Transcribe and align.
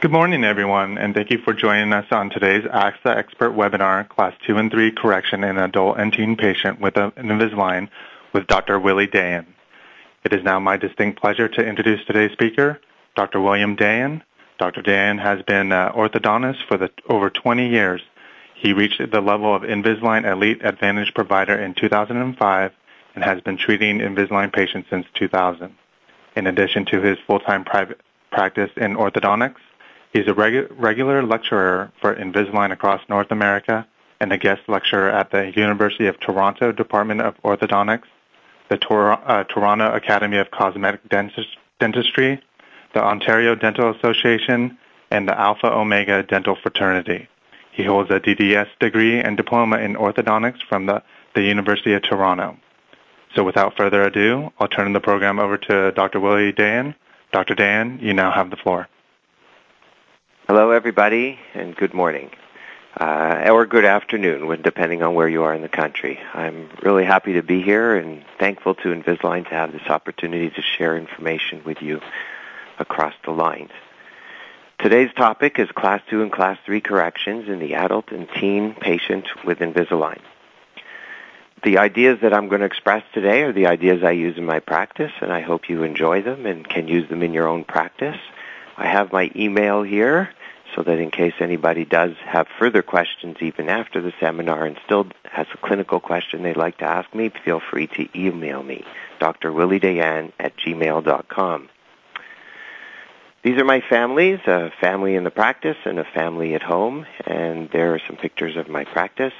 Good 0.00 0.12
morning, 0.12 0.44
everyone, 0.44 0.96
and 0.96 1.12
thank 1.12 1.32
you 1.32 1.38
for 1.38 1.52
joining 1.52 1.92
us 1.92 2.06
on 2.12 2.30
today's 2.30 2.62
AXA 2.62 3.16
Expert 3.16 3.56
Webinar, 3.56 4.08
Class 4.08 4.32
2 4.46 4.56
and 4.56 4.70
3 4.70 4.92
Correction 4.92 5.42
in 5.42 5.58
Adult 5.58 5.98
and 5.98 6.12
Teen 6.12 6.36
Patient 6.36 6.80
with 6.80 6.96
an 6.96 7.10
Invisalign 7.16 7.88
with 8.32 8.46
Dr. 8.46 8.78
Willie 8.78 9.08
Dayan. 9.08 9.44
It 10.22 10.32
is 10.32 10.44
now 10.44 10.60
my 10.60 10.76
distinct 10.76 11.20
pleasure 11.20 11.48
to 11.48 11.66
introduce 11.66 12.04
today's 12.04 12.30
speaker, 12.30 12.80
Dr. 13.16 13.40
William 13.40 13.76
Dayan. 13.76 14.22
Dr. 14.60 14.82
Dayan 14.82 15.20
has 15.20 15.42
been 15.42 15.72
an 15.72 15.90
orthodontist 15.90 16.64
for 16.68 16.76
the, 16.76 16.92
over 17.08 17.28
20 17.28 17.68
years. 17.68 18.00
He 18.54 18.74
reached 18.74 19.02
the 19.10 19.20
level 19.20 19.52
of 19.52 19.62
Invisalign 19.62 20.30
Elite 20.30 20.64
Advantage 20.64 21.12
Provider 21.12 21.58
in 21.58 21.74
2005 21.74 22.72
and 23.16 23.24
has 23.24 23.40
been 23.40 23.56
treating 23.56 23.98
Invisalign 23.98 24.52
patients 24.52 24.90
since 24.90 25.06
2000. 25.14 25.74
In 26.36 26.46
addition 26.46 26.84
to 26.84 27.02
his 27.02 27.18
full-time 27.26 27.64
private 27.64 28.00
practice 28.30 28.70
in 28.76 28.94
orthodontics, 28.94 29.56
He's 30.12 30.26
a 30.26 30.32
regu- 30.32 30.68
regular 30.76 31.22
lecturer 31.22 31.92
for 32.00 32.14
Invisalign 32.14 32.72
across 32.72 33.00
North 33.08 33.30
America 33.30 33.86
and 34.20 34.32
a 34.32 34.38
guest 34.38 34.62
lecturer 34.68 35.10
at 35.10 35.30
the 35.30 35.52
University 35.54 36.06
of 36.06 36.18
Toronto 36.18 36.72
Department 36.72 37.20
of 37.20 37.34
Orthodontics, 37.42 38.08
the 38.68 38.78
Tor- 38.78 39.12
uh, 39.12 39.44
Toronto 39.44 39.92
Academy 39.94 40.38
of 40.38 40.50
Cosmetic 40.50 41.08
Dentist- 41.08 41.56
Dentistry, 41.78 42.40
the 42.94 43.02
Ontario 43.02 43.54
Dental 43.54 43.94
Association, 43.94 44.78
and 45.10 45.28
the 45.28 45.38
Alpha 45.38 45.70
Omega 45.72 46.22
Dental 46.22 46.56
Fraternity. 46.56 47.28
He 47.70 47.84
holds 47.84 48.10
a 48.10 48.18
DDS 48.18 48.68
degree 48.80 49.20
and 49.20 49.36
diploma 49.36 49.78
in 49.78 49.94
orthodontics 49.94 50.58
from 50.68 50.86
the, 50.86 51.02
the 51.34 51.42
University 51.42 51.92
of 51.94 52.02
Toronto. 52.02 52.56
So 53.34 53.44
without 53.44 53.76
further 53.76 54.02
ado, 54.02 54.50
I'll 54.58 54.68
turn 54.68 54.92
the 54.94 55.00
program 55.00 55.38
over 55.38 55.56
to 55.58 55.92
Dr. 55.92 56.18
Willie 56.18 56.50
Dan. 56.52 56.94
Dr. 57.30 57.54
Dan, 57.54 57.98
you 58.02 58.14
now 58.14 58.32
have 58.32 58.50
the 58.50 58.56
floor. 58.56 58.88
Hello, 60.50 60.70
everybody, 60.70 61.38
and 61.52 61.76
good 61.76 61.92
morning. 61.92 62.30
Uh, 62.98 63.50
or 63.52 63.66
good 63.66 63.84
afternoon, 63.84 64.62
depending 64.62 65.02
on 65.02 65.12
where 65.12 65.28
you 65.28 65.42
are 65.42 65.52
in 65.52 65.60
the 65.60 65.68
country. 65.68 66.18
I'm 66.32 66.70
really 66.80 67.04
happy 67.04 67.34
to 67.34 67.42
be 67.42 67.60
here 67.60 67.94
and 67.94 68.24
thankful 68.38 68.74
to 68.76 68.88
Invisalign 68.88 69.46
to 69.46 69.54
have 69.54 69.72
this 69.72 69.86
opportunity 69.90 70.48
to 70.48 70.62
share 70.62 70.96
information 70.96 71.64
with 71.64 71.82
you 71.82 72.00
across 72.78 73.12
the 73.26 73.30
lines. 73.30 73.72
Today's 74.78 75.12
topic 75.12 75.58
is 75.58 75.70
Class 75.72 76.00
2 76.08 76.22
and 76.22 76.32
Class 76.32 76.56
3 76.64 76.80
corrections 76.80 77.46
in 77.50 77.58
the 77.58 77.74
adult 77.74 78.10
and 78.10 78.26
teen 78.40 78.72
patient 78.72 79.26
with 79.44 79.58
Invisalign. 79.58 80.20
The 81.62 81.76
ideas 81.76 82.20
that 82.22 82.32
I'm 82.32 82.48
going 82.48 82.60
to 82.60 82.66
express 82.66 83.04
today 83.12 83.42
are 83.42 83.52
the 83.52 83.66
ideas 83.66 84.02
I 84.02 84.12
use 84.12 84.38
in 84.38 84.46
my 84.46 84.60
practice, 84.60 85.12
and 85.20 85.30
I 85.30 85.42
hope 85.42 85.68
you 85.68 85.82
enjoy 85.82 86.22
them 86.22 86.46
and 86.46 86.66
can 86.66 86.88
use 86.88 87.06
them 87.10 87.22
in 87.22 87.34
your 87.34 87.48
own 87.48 87.64
practice. 87.64 88.16
I 88.78 88.86
have 88.86 89.12
my 89.12 89.30
email 89.34 89.82
here 89.82 90.30
so 90.74 90.82
that 90.82 90.98
in 90.98 91.10
case 91.10 91.34
anybody 91.40 91.84
does 91.84 92.12
have 92.24 92.46
further 92.58 92.82
questions 92.82 93.36
even 93.40 93.68
after 93.68 94.00
the 94.00 94.12
seminar 94.20 94.64
and 94.64 94.78
still 94.84 95.06
has 95.24 95.46
a 95.52 95.56
clinical 95.58 96.00
question 96.00 96.42
they'd 96.42 96.56
like 96.56 96.78
to 96.78 96.84
ask 96.84 97.14
me, 97.14 97.30
feel 97.44 97.60
free 97.60 97.86
to 97.86 98.08
email 98.18 98.62
me, 98.62 98.84
drwilliedayan 99.20 100.32
at 100.38 100.56
gmail.com. 100.56 101.68
These 103.42 103.56
are 103.58 103.64
my 103.64 103.80
families, 103.80 104.40
a 104.46 104.70
family 104.80 105.14
in 105.14 105.24
the 105.24 105.30
practice 105.30 105.76
and 105.84 105.98
a 105.98 106.04
family 106.04 106.54
at 106.54 106.62
home, 106.62 107.06
and 107.24 107.70
there 107.70 107.94
are 107.94 108.00
some 108.06 108.16
pictures 108.16 108.56
of 108.56 108.68
my 108.68 108.84
practice. 108.84 109.32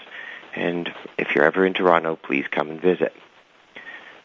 And 0.54 0.92
if 1.18 1.34
you're 1.34 1.44
ever 1.44 1.66
in 1.66 1.74
Toronto, 1.74 2.16
please 2.16 2.46
come 2.50 2.70
and 2.70 2.80
visit. 2.80 3.12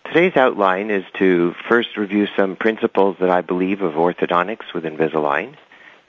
Today's 0.05 0.35
outline 0.35 0.91
is 0.91 1.05
to 1.15 1.55
first 1.67 1.97
review 1.97 2.27
some 2.35 2.55
principles 2.55 3.17
that 3.19 3.29
I 3.29 3.41
believe 3.41 3.81
of 3.81 3.93
orthodontics 3.93 4.73
with 4.73 4.83
Invisalign, 4.83 5.55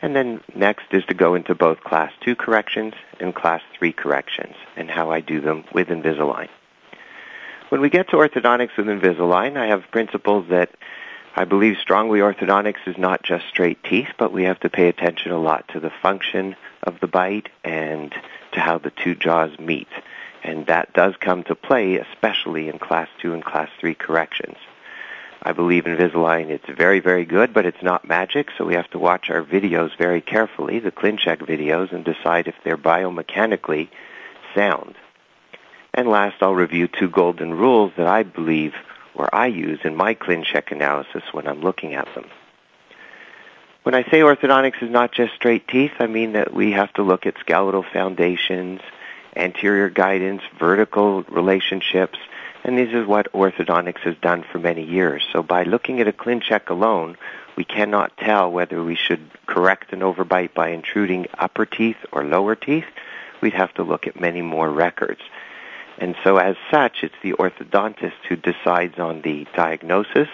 and 0.04 0.14
then 0.14 0.42
next 0.54 0.84
is 0.90 1.02
to 1.06 1.14
go 1.14 1.34
into 1.34 1.54
both 1.54 1.80
Class 1.80 2.12
2 2.20 2.36
corrections 2.36 2.92
and 3.20 3.34
Class 3.34 3.62
3 3.78 3.90
corrections 3.94 4.54
and 4.76 4.90
how 4.90 5.10
I 5.10 5.20
do 5.20 5.40
them 5.40 5.64
with 5.72 5.88
Invisalign. 5.88 6.50
When 7.70 7.80
we 7.80 7.88
get 7.88 8.10
to 8.10 8.16
orthodontics 8.16 8.76
with 8.76 8.88
Invisalign, 8.88 9.56
I 9.56 9.68
have 9.68 9.90
principles 9.90 10.50
that 10.50 10.68
I 11.34 11.46
believe 11.46 11.78
strongly 11.78 12.18
orthodontics 12.18 12.86
is 12.86 12.98
not 12.98 13.22
just 13.22 13.48
straight 13.48 13.82
teeth, 13.82 14.10
but 14.18 14.30
we 14.30 14.44
have 14.44 14.60
to 14.60 14.68
pay 14.68 14.88
attention 14.88 15.32
a 15.32 15.38
lot 15.38 15.66
to 15.68 15.80
the 15.80 15.92
function 16.02 16.54
of 16.82 17.00
the 17.00 17.08
bite 17.08 17.48
and 17.64 18.14
to 18.52 18.60
how 18.60 18.76
the 18.76 18.90
two 18.90 19.14
jaws 19.14 19.58
meet. 19.58 19.88
And 20.42 20.66
that 20.66 20.92
does 20.92 21.14
come 21.18 21.44
to 21.44 21.54
play, 21.54 21.96
especially 21.96 22.68
in 22.68 22.78
Class 22.78 23.08
2 23.22 23.32
and 23.32 23.42
Class 23.42 23.70
3 23.80 23.94
corrections. 23.94 24.58
I 25.46 25.52
believe 25.52 25.84
Invisalign, 25.84 26.48
it's 26.48 26.68
very, 26.68 27.00
very 27.00 27.26
good, 27.26 27.52
but 27.52 27.66
it's 27.66 27.82
not 27.82 28.08
magic, 28.08 28.48
so 28.56 28.64
we 28.64 28.74
have 28.74 28.90
to 28.90 28.98
watch 28.98 29.28
our 29.28 29.42
videos 29.42 29.96
very 29.98 30.22
carefully, 30.22 30.78
the 30.78 30.90
ClinCheck 30.90 31.38
videos, 31.38 31.92
and 31.92 32.02
decide 32.02 32.48
if 32.48 32.54
they're 32.64 32.78
biomechanically 32.78 33.90
sound. 34.54 34.94
And 35.92 36.08
last, 36.08 36.36
I'll 36.42 36.54
review 36.54 36.88
two 36.88 37.10
golden 37.10 37.52
rules 37.52 37.92
that 37.98 38.06
I 38.06 38.22
believe 38.22 38.72
or 39.14 39.32
I 39.34 39.46
use 39.46 39.80
in 39.84 39.94
my 39.94 40.14
ClinCheck 40.14 40.72
analysis 40.72 41.22
when 41.32 41.46
I'm 41.46 41.60
looking 41.60 41.94
at 41.94 42.12
them. 42.14 42.24
When 43.84 43.94
I 43.94 44.02
say 44.04 44.20
orthodontics 44.20 44.82
is 44.82 44.90
not 44.90 45.12
just 45.12 45.34
straight 45.34 45.68
teeth, 45.68 45.92
I 45.98 46.06
mean 46.06 46.32
that 46.32 46.54
we 46.54 46.72
have 46.72 46.92
to 46.94 47.02
look 47.02 47.26
at 47.26 47.38
skeletal 47.38 47.84
foundations, 47.92 48.80
anterior 49.36 49.90
guidance, 49.90 50.42
vertical 50.58 51.22
relationships, 51.24 52.18
and 52.64 52.78
this 52.78 52.88
is 52.92 53.06
what 53.06 53.30
orthodontics 53.32 54.00
has 54.00 54.16
done 54.22 54.42
for 54.50 54.58
many 54.58 54.82
years. 54.82 55.22
So 55.32 55.42
by 55.42 55.64
looking 55.64 56.00
at 56.00 56.08
a 56.08 56.12
ClinCheck 56.12 56.70
alone, 56.70 57.16
we 57.56 57.64
cannot 57.64 58.16
tell 58.16 58.50
whether 58.50 58.82
we 58.82 58.96
should 58.96 59.30
correct 59.46 59.92
an 59.92 60.00
overbite 60.00 60.54
by 60.54 60.70
intruding 60.70 61.26
upper 61.38 61.66
teeth 61.66 61.98
or 62.10 62.24
lower 62.24 62.56
teeth. 62.56 62.86
We'd 63.42 63.52
have 63.52 63.74
to 63.74 63.82
look 63.82 64.06
at 64.06 64.18
many 64.18 64.40
more 64.40 64.70
records. 64.70 65.20
And 65.98 66.16
so 66.24 66.38
as 66.38 66.56
such, 66.70 67.04
it's 67.04 67.14
the 67.22 67.34
orthodontist 67.34 68.24
who 68.28 68.36
decides 68.36 68.98
on 68.98 69.20
the 69.20 69.46
diagnosis 69.54 70.28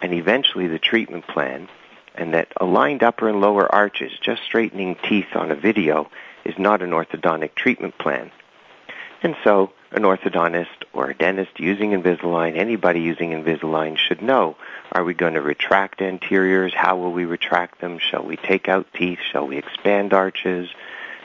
and 0.00 0.14
eventually 0.14 0.68
the 0.68 0.78
treatment 0.78 1.26
plan, 1.26 1.68
and 2.14 2.34
that 2.34 2.52
aligned 2.56 3.02
upper 3.02 3.28
and 3.28 3.40
lower 3.40 3.72
arches, 3.72 4.12
just 4.20 4.42
straightening 4.42 4.96
teeth 5.08 5.34
on 5.34 5.50
a 5.50 5.56
video, 5.56 6.10
is 6.44 6.54
not 6.58 6.82
an 6.82 6.90
orthodontic 6.90 7.54
treatment 7.54 7.98
plan. 7.98 8.30
And 9.22 9.36
so 9.44 9.72
an 9.90 10.02
orthodontist 10.02 10.84
or 10.92 11.10
a 11.10 11.14
dentist 11.14 11.58
using 11.58 11.90
Invisalign, 11.90 12.56
anybody 12.56 13.00
using 13.00 13.30
Invisalign 13.30 13.96
should 13.96 14.22
know, 14.22 14.56
are 14.92 15.04
we 15.04 15.14
going 15.14 15.34
to 15.34 15.40
retract 15.40 16.00
anteriors? 16.00 16.74
How 16.74 16.96
will 16.96 17.12
we 17.12 17.24
retract 17.24 17.80
them? 17.80 17.98
Shall 17.98 18.24
we 18.24 18.36
take 18.36 18.68
out 18.68 18.86
teeth? 18.94 19.18
Shall 19.32 19.46
we 19.46 19.56
expand 19.56 20.12
arches? 20.12 20.68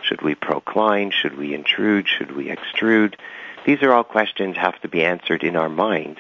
Should 0.04 0.22
we 0.22 0.36
procline? 0.36 1.12
Should 1.12 1.38
we 1.38 1.54
intrude? 1.54 2.08
Should 2.08 2.32
we 2.32 2.48
extrude? 2.48 3.16
These 3.66 3.82
are 3.82 3.94
all 3.94 4.04
questions 4.04 4.58
have 4.58 4.80
to 4.82 4.88
be 4.88 5.04
answered 5.04 5.44
in 5.44 5.56
our 5.56 5.70
mind 5.70 6.18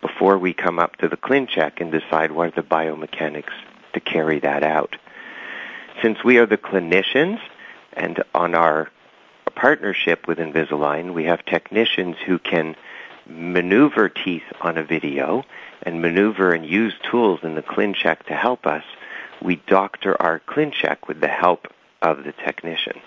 before 0.00 0.38
we 0.38 0.52
come 0.52 0.78
up 0.78 0.96
to 0.96 1.08
the 1.08 1.16
ClinCheck 1.16 1.80
and 1.80 1.92
decide 1.92 2.32
what 2.32 2.48
are 2.48 2.62
the 2.62 2.66
biomechanics 2.66 3.52
to 3.92 4.00
carry 4.00 4.40
that 4.40 4.62
out. 4.62 4.96
Since 6.02 6.24
we 6.24 6.38
are 6.38 6.46
the 6.46 6.56
clinicians 6.56 7.38
and 7.92 8.22
on 8.34 8.54
our 8.54 8.90
partnership 9.50 10.26
with 10.26 10.38
Invisalign, 10.38 11.12
we 11.12 11.24
have 11.24 11.44
technicians 11.44 12.16
who 12.26 12.38
can 12.38 12.76
maneuver 13.26 14.08
teeth 14.08 14.44
on 14.60 14.78
a 14.78 14.82
video 14.82 15.44
and 15.82 16.02
maneuver 16.02 16.52
and 16.52 16.66
use 16.66 16.94
tools 17.10 17.40
in 17.42 17.54
the 17.54 17.62
ClinCheck 17.62 18.24
to 18.24 18.34
help 18.34 18.66
us. 18.66 18.84
We 19.42 19.56
doctor 19.56 20.20
our 20.20 20.40
ClinCheck 20.40 21.08
with 21.08 21.20
the 21.20 21.28
help 21.28 21.68
of 22.02 22.24
the 22.24 22.32
technician. 22.32 23.00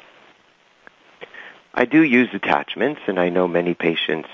I 1.73 1.85
do 1.85 2.03
use 2.03 2.29
attachments, 2.33 3.01
and 3.07 3.19
I 3.19 3.29
know 3.29 3.47
many 3.47 3.73
patients 3.73 4.29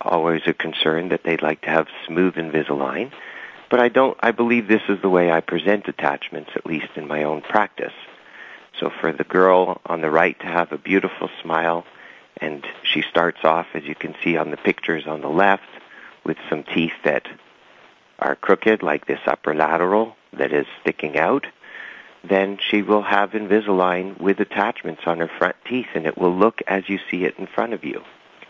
always 0.00 0.46
are 0.46 0.52
concerned 0.52 1.12
that 1.12 1.22
they'd 1.22 1.42
like 1.42 1.60
to 1.62 1.70
have 1.70 1.86
smooth 2.06 2.34
Invisalign, 2.34 3.12
but 3.70 3.80
I 3.80 3.88
don't. 3.88 4.18
I 4.20 4.32
believe 4.32 4.66
this 4.66 4.82
is 4.88 5.00
the 5.00 5.08
way 5.08 5.30
I 5.30 5.40
present 5.40 5.88
attachments, 5.88 6.50
at 6.56 6.66
least 6.66 6.88
in 6.96 7.06
my 7.06 7.22
own 7.22 7.40
practice. 7.40 7.92
So 8.82 8.90
for 9.00 9.12
the 9.12 9.22
girl 9.22 9.80
on 9.86 10.00
the 10.00 10.10
right 10.10 10.36
to 10.40 10.46
have 10.46 10.72
a 10.72 10.76
beautiful 10.76 11.30
smile, 11.40 11.84
and 12.38 12.66
she 12.82 13.02
starts 13.02 13.38
off, 13.44 13.66
as 13.74 13.84
you 13.84 13.94
can 13.94 14.16
see 14.24 14.36
on 14.36 14.50
the 14.50 14.56
pictures 14.56 15.06
on 15.06 15.20
the 15.20 15.28
left, 15.28 15.62
with 16.24 16.36
some 16.50 16.64
teeth 16.64 16.92
that 17.04 17.28
are 18.18 18.34
crooked, 18.34 18.82
like 18.82 19.06
this 19.06 19.20
upper 19.24 19.54
lateral 19.54 20.16
that 20.32 20.52
is 20.52 20.66
sticking 20.80 21.16
out, 21.16 21.46
then 22.24 22.58
she 22.60 22.82
will 22.82 23.02
have 23.02 23.30
Invisalign 23.30 24.20
with 24.20 24.40
attachments 24.40 25.02
on 25.06 25.18
her 25.18 25.30
front 25.38 25.54
teeth, 25.64 25.86
and 25.94 26.04
it 26.04 26.18
will 26.18 26.36
look 26.36 26.60
as 26.66 26.88
you 26.88 26.98
see 27.08 27.24
it 27.24 27.38
in 27.38 27.46
front 27.46 27.74
of 27.74 27.84
you. 27.84 28.02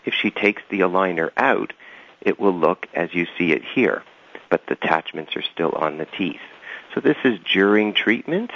If 0.03 0.15
she 0.15 0.31
takes 0.31 0.63
the 0.67 0.79
aligner 0.79 1.29
out, 1.37 1.73
it 2.21 2.39
will 2.39 2.57
look 2.57 2.87
as 2.95 3.13
you 3.13 3.27
see 3.37 3.51
it 3.51 3.61
here, 3.75 4.01
but 4.49 4.65
the 4.65 4.73
attachments 4.73 5.35
are 5.35 5.43
still 5.43 5.73
on 5.73 5.99
the 5.99 6.07
teeth. 6.07 6.41
So 6.95 7.01
this 7.01 7.17
is 7.23 7.37
during 7.53 7.93
treatment, 7.93 8.49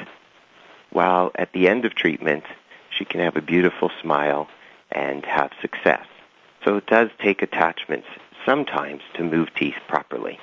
while 0.97 1.31
at 1.35 1.53
the 1.53 1.67
end 1.67 1.85
of 1.85 1.93
treatment, 1.93 2.43
she 2.89 3.05
can 3.05 3.19
have 3.19 3.35
a 3.35 3.41
beautiful 3.53 3.91
smile 4.01 4.47
and 4.91 5.23
have 5.25 5.51
success. 5.61 6.07
So 6.65 6.77
it 6.77 6.87
does 6.87 7.09
take 7.19 7.43
attachments 7.43 8.07
sometimes 8.47 9.03
to 9.13 9.23
move 9.23 9.53
teeth 9.53 9.77
properly. 9.87 10.39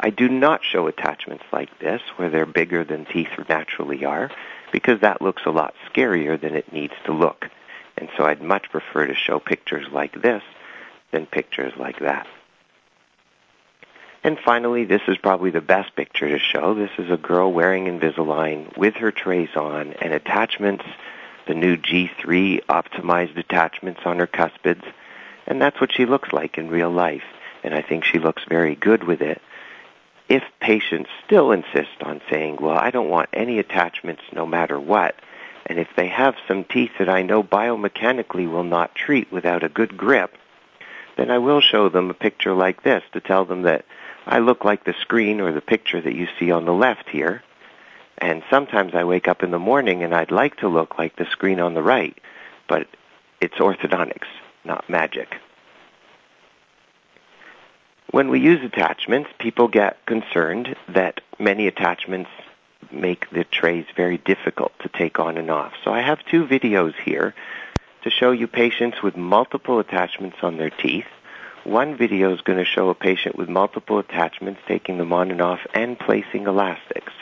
I 0.00 0.08
do 0.08 0.30
not 0.30 0.64
show 0.64 0.86
attachments 0.86 1.44
like 1.52 1.78
this, 1.78 2.00
where 2.16 2.30
they're 2.30 2.46
bigger 2.46 2.84
than 2.84 3.04
teeth 3.04 3.28
naturally 3.50 4.02
are, 4.06 4.30
because 4.72 5.00
that 5.00 5.20
looks 5.20 5.42
a 5.44 5.50
lot 5.50 5.74
scarier 5.90 6.40
than 6.40 6.54
it 6.54 6.72
needs 6.72 6.94
to 7.04 7.12
look. 7.12 7.50
And 7.98 8.08
so 8.16 8.24
I'd 8.24 8.40
much 8.40 8.70
prefer 8.70 9.06
to 9.06 9.14
show 9.14 9.40
pictures 9.40 9.88
like 9.92 10.22
this 10.22 10.42
than 11.10 11.26
pictures 11.26 11.74
like 11.76 11.98
that. 11.98 12.26
And 14.24 14.38
finally, 14.38 14.84
this 14.84 15.02
is 15.08 15.18
probably 15.18 15.50
the 15.50 15.60
best 15.60 15.96
picture 15.96 16.28
to 16.28 16.38
show. 16.38 16.74
This 16.74 16.92
is 16.96 17.10
a 17.10 17.16
girl 17.16 17.52
wearing 17.52 17.86
Invisalign 17.86 18.76
with 18.76 18.94
her 18.94 19.10
trays 19.10 19.48
on 19.56 19.94
and 19.94 20.12
attachments, 20.12 20.84
the 21.48 21.54
new 21.54 21.76
G3 21.76 22.64
optimized 22.66 23.36
attachments 23.36 24.02
on 24.04 24.20
her 24.20 24.28
cuspids. 24.28 24.84
And 25.46 25.60
that's 25.60 25.80
what 25.80 25.92
she 25.92 26.06
looks 26.06 26.32
like 26.32 26.56
in 26.56 26.70
real 26.70 26.90
life. 26.90 27.24
And 27.64 27.74
I 27.74 27.82
think 27.82 28.04
she 28.04 28.20
looks 28.20 28.44
very 28.48 28.76
good 28.76 29.02
with 29.02 29.22
it. 29.22 29.42
If 30.28 30.44
patients 30.60 31.10
still 31.26 31.50
insist 31.50 32.00
on 32.02 32.20
saying, 32.30 32.58
well, 32.60 32.78
I 32.78 32.90
don't 32.90 33.10
want 33.10 33.28
any 33.32 33.58
attachments 33.58 34.22
no 34.32 34.46
matter 34.46 34.78
what, 34.78 35.16
and 35.66 35.80
if 35.80 35.88
they 35.96 36.08
have 36.08 36.36
some 36.46 36.64
teeth 36.64 36.92
that 36.98 37.08
I 37.08 37.22
know 37.22 37.42
biomechanically 37.42 38.50
will 38.50 38.64
not 38.64 38.94
treat 38.94 39.32
without 39.32 39.64
a 39.64 39.68
good 39.68 39.96
grip, 39.96 40.36
then 41.16 41.30
I 41.30 41.38
will 41.38 41.60
show 41.60 41.88
them 41.88 42.08
a 42.08 42.14
picture 42.14 42.54
like 42.54 42.82
this 42.82 43.02
to 43.12 43.20
tell 43.20 43.44
them 43.44 43.62
that 43.62 43.84
I 44.26 44.38
look 44.38 44.64
like 44.64 44.84
the 44.84 44.94
screen 45.00 45.40
or 45.40 45.52
the 45.52 45.60
picture 45.60 46.00
that 46.00 46.14
you 46.14 46.28
see 46.38 46.50
on 46.50 46.64
the 46.64 46.72
left 46.72 47.08
here. 47.08 47.42
And 48.18 48.42
sometimes 48.50 48.94
I 48.94 49.04
wake 49.04 49.26
up 49.26 49.42
in 49.42 49.50
the 49.50 49.58
morning 49.58 50.02
and 50.02 50.14
I'd 50.14 50.30
like 50.30 50.58
to 50.58 50.68
look 50.68 50.98
like 50.98 51.16
the 51.16 51.26
screen 51.26 51.60
on 51.60 51.74
the 51.74 51.82
right, 51.82 52.16
but 52.68 52.86
it's 53.40 53.56
orthodontics, 53.56 54.28
not 54.64 54.88
magic. 54.88 55.34
When 58.12 58.28
we 58.28 58.40
use 58.40 58.62
attachments, 58.62 59.30
people 59.38 59.68
get 59.68 60.04
concerned 60.06 60.76
that 60.88 61.20
many 61.38 61.66
attachments 61.66 62.30
make 62.92 63.28
the 63.30 63.44
trays 63.44 63.86
very 63.96 64.18
difficult 64.18 64.72
to 64.80 64.88
take 64.88 65.18
on 65.18 65.38
and 65.38 65.50
off. 65.50 65.72
So 65.82 65.92
I 65.92 66.02
have 66.02 66.24
two 66.26 66.44
videos 66.44 66.94
here 66.94 67.34
to 68.02 68.10
show 68.10 68.30
you 68.30 68.46
patients 68.46 69.02
with 69.02 69.16
multiple 69.16 69.78
attachments 69.78 70.36
on 70.42 70.58
their 70.58 70.70
teeth 70.70 71.06
one 71.64 71.96
video 71.96 72.34
is 72.34 72.40
going 72.40 72.58
to 72.58 72.64
show 72.64 72.88
a 72.90 72.94
patient 72.94 73.36
with 73.36 73.48
multiple 73.48 73.98
attachments, 73.98 74.60
taking 74.66 74.98
them 74.98 75.12
on 75.12 75.30
and 75.30 75.40
off, 75.40 75.60
and 75.74 75.98
placing 75.98 76.46
elastics. 76.46 77.12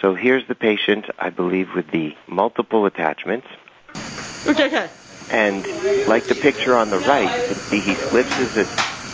So 0.00 0.14
here's 0.14 0.46
the 0.46 0.54
patient, 0.54 1.06
I 1.18 1.30
believe, 1.30 1.74
with 1.74 1.90
the 1.90 2.14
multiple 2.26 2.86
attachments. 2.86 3.46
Okay, 4.46 4.66
okay. 4.66 4.90
And 5.30 5.66
like 6.06 6.28
the 6.28 6.36
picture 6.36 6.76
on 6.76 6.90
the 6.90 6.98
right, 7.00 7.48
you 7.48 7.54
can 7.54 7.70
see 7.70 7.80
he 7.80 7.96
slips 8.08 8.30
his 8.30 8.66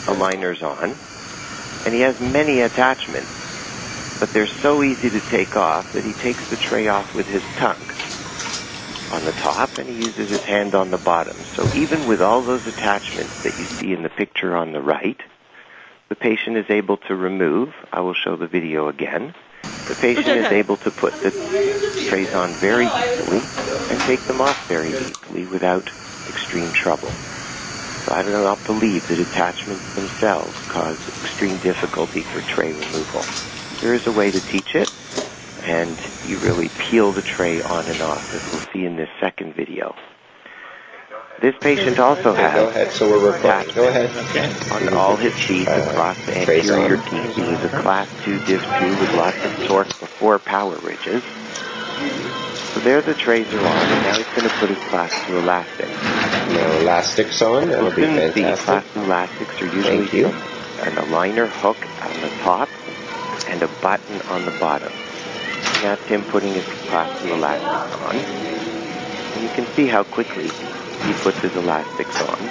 aligners 0.06 0.62
on, 0.62 0.94
and 1.86 1.94
he 1.94 2.00
has 2.00 2.18
many 2.20 2.60
attachments, 2.60 3.30
but 4.20 4.32
they're 4.32 4.46
so 4.62 4.82
easy 4.82 5.10
to 5.10 5.20
take 5.30 5.56
off 5.56 5.92
that 5.94 6.04
he 6.04 6.12
takes 6.12 6.40
the 6.50 6.56
tray 6.56 6.88
off 6.88 7.14
with 7.14 7.26
his 7.26 7.42
tongue 7.58 7.80
on 9.14 9.24
the 9.24 9.32
top 9.32 9.78
and 9.78 9.88
he 9.88 9.94
uses 9.94 10.28
his 10.28 10.42
hand 10.42 10.74
on 10.74 10.90
the 10.90 10.98
bottom. 10.98 11.44
So 11.56 11.70
even 11.72 12.06
with 12.06 12.20
all 12.20 12.44
those 12.44 12.66
attachments 12.66 13.34
that 13.44 13.58
you 13.58 13.66
see 13.78 13.92
in 13.92 14.02
the 14.02 14.10
picture 14.10 14.54
on 14.56 14.72
the 14.72 14.82
right, 14.82 15.20
the 16.08 16.16
patient 16.16 16.56
is 16.56 16.66
able 16.68 16.96
to 17.08 17.14
remove, 17.14 17.72
I 17.92 18.00
will 18.00 18.14
show 18.14 18.36
the 18.36 18.48
video 18.48 18.88
again, 18.88 19.34
the 19.88 19.94
patient 19.94 20.28
is 20.28 20.46
able 20.52 20.76
to 20.78 20.90
put 20.90 21.14
the 21.22 21.32
trays 22.08 22.34
on 22.34 22.58
very 22.60 22.86
easily 22.86 23.48
and 23.88 24.02
take 24.02 24.26
them 24.26 24.40
off 24.40 24.58
very 24.68 24.92
easily 24.92 25.46
without 25.46 25.90
extreme 26.26 26.72
trouble. 26.72 27.14
So 28.04 28.12
I 28.12 28.22
do 28.22 28.30
not 28.30 28.64
believe 28.64 29.06
that 29.08 29.18
attachments 29.18 29.84
themselves 29.94 30.56
cause 30.68 30.98
extreme 31.22 31.58
difficulty 31.58 32.24
for 32.32 32.42
tray 32.42 32.72
removal. 32.72 33.28
There 33.80 33.94
is 33.94 34.06
a 34.06 34.12
way 34.12 34.30
to 34.30 34.40
teach 34.40 34.74
it, 34.74 34.90
and 35.64 35.96
you 36.26 36.38
really 36.38 36.68
peel 36.78 37.12
the 37.12 37.22
tray 37.22 37.62
on 37.62 37.84
and 37.86 38.00
off, 38.02 38.34
as 38.34 38.52
we'll 38.52 38.72
see 38.72 38.84
in 38.84 38.96
this 38.96 39.08
second 39.20 39.54
video. 39.54 39.94
This 41.40 41.54
patient 41.60 41.98
also 41.98 42.32
has 42.32 42.54
Go 42.54 42.68
ahead. 42.68 42.92
So 42.92 43.10
we're 43.10 43.32
recording. 43.32 43.74
Go 43.74 43.88
ahead. 43.88 44.72
on 44.72 44.94
all 44.94 45.16
his 45.16 45.34
teeth 45.46 45.68
across 45.68 46.16
uh, 46.16 46.26
the 46.32 46.44
Trays 46.44 46.70
anterior 46.70 46.96
teeth. 47.02 47.34
He 47.36 47.42
was 47.42 47.64
a 47.64 47.68
class 47.82 48.08
2 48.24 48.38
div 48.46 48.62
2 48.62 48.88
with 49.00 49.14
lots 49.14 49.44
of 49.44 49.66
torque 49.66 49.88
before 49.88 50.38
power 50.38 50.76
ridges. 50.76 51.22
So 52.72 52.80
there 52.80 53.02
the 53.02 53.14
trays 53.14 53.52
are 53.52 53.58
on, 53.58 53.64
and 53.66 54.02
now 54.04 54.16
he's 54.16 54.26
going 54.28 54.48
to 54.48 54.54
put 54.56 54.68
his 54.70 54.78
class 54.88 55.12
2 55.26 55.38
elastics. 55.38 55.90
No 56.54 56.80
elastics 56.80 57.42
on. 57.42 57.68
That'll 57.68 57.90
be 57.90 58.02
soon 58.02 58.18
as 58.18 58.34
the 58.34 58.42
fantastic. 58.42 58.64
class 58.66 58.94
2 58.94 59.00
elastics 59.02 59.62
are 59.62 59.66
usually 59.66 60.06
Thank 60.06 60.12
you. 60.12 60.26
an 60.26 60.96
aligner 61.06 61.48
hook 61.48 61.76
on 62.04 62.20
the 62.20 62.30
top 62.42 62.68
and 63.48 63.62
a 63.62 63.68
button 63.82 64.20
on 64.28 64.44
the 64.44 64.56
bottom. 64.58 64.92
That's 65.82 66.02
him 66.08 66.24
putting 66.24 66.54
his 66.54 66.64
2 66.88 67.32
elastics 67.32 67.92
on. 67.92 68.26
And 69.34 69.42
you 69.42 69.50
can 69.50 69.66
see 69.76 69.86
how 69.86 70.04
quickly 70.04 70.48
he 71.04 71.12
puts 71.14 71.38
his 71.40 71.52
elastics 71.54 72.14
on. 72.20 72.50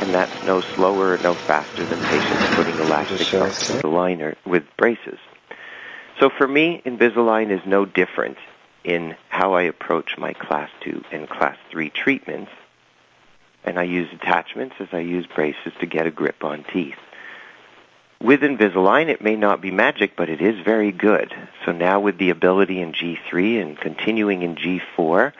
And 0.00 0.14
that's 0.14 0.44
no 0.44 0.60
slower 0.74 1.18
no 1.18 1.34
faster 1.46 1.86
than 1.86 2.00
patients 2.00 2.44
putting 2.54 2.78
elastics 2.78 3.32
on 3.32 3.54
with 3.68 3.82
aligner 3.82 4.36
with 4.44 4.64
braces. 4.76 5.18
So 6.20 6.28
for 6.28 6.46
me, 6.46 6.82
Invisalign 6.84 7.50
is 7.50 7.60
no 7.66 7.84
different 7.84 8.36
in 8.84 9.16
how 9.30 9.54
I 9.54 9.62
approach 9.62 10.18
my 10.18 10.32
class 10.32 10.70
2 10.82 11.04
and 11.10 11.28
class 11.28 11.56
3 11.70 11.90
treatments. 11.90 12.50
And 13.64 13.78
I 13.78 13.84
use 13.84 14.12
attachments 14.12 14.74
as 14.78 14.88
I 14.92 14.98
use 14.98 15.26
braces 15.26 15.72
to 15.80 15.86
get 15.86 16.06
a 16.06 16.10
grip 16.10 16.44
on 16.44 16.64
teeth. 16.64 16.98
With 18.24 18.40
Invisalign, 18.40 19.10
it 19.10 19.20
may 19.20 19.36
not 19.36 19.60
be 19.60 19.70
magic, 19.70 20.16
but 20.16 20.30
it 20.30 20.40
is 20.40 20.58
very 20.64 20.92
good. 20.92 21.30
So 21.66 21.72
now 21.72 22.00
with 22.00 22.16
the 22.16 22.30
ability 22.30 22.80
in 22.80 22.94
G3 22.94 23.60
and 23.60 23.78
continuing 23.78 24.40
in 24.40 24.56
G4, 24.56 25.34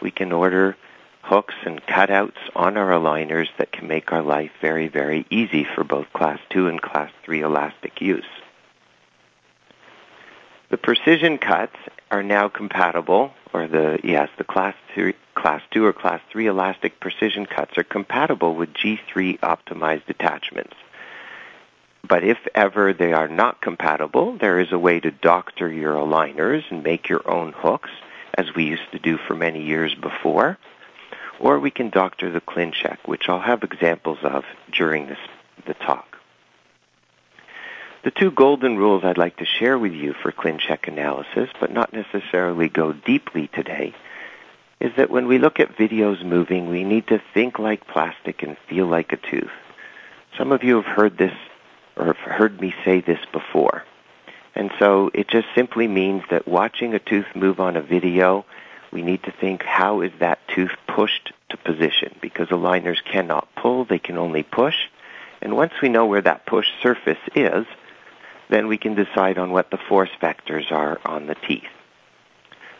we 0.00 0.10
can 0.10 0.32
order 0.32 0.74
hooks 1.20 1.54
and 1.66 1.84
cutouts 1.84 2.38
on 2.56 2.78
our 2.78 2.92
aligners 2.92 3.48
that 3.58 3.72
can 3.72 3.88
make 3.88 4.10
our 4.10 4.22
life 4.22 4.52
very, 4.62 4.88
very 4.88 5.26
easy 5.28 5.64
for 5.74 5.84
both 5.84 6.10
class 6.14 6.38
2 6.48 6.66
and 6.66 6.80
class 6.80 7.12
3 7.24 7.42
elastic 7.42 8.00
use. 8.00 8.24
The 10.70 10.78
precision 10.78 11.36
cuts 11.36 11.76
are 12.10 12.22
now 12.22 12.48
compatible, 12.48 13.34
or 13.52 13.66
the, 13.66 14.00
yes, 14.02 14.30
the 14.38 14.44
class 14.44 14.74
2, 14.94 15.12
class 15.34 15.60
2 15.72 15.84
or 15.84 15.92
class 15.92 16.22
3 16.32 16.46
elastic 16.46 17.00
precision 17.00 17.44
cuts 17.44 17.76
are 17.76 17.84
compatible 17.84 18.54
with 18.54 18.72
G3 18.72 19.40
optimized 19.40 20.08
attachments. 20.08 20.72
But 22.06 22.24
if 22.24 22.38
ever 22.54 22.92
they 22.92 23.12
are 23.12 23.28
not 23.28 23.60
compatible, 23.60 24.36
there 24.38 24.58
is 24.58 24.72
a 24.72 24.78
way 24.78 25.00
to 25.00 25.10
doctor 25.10 25.70
your 25.70 25.94
aligners 25.94 26.64
and 26.70 26.82
make 26.82 27.08
your 27.08 27.28
own 27.30 27.52
hooks, 27.52 27.90
as 28.34 28.54
we 28.54 28.64
used 28.64 28.90
to 28.92 28.98
do 28.98 29.18
for 29.18 29.34
many 29.34 29.62
years 29.62 29.94
before. 29.94 30.58
Or 31.38 31.58
we 31.58 31.70
can 31.70 31.90
doctor 31.90 32.30
the 32.30 32.40
ClinCheck, 32.40 32.98
which 33.06 33.28
I'll 33.28 33.40
have 33.40 33.62
examples 33.62 34.18
of 34.22 34.44
during 34.72 35.06
this, 35.06 35.18
the 35.66 35.74
talk. 35.74 36.18
The 38.02 38.10
two 38.10 38.30
golden 38.30 38.78
rules 38.78 39.04
I'd 39.04 39.18
like 39.18 39.36
to 39.36 39.44
share 39.44 39.78
with 39.78 39.92
you 39.92 40.14
for 40.14 40.32
ClinCheck 40.32 40.88
analysis, 40.88 41.50
but 41.60 41.70
not 41.70 41.92
necessarily 41.92 42.68
go 42.68 42.92
deeply 42.92 43.48
today, 43.48 43.94
is 44.80 44.92
that 44.96 45.10
when 45.10 45.26
we 45.26 45.38
look 45.38 45.60
at 45.60 45.76
videos 45.76 46.24
moving, 46.24 46.70
we 46.70 46.82
need 46.82 47.08
to 47.08 47.20
think 47.34 47.58
like 47.58 47.86
plastic 47.86 48.42
and 48.42 48.56
feel 48.68 48.86
like 48.86 49.12
a 49.12 49.18
tooth. 49.18 49.50
Some 50.38 50.50
of 50.52 50.64
you 50.64 50.76
have 50.76 50.86
heard 50.86 51.18
this 51.18 51.34
or 51.96 52.06
have 52.06 52.16
heard 52.16 52.60
me 52.60 52.74
say 52.84 53.00
this 53.00 53.20
before. 53.32 53.84
And 54.54 54.70
so 54.78 55.10
it 55.14 55.28
just 55.28 55.46
simply 55.54 55.86
means 55.86 56.22
that 56.30 56.48
watching 56.48 56.94
a 56.94 56.98
tooth 56.98 57.26
move 57.34 57.60
on 57.60 57.76
a 57.76 57.82
video, 57.82 58.44
we 58.92 59.02
need 59.02 59.22
to 59.24 59.32
think 59.32 59.62
how 59.62 60.00
is 60.00 60.12
that 60.18 60.40
tooth 60.48 60.72
pushed 60.86 61.32
to 61.50 61.56
position 61.56 62.14
because 62.20 62.48
aligners 62.48 63.02
cannot 63.04 63.48
pull, 63.54 63.84
they 63.84 63.98
can 63.98 64.18
only 64.18 64.42
push. 64.42 64.76
And 65.40 65.56
once 65.56 65.72
we 65.80 65.88
know 65.88 66.06
where 66.06 66.20
that 66.22 66.46
push 66.46 66.66
surface 66.82 67.18
is, 67.34 67.66
then 68.48 68.66
we 68.66 68.78
can 68.78 68.94
decide 68.94 69.38
on 69.38 69.52
what 69.52 69.70
the 69.70 69.78
force 69.88 70.10
vectors 70.20 70.70
are 70.72 71.00
on 71.04 71.26
the 71.26 71.36
teeth. 71.36 71.62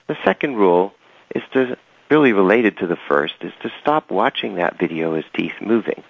The 0.08 0.18
second 0.24 0.56
rule 0.56 0.92
is 1.34 1.42
to 1.52 1.78
really 2.10 2.32
related 2.32 2.78
to 2.78 2.88
the 2.88 2.98
first 3.08 3.34
is 3.40 3.52
to 3.62 3.72
stop 3.80 4.10
watching 4.10 4.56
that 4.56 4.78
video 4.78 5.14
as 5.14 5.24
teeth 5.32 5.54
moving. 5.60 6.02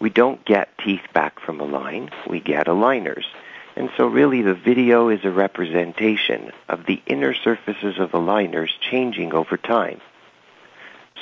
We 0.00 0.10
don't 0.10 0.44
get 0.44 0.76
teeth 0.78 1.12
back 1.12 1.40
from 1.40 1.60
Align, 1.60 2.10
we 2.28 2.40
get 2.40 2.66
aligners. 2.66 3.24
And 3.76 3.90
so 3.96 4.06
really 4.06 4.42
the 4.42 4.54
video 4.54 5.08
is 5.08 5.24
a 5.24 5.30
representation 5.30 6.52
of 6.68 6.86
the 6.86 7.00
inner 7.06 7.34
surfaces 7.34 7.98
of 7.98 8.12
the 8.12 8.18
aligners 8.18 8.70
changing 8.80 9.32
over 9.32 9.56
time. 9.56 10.00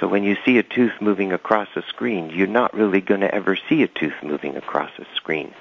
So 0.00 0.08
when 0.08 0.24
you 0.24 0.36
see 0.44 0.58
a 0.58 0.62
tooth 0.62 0.92
moving 1.00 1.32
across 1.32 1.68
a 1.74 1.82
screen, 1.82 2.30
you're 2.30 2.46
not 2.46 2.74
really 2.74 3.00
going 3.00 3.22
to 3.22 3.34
ever 3.34 3.56
see 3.68 3.82
a 3.82 3.88
tooth 3.88 4.22
moving 4.22 4.56
across 4.56 4.90
a 4.98 5.06
screen. 5.16 5.54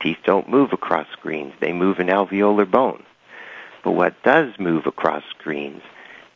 Teeth 0.00 0.18
don't 0.24 0.48
move 0.48 0.72
across 0.72 1.06
screens, 1.12 1.54
they 1.60 1.72
move 1.72 1.98
in 2.00 2.08
alveolar 2.08 2.70
bone. 2.70 3.02
But 3.82 3.92
what 3.92 4.22
does 4.22 4.58
move 4.58 4.86
across 4.86 5.24
screens 5.30 5.82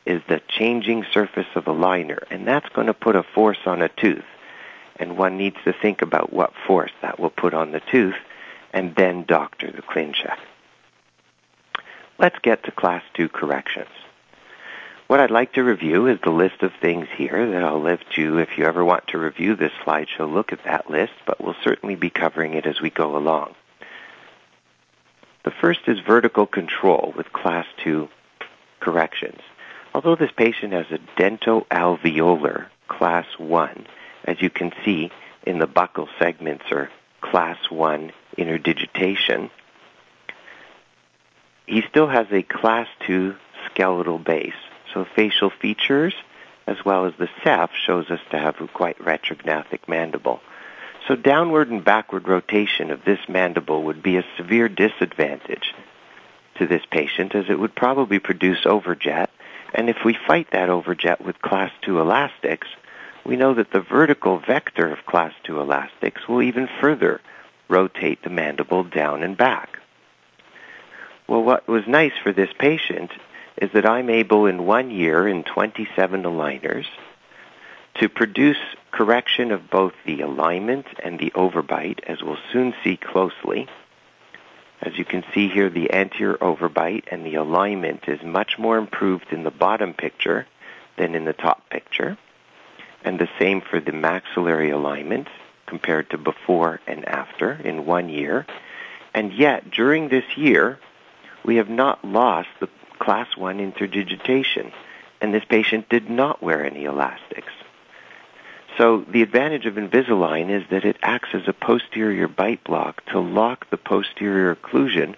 is 0.06 0.22
the 0.28 0.40
changing 0.48 1.04
surface 1.12 1.46
of 1.54 1.66
a 1.68 1.72
liner, 1.72 2.22
and 2.30 2.46
that's 2.46 2.68
going 2.70 2.86
to 2.86 2.94
put 2.94 3.16
a 3.16 3.22
force 3.22 3.66
on 3.66 3.82
a 3.82 3.88
tooth. 3.88 4.24
And 4.96 5.16
one 5.16 5.36
needs 5.36 5.56
to 5.64 5.72
think 5.72 6.02
about 6.02 6.32
what 6.32 6.52
force 6.66 6.92
that 7.00 7.18
will 7.18 7.30
put 7.30 7.54
on 7.54 7.72
the 7.72 7.80
tooth 7.80 8.16
and 8.72 8.94
then 8.94 9.24
doctor 9.24 9.70
the 9.70 9.82
ClinCheck. 9.82 10.38
let's 12.22 12.38
get 12.38 12.62
to 12.64 12.70
class 12.70 13.02
2 13.14 13.28
corrections. 13.28 13.90
What 15.08 15.20
I'd 15.20 15.30
like 15.30 15.52
to 15.54 15.64
review 15.64 16.06
is 16.06 16.20
the 16.22 16.30
list 16.30 16.62
of 16.62 16.72
things 16.80 17.08
here 17.16 17.50
that 17.50 17.64
I'll 17.64 17.82
lift 17.82 18.16
you 18.16 18.38
if 18.38 18.56
you 18.56 18.64
ever 18.64 18.84
want 18.84 19.08
to 19.08 19.18
review 19.18 19.56
this 19.56 19.72
slideshow, 19.84 20.32
look 20.32 20.52
at 20.52 20.64
that 20.64 20.88
list, 20.88 21.12
but 21.26 21.42
we'll 21.42 21.56
certainly 21.64 21.96
be 21.96 22.08
covering 22.08 22.54
it 22.54 22.64
as 22.64 22.80
we 22.80 22.88
go 22.88 23.16
along. 23.16 23.54
The 25.44 25.50
first 25.50 25.80
is 25.88 25.98
vertical 25.98 26.46
control 26.46 27.12
with 27.16 27.32
class 27.32 27.66
2 27.82 28.08
corrections. 28.80 29.40
Although 29.92 30.16
this 30.16 30.32
patient 30.34 30.72
has 30.72 30.86
a 30.90 30.98
dentoalveolar 31.20 32.66
class 32.88 33.26
1, 33.36 33.86
as 34.24 34.40
you 34.40 34.50
can 34.50 34.72
see 34.84 35.10
in 35.44 35.58
the 35.58 35.66
buccal 35.66 36.08
segments 36.18 36.64
or 36.70 36.90
class 37.20 37.58
1 37.70 38.12
interdigitation, 38.38 39.50
he 41.66 41.82
still 41.88 42.08
has 42.08 42.26
a 42.30 42.42
class 42.42 42.88
2 43.06 43.34
skeletal 43.70 44.18
base. 44.18 44.52
So 44.92 45.06
facial 45.16 45.50
features 45.50 46.14
as 46.66 46.76
well 46.84 47.06
as 47.06 47.14
the 47.18 47.28
ceph 47.42 47.70
shows 47.86 48.10
us 48.10 48.20
to 48.30 48.38
have 48.38 48.60
a 48.60 48.68
quite 48.68 48.98
retrognathic 48.98 49.88
mandible. 49.88 50.40
So 51.08 51.16
downward 51.16 51.70
and 51.70 51.84
backward 51.84 52.28
rotation 52.28 52.90
of 52.90 53.04
this 53.04 53.18
mandible 53.28 53.82
would 53.84 54.02
be 54.02 54.16
a 54.16 54.24
severe 54.36 54.68
disadvantage 54.68 55.74
to 56.58 56.66
this 56.66 56.82
patient 56.90 57.34
as 57.34 57.46
it 57.48 57.58
would 57.58 57.74
probably 57.74 58.18
produce 58.18 58.64
overjet. 58.64 59.28
And 59.74 59.88
if 59.88 60.04
we 60.04 60.16
fight 60.26 60.48
that 60.52 60.68
overjet 60.68 61.20
with 61.20 61.40
class 61.42 61.72
2 61.82 61.98
elastics, 62.00 62.68
we 63.24 63.36
know 63.36 63.54
that 63.54 63.70
the 63.70 63.80
vertical 63.80 64.38
vector 64.38 64.92
of 64.92 65.06
class 65.06 65.32
2 65.44 65.60
elastics 65.60 66.26
will 66.28 66.42
even 66.42 66.68
further 66.80 67.20
rotate 67.68 68.22
the 68.22 68.30
mandible 68.30 68.84
down 68.84 69.22
and 69.22 69.36
back. 69.36 69.78
Well, 71.28 71.42
what 71.42 71.68
was 71.68 71.86
nice 71.86 72.12
for 72.22 72.32
this 72.32 72.50
patient 72.58 73.10
is 73.56 73.70
that 73.72 73.86
I'm 73.86 74.10
able 74.10 74.46
in 74.46 74.66
one 74.66 74.90
year 74.90 75.28
in 75.28 75.44
27 75.44 76.22
aligners 76.24 76.86
to 78.00 78.08
produce 78.08 78.58
correction 78.90 79.52
of 79.52 79.70
both 79.70 79.92
the 80.04 80.22
alignment 80.22 80.86
and 81.02 81.18
the 81.18 81.30
overbite, 81.34 82.00
as 82.06 82.22
we'll 82.22 82.38
soon 82.52 82.74
see 82.82 82.96
closely. 82.96 83.68
As 84.80 84.98
you 84.98 85.04
can 85.04 85.24
see 85.32 85.48
here, 85.48 85.70
the 85.70 85.92
anterior 85.92 86.36
overbite 86.38 87.04
and 87.10 87.24
the 87.24 87.36
alignment 87.36 88.08
is 88.08 88.22
much 88.22 88.58
more 88.58 88.78
improved 88.78 89.32
in 89.32 89.44
the 89.44 89.50
bottom 89.50 89.94
picture 89.94 90.46
than 90.96 91.14
in 91.14 91.24
the 91.24 91.32
top 91.32 91.70
picture. 91.70 92.18
And 93.04 93.18
the 93.18 93.28
same 93.38 93.60
for 93.60 93.80
the 93.80 93.92
maxillary 93.92 94.70
alignment 94.70 95.28
compared 95.66 96.10
to 96.10 96.18
before 96.18 96.80
and 96.86 97.04
after 97.06 97.52
in 97.52 97.86
one 97.86 98.08
year. 98.08 98.46
And 99.14 99.32
yet, 99.32 99.70
during 99.70 100.08
this 100.08 100.36
year, 100.36 100.78
we 101.44 101.56
have 101.56 101.68
not 101.68 102.04
lost 102.04 102.48
the 102.60 102.68
class 102.98 103.36
1 103.36 103.58
interdigitation, 103.58 104.72
and 105.20 105.34
this 105.34 105.44
patient 105.44 105.88
did 105.88 106.08
not 106.08 106.42
wear 106.42 106.64
any 106.64 106.84
elastics. 106.84 107.52
So 108.78 109.04
the 109.08 109.22
advantage 109.22 109.66
of 109.66 109.74
Invisalign 109.74 110.50
is 110.50 110.62
that 110.70 110.84
it 110.84 110.96
acts 111.02 111.30
as 111.34 111.46
a 111.46 111.52
posterior 111.52 112.28
bite 112.28 112.64
block 112.64 113.04
to 113.06 113.20
lock 113.20 113.68
the 113.70 113.76
posterior 113.76 114.54
occlusion 114.54 115.14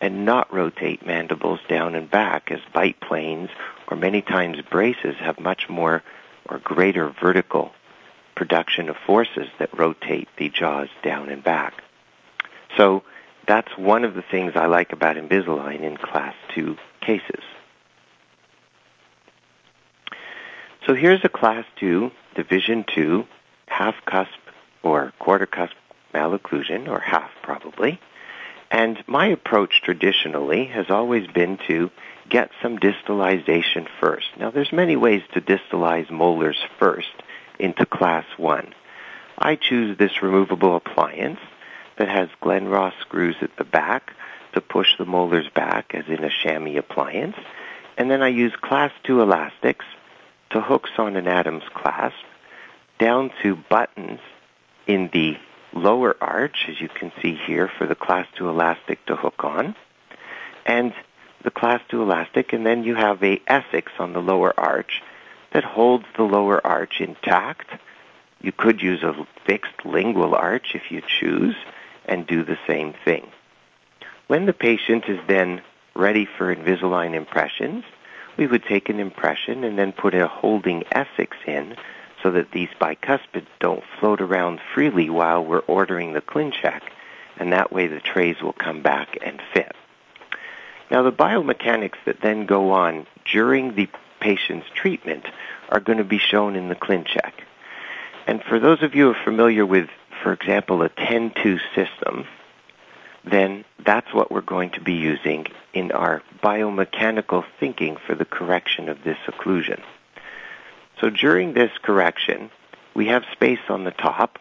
and 0.00 0.24
not 0.24 0.52
rotate 0.52 1.06
mandibles 1.06 1.60
down 1.68 1.94
and 1.94 2.10
back 2.10 2.50
as 2.50 2.60
bite 2.72 3.00
planes 3.00 3.50
or 3.88 3.96
many 3.96 4.22
times 4.22 4.60
braces 4.70 5.16
have 5.18 5.38
much 5.38 5.68
more 5.68 6.02
or 6.48 6.58
greater 6.58 7.14
vertical 7.20 7.72
production 8.34 8.88
of 8.88 8.96
forces 9.06 9.48
that 9.58 9.76
rotate 9.76 10.28
the 10.36 10.48
jaws 10.48 10.88
down 11.02 11.28
and 11.28 11.42
back. 11.42 11.82
So 12.76 13.02
that's 13.46 13.76
one 13.76 14.04
of 14.04 14.14
the 14.14 14.22
things 14.22 14.52
I 14.54 14.66
like 14.66 14.92
about 14.92 15.16
Invisalign 15.16 15.82
in 15.82 15.96
class 15.96 16.34
2 16.54 16.76
cases. 17.00 17.42
So 20.86 20.94
here's 20.94 21.24
a 21.24 21.28
class 21.28 21.64
2, 21.76 22.10
division 22.34 22.84
2, 22.94 23.26
half 23.66 23.94
cusp 24.06 24.38
or 24.82 25.12
quarter 25.18 25.46
cusp 25.46 25.74
malocclusion, 26.14 26.88
or 26.88 27.00
half 27.00 27.30
probably. 27.42 28.00
And 28.70 29.02
my 29.06 29.26
approach 29.26 29.82
traditionally 29.82 30.66
has 30.66 30.90
always 30.90 31.26
been 31.26 31.58
to 31.68 31.90
get 32.28 32.50
some 32.62 32.78
distalization 32.78 33.86
first. 34.00 34.26
Now 34.38 34.50
there's 34.50 34.72
many 34.72 34.96
ways 34.96 35.22
to 35.34 35.40
distalize 35.40 36.10
molars 36.10 36.58
first 36.78 37.12
into 37.58 37.86
class 37.86 38.24
1. 38.36 38.74
I 39.38 39.56
choose 39.56 39.96
this 39.96 40.22
removable 40.22 40.76
appliance 40.76 41.40
that 41.96 42.08
has 42.08 42.28
Glenross 42.42 42.92
screws 43.00 43.36
at 43.40 43.56
the 43.56 43.64
back 43.64 44.12
to 44.52 44.60
push 44.60 44.96
the 44.98 45.04
molars 45.04 45.48
back 45.54 45.94
as 45.94 46.06
in 46.08 46.24
a 46.24 46.30
chamois 46.30 46.78
appliance. 46.78 47.36
And 47.96 48.10
then 48.10 48.22
I 48.22 48.28
use 48.28 48.52
class 48.60 48.92
2 49.04 49.20
elastics 49.20 49.84
to 50.50 50.60
hooks 50.60 50.90
on 50.98 51.16
an 51.16 51.28
Adams 51.28 51.64
clasp 51.74 52.16
down 52.98 53.30
to 53.42 53.56
buttons 53.56 54.20
in 54.86 55.10
the 55.12 55.36
lower 55.72 56.16
arch, 56.20 56.66
as 56.68 56.80
you 56.80 56.88
can 56.88 57.12
see 57.20 57.38
here 57.46 57.70
for 57.78 57.86
the 57.86 57.94
class 57.94 58.26
2 58.36 58.48
elastic 58.48 59.04
to 59.06 59.16
hook 59.16 59.44
on, 59.44 59.76
and 60.64 60.92
the 61.42 61.50
class 61.50 61.80
2 61.88 62.02
elastic, 62.02 62.52
and 62.52 62.66
then 62.66 62.84
you 62.84 62.94
have 62.94 63.22
a 63.22 63.38
Essix 63.48 63.86
on 63.98 64.12
the 64.12 64.20
lower 64.20 64.58
arch 64.58 65.02
that 65.52 65.64
holds 65.64 66.04
the 66.16 66.24
lower 66.24 66.64
arch 66.66 67.00
intact. 67.00 67.68
You 68.40 68.52
could 68.52 68.82
use 68.82 69.02
a 69.02 69.26
fixed 69.46 69.84
lingual 69.84 70.34
arch 70.34 70.74
if 70.74 70.90
you 70.90 71.02
choose 71.20 71.56
and 72.04 72.26
do 72.26 72.44
the 72.44 72.58
same 72.66 72.94
thing. 73.04 73.26
When 74.26 74.46
the 74.46 74.52
patient 74.52 75.04
is 75.08 75.18
then 75.26 75.62
ready 75.94 76.26
for 76.26 76.54
Invisalign 76.54 77.14
impressions, 77.14 77.84
we 78.36 78.46
would 78.46 78.64
take 78.64 78.88
an 78.88 79.00
impression 79.00 79.64
and 79.64 79.78
then 79.78 79.92
put 79.92 80.14
a 80.14 80.28
holding 80.28 80.82
Essix 80.92 81.32
in 81.46 81.76
so 82.22 82.30
that 82.32 82.50
these 82.52 82.68
bicuspids 82.80 83.46
don't 83.60 83.84
float 83.98 84.20
around 84.20 84.60
freely 84.74 85.08
while 85.08 85.44
we're 85.44 85.60
ordering 85.60 86.12
the 86.12 86.20
ClinCheck, 86.20 86.82
and 87.36 87.52
that 87.52 87.72
way 87.72 87.86
the 87.86 88.00
trays 88.00 88.40
will 88.42 88.52
come 88.52 88.82
back 88.82 89.18
and 89.22 89.40
fit. 89.54 89.74
Now 90.90 91.02
the 91.02 91.12
biomechanics 91.12 91.98
that 92.06 92.20
then 92.20 92.46
go 92.46 92.70
on 92.70 93.06
during 93.30 93.74
the 93.74 93.88
patient's 94.20 94.66
treatment 94.74 95.26
are 95.68 95.80
going 95.80 95.98
to 95.98 96.04
be 96.04 96.18
shown 96.18 96.56
in 96.56 96.68
the 96.68 96.74
ClinCheck. 96.74 97.32
And 98.26 98.42
for 98.42 98.58
those 98.58 98.82
of 98.82 98.94
you 98.94 99.04
who 99.04 99.10
are 99.18 99.24
familiar 99.24 99.64
with, 99.64 99.88
for 100.22 100.32
example, 100.32 100.82
a 100.82 100.88
10-2 100.88 101.60
system, 101.74 102.26
then 103.24 103.64
that's 103.84 104.12
what 104.12 104.30
we're 104.30 104.40
going 104.40 104.70
to 104.70 104.80
be 104.80 104.94
using 104.94 105.46
in 105.72 105.92
our 105.92 106.22
biomechanical 106.42 107.44
thinking 107.60 107.96
for 108.06 108.14
the 108.14 108.24
correction 108.24 108.88
of 108.88 109.04
this 109.04 109.18
occlusion. 109.26 109.80
So 111.00 111.10
during 111.10 111.52
this 111.52 111.70
correction, 111.82 112.50
we 112.94 113.06
have 113.06 113.24
space 113.32 113.60
on 113.68 113.84
the 113.84 113.90
top, 113.90 114.38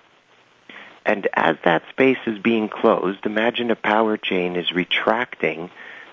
and 1.06 1.27
as 1.34 1.58
that 1.63 1.84
space 1.89 2.18
is 2.25 2.39
being 2.39 2.70
closed, 2.70 3.25
imagine 3.25 3.72
a 3.72 3.75
power 3.75 4.18
chain 4.18 4.56
is 4.56 4.72
retracting 4.72 5.70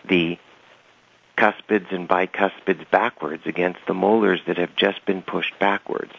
the 0.08 0.38
cuspids 1.37 1.92
and 1.92 2.08
bicuspids 2.08 2.88
backwards 2.90 3.42
against 3.46 3.80
the 3.87 3.94
molars 3.94 4.40
that 4.46 4.58
have 4.58 4.76
just 4.76 5.04
been 5.04 5.23
pushed 5.23 5.58
backwards. 5.58 6.12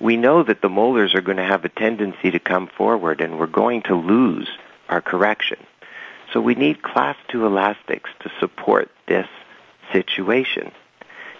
We 0.00 0.16
know 0.16 0.42
that 0.42 0.60
the 0.60 0.68
molars 0.68 1.14
are 1.14 1.22
going 1.22 1.38
to 1.38 1.44
have 1.44 1.64
a 1.64 1.70
tendency 1.70 2.30
to 2.30 2.38
come 2.38 2.66
forward 2.66 3.20
and 3.20 3.38
we're 3.38 3.46
going 3.46 3.82
to 3.82 3.94
lose 3.94 4.48
our 4.88 5.00
correction. 5.00 5.58
So 6.32 6.40
we 6.40 6.54
need 6.54 6.82
class 6.82 7.16
2 7.28 7.46
elastics 7.46 8.10
to 8.20 8.30
support 8.40 8.90
this 9.08 9.28
situation. 9.92 10.72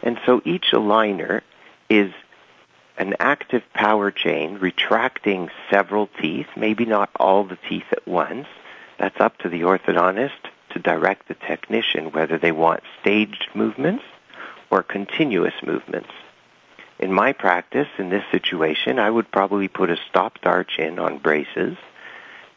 And 0.02 0.18
so 0.25 0.40
each 0.44 0.66
aligner 0.73 1.42
is 1.90 2.12
an 2.96 3.14
active 3.20 3.62
power 3.75 4.11
chain 4.11 4.58
retracting 4.58 5.50
several 5.70 6.08
teeth, 6.20 6.46
maybe 6.56 6.87
not 6.87 7.11
all 7.16 7.44
the 7.44 7.58
teeth 7.68 7.85
at 7.92 8.08
once. 8.08 8.46
That's 8.99 9.20
up 9.20 9.37
to 9.38 9.50
the 9.50 9.62
orthodontist 9.62 10.46
to 10.76 10.83
direct 10.83 11.26
the 11.26 11.35
technician 11.35 12.12
whether 12.12 12.37
they 12.37 12.52
want 12.52 12.83
staged 13.00 13.49
movements 13.54 14.04
or 14.71 14.83
continuous 14.83 15.54
movements. 15.64 16.11
In 16.99 17.12
my 17.12 17.33
practice, 17.33 17.88
in 17.99 18.11
this 18.11 18.25
situation, 18.30 18.99
I 18.99 19.09
would 19.09 19.33
probably 19.33 19.68
put 19.68 19.90
a 19.90 19.97
stopped 20.11 20.45
arch 20.45 20.78
in 20.78 20.99
on 20.99 21.18
braces 21.18 21.78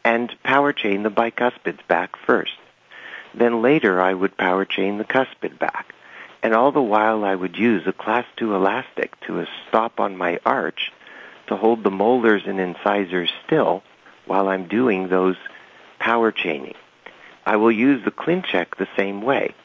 and 0.03 0.35
power 0.43 0.73
chain 0.73 1.03
the 1.03 1.09
bicuspids 1.09 1.79
back 1.87 2.15
first. 2.25 2.57
Then 3.33 3.61
later 3.61 4.01
I 4.01 4.13
would 4.13 4.35
power 4.37 4.65
chain 4.65 4.97
the 4.97 5.05
cuspid 5.05 5.57
back. 5.57 5.93
And 6.41 6.53
all 6.53 6.71
the 6.71 6.81
while 6.81 7.23
I 7.23 7.35
would 7.35 7.57
use 7.57 7.83
a 7.85 7.93
class 7.93 8.25
2 8.37 8.53
elastic 8.55 9.17
to 9.27 9.39
a 9.39 9.47
stop 9.67 9.99
on 9.99 10.17
my 10.17 10.39
arch 10.45 10.91
to 11.47 11.55
hold 11.55 11.83
the 11.83 11.91
molars 11.91 12.43
and 12.45 12.59
incisors 12.59 13.29
still 13.45 13.83
while 14.25 14.49
I'm 14.49 14.67
doing 14.67 15.07
those 15.07 15.37
power 15.99 16.31
chaining. 16.31 16.75
I 17.49 17.55
will 17.55 17.71
use 17.71 18.05
the 18.05 18.11
ClinCheck 18.11 18.75
the 18.77 18.87
same 18.95 19.23
way. 19.23 19.55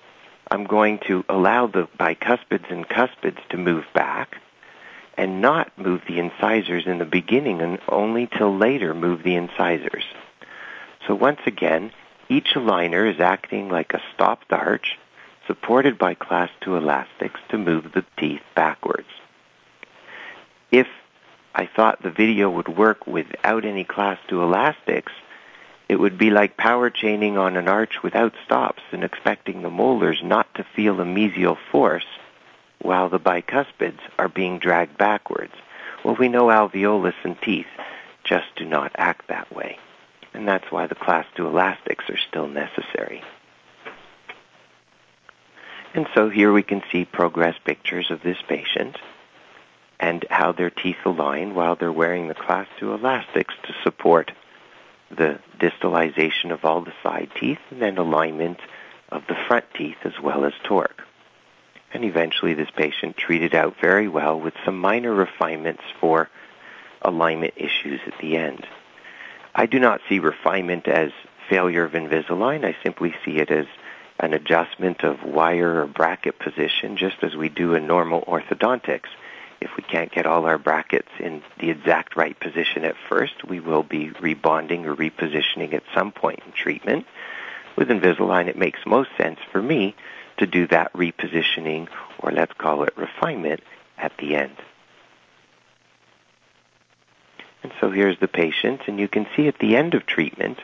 I'm 0.51 0.65
going 0.65 1.01
to 1.01 1.23
allow 1.29 1.67
the 1.67 1.87
bicuspids 2.01 2.73
and 2.73 2.89
cuspids 2.89 3.47
to 3.51 3.59
move 3.59 3.85
back 3.93 4.39
and 5.19 5.43
not 5.43 5.71
move 5.77 6.01
the 6.09 6.19
incisors 6.19 6.87
in 6.87 6.97
the 6.97 7.05
beginning 7.05 7.61
and 7.61 7.79
only 7.91 8.27
till 8.27 8.57
later 8.57 8.95
move 8.95 9.23
the 9.23 9.35
incisors. 9.35 10.05
So 11.07 11.15
once 11.15 11.41
again, 11.45 11.93
each 12.31 12.55
aligner 12.55 13.07
is 13.13 13.21
acting 13.21 13.69
like 13.69 13.93
a 13.93 14.01
stopped 14.15 14.51
arch 14.51 14.97
supported 15.47 15.99
by 15.99 16.15
class 16.15 16.49
2 16.63 16.79
elastics 16.79 17.39
to 17.51 17.59
move 17.59 17.93
the 17.93 18.07
teeth 18.17 18.41
backwards. 18.55 19.11
If 20.73 20.87
I 21.55 21.67
thought 21.67 22.03
the 22.03 22.11
video 22.11 22.49
would 22.49 22.69
work 22.69 23.07
without 23.07 23.67
any 23.67 23.85
class 23.85 24.19
2 24.29 24.43
elastics, 24.43 25.13
it 25.89 25.97
would 25.97 26.19
be 26.19 26.31
like 26.31 26.57
power 26.57 26.91
chaining 26.91 27.37
on 27.37 27.57
an 27.57 27.69
arch 27.69 28.03
without 28.03 28.35
stops 28.45 28.83
and 28.93 29.05
expecting 29.05 29.63
the 29.63 29.71
molars 29.71 30.21
not 30.23 30.53
to 30.55 30.65
feel 30.75 30.97
the 30.97 31.05
mesial 31.05 31.59
force 31.71 32.07
while 32.81 33.09
the 33.09 33.21
bicuspids 33.21 34.01
are 34.19 34.29
being 34.29 34.59
dragged 34.59 34.97
backwards. 34.97 35.55
Well, 36.05 36.17
we 36.19 36.29
know 36.29 36.47
alveolus 36.47 37.15
and 37.23 37.41
teeth 37.41 37.67
just 38.25 38.47
do 38.57 38.65
not 38.65 38.93
act 38.97 39.29
that 39.29 39.55
way. 39.55 39.79
And 40.33 40.49
that's 40.49 40.71
why 40.71 40.87
the 40.87 40.95
class 40.95 41.27
2 41.37 41.47
elastics 41.47 42.09
are 42.11 42.19
still 42.29 42.49
necessary. 42.49 43.23
And 45.95 46.07
so 46.15 46.29
here 46.29 46.53
we 46.53 46.63
can 46.63 46.83
see 46.91 47.05
progress 47.05 47.57
pictures 47.65 48.11
of 48.11 48.23
this 48.23 48.39
patient 48.49 48.99
and 50.01 50.27
how 50.29 50.53
their 50.53 50.71
teeth 50.71 50.97
align 51.05 51.55
while 51.55 51.77
they're 51.77 51.93
wearing 51.93 52.27
the 52.27 52.35
class 52.35 52.67
2 52.81 52.93
elastics 52.93 53.55
to 53.63 53.75
support 53.85 54.33
the 55.11 55.39
distalization 55.59 56.51
of 56.51 56.65
all 56.65 56.81
the 56.81 56.93
side 57.03 57.31
teeth 57.39 57.59
and 57.71 57.81
then 57.81 57.99
alignment 57.99 58.59
of 59.11 59.27
the 59.29 59.37
front 59.47 59.65
teeth 59.75 59.99
as 60.05 60.19
well 60.23 60.45
as 60.45 60.53
torque. 60.65 61.03
And 61.93 62.05
eventually 62.05 62.55
this 62.55 62.71
patient 62.71 63.17
treated 63.17 63.55
out 63.55 63.77
very 63.81 64.09
well 64.09 64.39
with 64.41 64.55
some 64.65 64.79
minor 64.79 65.15
refinements 65.15 65.83
for 66.01 66.29
alignment 67.03 67.55
issues 67.57 68.01
at 68.07 68.19
the 68.21 68.37
end. 68.37 68.67
I 69.55 69.67
do 69.67 69.79
not 69.79 70.01
see 70.09 70.19
refinement 70.19 70.89
as 70.89 71.13
failure 71.49 71.85
of 71.85 71.93
Invisalign. 71.93 72.65
I 72.65 72.77
simply 72.83 73.15
see 73.25 73.39
it 73.39 73.51
as 73.51 73.67
an 74.19 74.33
adjustment 74.33 75.05
of 75.05 75.23
wire 75.23 75.83
or 75.83 75.87
bracket 75.87 76.39
position 76.39 76.97
just 76.97 77.23
as 77.23 77.37
we 77.37 77.49
do 77.49 77.75
in 77.75 77.87
normal 77.87 78.23
orthodontics. 78.23 79.09
If 79.65 79.77
we 79.79 79.83
can't 79.83 80.13
get 80.13 80.27
all 80.27 80.45
our 80.45 80.59
brackets 80.59 81.09
in 81.19 81.43
the 81.59 81.71
exact 81.71 82.17
right 82.17 82.39
position 82.39 82.85
at 82.85 82.97
first, 83.09 83.45
we 83.45 83.61
will 83.61 83.83
be 83.83 84.11
rebonding 84.11 84.85
or 84.85 84.95
repositioning 84.95 85.73
at 85.73 85.83
some 85.95 86.13
point 86.13 86.41
in 86.45 86.53
treatment. 86.53 87.07
With 87.75 87.89
Invisalign, 87.89 88.49
it 88.49 88.59
makes 88.59 88.81
most 88.85 89.09
sense 89.17 89.41
for 89.51 89.63
me 89.63 89.97
to 90.37 90.47
do 90.47 90.67
that 90.67 90.93
repositioning, 90.93 91.89
or 92.19 92.31
let's 92.31 92.53
call 92.53 92.83
it 92.83 92.95
refinement, 92.97 93.63
at 93.97 94.13
the 94.19 94.37
end. 94.37 94.55
And 97.63 97.73
so 97.81 97.91
here's 97.91 98.19
the 98.19 98.29
patient, 98.29 98.83
and 98.87 99.01
you 99.01 99.09
can 99.09 99.27
see 99.35 99.49
at 99.49 99.59
the 99.61 99.77
end 99.77 99.95
of 99.95 100.05
treatment, 100.05 100.59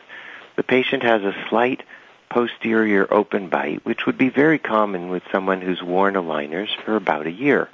the 0.57 0.63
patient 0.63 1.05
has 1.05 1.23
a 1.23 1.35
slight 1.49 1.85
posterior 2.29 3.11
open 3.11 3.49
bite, 3.49 3.83
which 3.87 4.05
would 4.05 4.19
be 4.19 4.29
very 4.29 4.59
common 4.59 5.09
with 5.09 5.23
someone 5.33 5.63
who's 5.63 5.83
worn 5.83 6.15
aligners 6.15 6.69
for 6.85 6.97
about 6.97 7.27
a 7.27 7.33
year. 7.33 7.71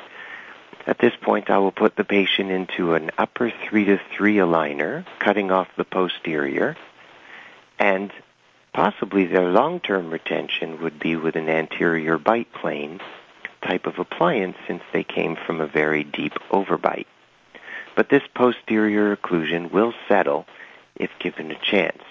At 0.87 0.99
this 0.99 1.14
point, 1.21 1.50
I 1.50 1.59
will 1.59 1.73
put 1.73 1.97
the 1.97 2.05
patient 2.05 2.50
into 2.50 2.95
an 2.95 3.11
upper 3.19 3.50
3 3.50 3.85
to 3.87 4.00
3 4.16 4.37
aligner, 4.37 5.05
cutting 5.19 5.50
off 5.50 5.69
the 5.76 5.85
posterior, 5.85 6.76
and 7.78 8.12
possibly 8.73 9.26
their 9.26 9.50
long-term 9.50 10.11
retention 10.11 10.81
would 10.83 11.00
be 11.00 11.16
with 11.16 11.35
an 11.35 11.49
anterior 11.49 12.19
bite 12.19 12.52
plane 12.52 13.00
type 13.62 13.87
of 13.87 13.99
appliance 13.99 14.57
since 14.69 14.83
they 14.93 15.02
came 15.02 15.35
from 15.35 15.61
a 15.61 15.66
very 15.66 16.05
deep 16.05 16.35
overbite. 16.50 17.07
But 17.97 18.09
this 18.09 18.23
posterior 18.35 19.16
occlusion 19.16 19.73
will 19.73 19.93
settle 20.07 20.47
if 20.95 21.11
given 21.19 21.50
a 21.50 21.59
chance. 21.59 22.02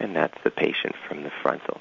And 0.00 0.16
that's 0.16 0.38
the 0.44 0.50
patient 0.50 0.94
from 1.06 1.24
the 1.24 1.32
frontal. 1.42 1.80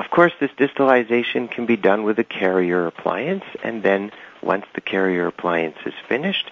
Of 0.00 0.08
course, 0.08 0.32
this 0.40 0.50
distalization 0.52 1.50
can 1.50 1.66
be 1.66 1.76
done 1.76 2.04
with 2.04 2.18
a 2.18 2.24
Carriere 2.24 2.86
appliance, 2.86 3.44
and 3.62 3.82
then 3.82 4.10
once 4.42 4.64
the 4.74 4.80
Carriere 4.80 5.26
appliance 5.26 5.76
is 5.84 5.92
finished, 6.08 6.50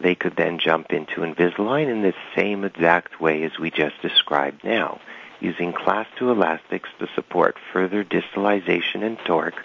they 0.00 0.14
could 0.14 0.34
then 0.34 0.58
jump 0.58 0.90
into 0.94 1.20
Invisalign 1.20 1.88
in 1.88 2.00
the 2.00 2.14
same 2.34 2.64
exact 2.64 3.20
way 3.20 3.42
as 3.42 3.58
we 3.58 3.70
just 3.70 4.00
described 4.00 4.64
now, 4.64 4.98
using 5.40 5.74
class 5.74 6.06
2 6.18 6.30
elastics 6.30 6.88
to 6.98 7.06
support 7.14 7.58
further 7.70 8.02
distalization 8.02 9.02
and 9.02 9.18
torque 9.26 9.62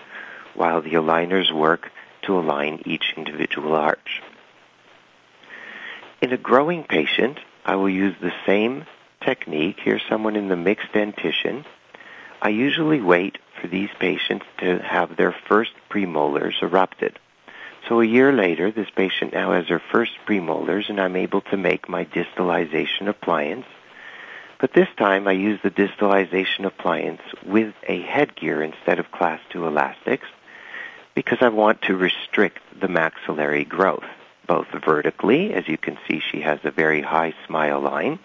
while 0.53 0.81
the 0.81 0.95
aligners 0.95 1.53
work 1.53 1.89
to 2.23 2.37
align 2.37 2.81
each 2.85 3.13
individual 3.15 3.75
arch. 3.75 4.21
In 6.21 6.33
a 6.33 6.37
growing 6.37 6.83
patient, 6.83 7.39
I 7.65 7.77
will 7.77 7.89
use 7.89 8.15
the 8.19 8.33
same 8.45 8.85
technique. 9.21 9.79
Here's 9.81 10.03
someone 10.09 10.35
in 10.35 10.49
the 10.49 10.57
mixed 10.57 10.91
dentition. 10.91 11.63
I 12.41 12.49
usually 12.49 13.01
wait 13.01 13.37
for 13.61 13.67
these 13.67 13.89
patients 13.99 14.45
to 14.57 14.79
have 14.79 15.15
their 15.15 15.35
first 15.47 15.73
premolars 15.89 16.61
erupted. 16.61 17.19
So 17.87 18.01
a 18.01 18.05
year 18.05 18.31
later, 18.31 18.71
this 18.71 18.89
patient 18.89 19.33
now 19.33 19.51
has 19.51 19.67
her 19.67 19.81
first 19.91 20.13
premolars, 20.25 20.89
and 20.89 20.99
I'm 20.99 21.15
able 21.15 21.41
to 21.41 21.57
make 21.57 21.87
my 21.87 22.05
distalization 22.05 23.07
appliance. 23.07 23.65
But 24.59 24.73
this 24.73 24.87
time 24.97 25.27
I 25.27 25.33
use 25.33 25.59
the 25.61 25.71
distalization 25.71 26.65
appliance 26.65 27.21
with 27.45 27.73
a 27.87 28.01
headgear 28.01 28.61
instead 28.63 28.99
of 28.99 29.11
class 29.11 29.39
2 29.49 29.67
elastics 29.67 30.27
because 31.13 31.39
I 31.41 31.49
want 31.49 31.81
to 31.83 31.95
restrict 31.95 32.59
the 32.79 32.87
maxillary 32.87 33.65
growth, 33.65 34.05
both 34.47 34.67
vertically, 34.85 35.53
as 35.53 35.67
you 35.67 35.77
can 35.77 35.97
see 36.07 36.19
she 36.19 36.41
has 36.41 36.59
a 36.63 36.71
very 36.71 37.01
high 37.01 37.33
smile 37.45 37.81
line, 37.81 38.19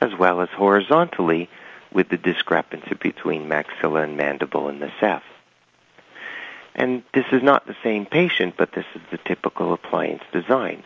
as 0.00 0.14
well 0.14 0.40
as 0.40 0.48
horizontally 0.50 1.48
with 1.92 2.08
the 2.08 2.16
discrepancy 2.16 2.94
between 2.94 3.48
maxilla 3.48 4.04
and 4.04 4.16
mandible 4.16 4.68
in 4.68 4.80
the 4.80 4.92
ceph. 5.00 5.22
And 6.74 7.02
this 7.14 7.26
is 7.32 7.42
not 7.42 7.66
the 7.66 7.76
same 7.82 8.04
patient, 8.04 8.54
but 8.56 8.72
this 8.72 8.84
is 8.94 9.00
the 9.10 9.18
typical 9.18 9.72
appliance 9.72 10.22
design. 10.32 10.82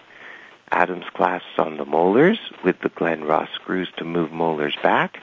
Adams 0.70 1.06
clasps 1.14 1.58
on 1.58 1.76
the 1.76 1.84
molars 1.84 2.38
with 2.64 2.80
the 2.80 2.90
Glen 2.90 3.24
Ross 3.24 3.48
screws 3.54 3.88
to 3.96 4.04
move 4.04 4.30
molars 4.30 4.76
back, 4.82 5.18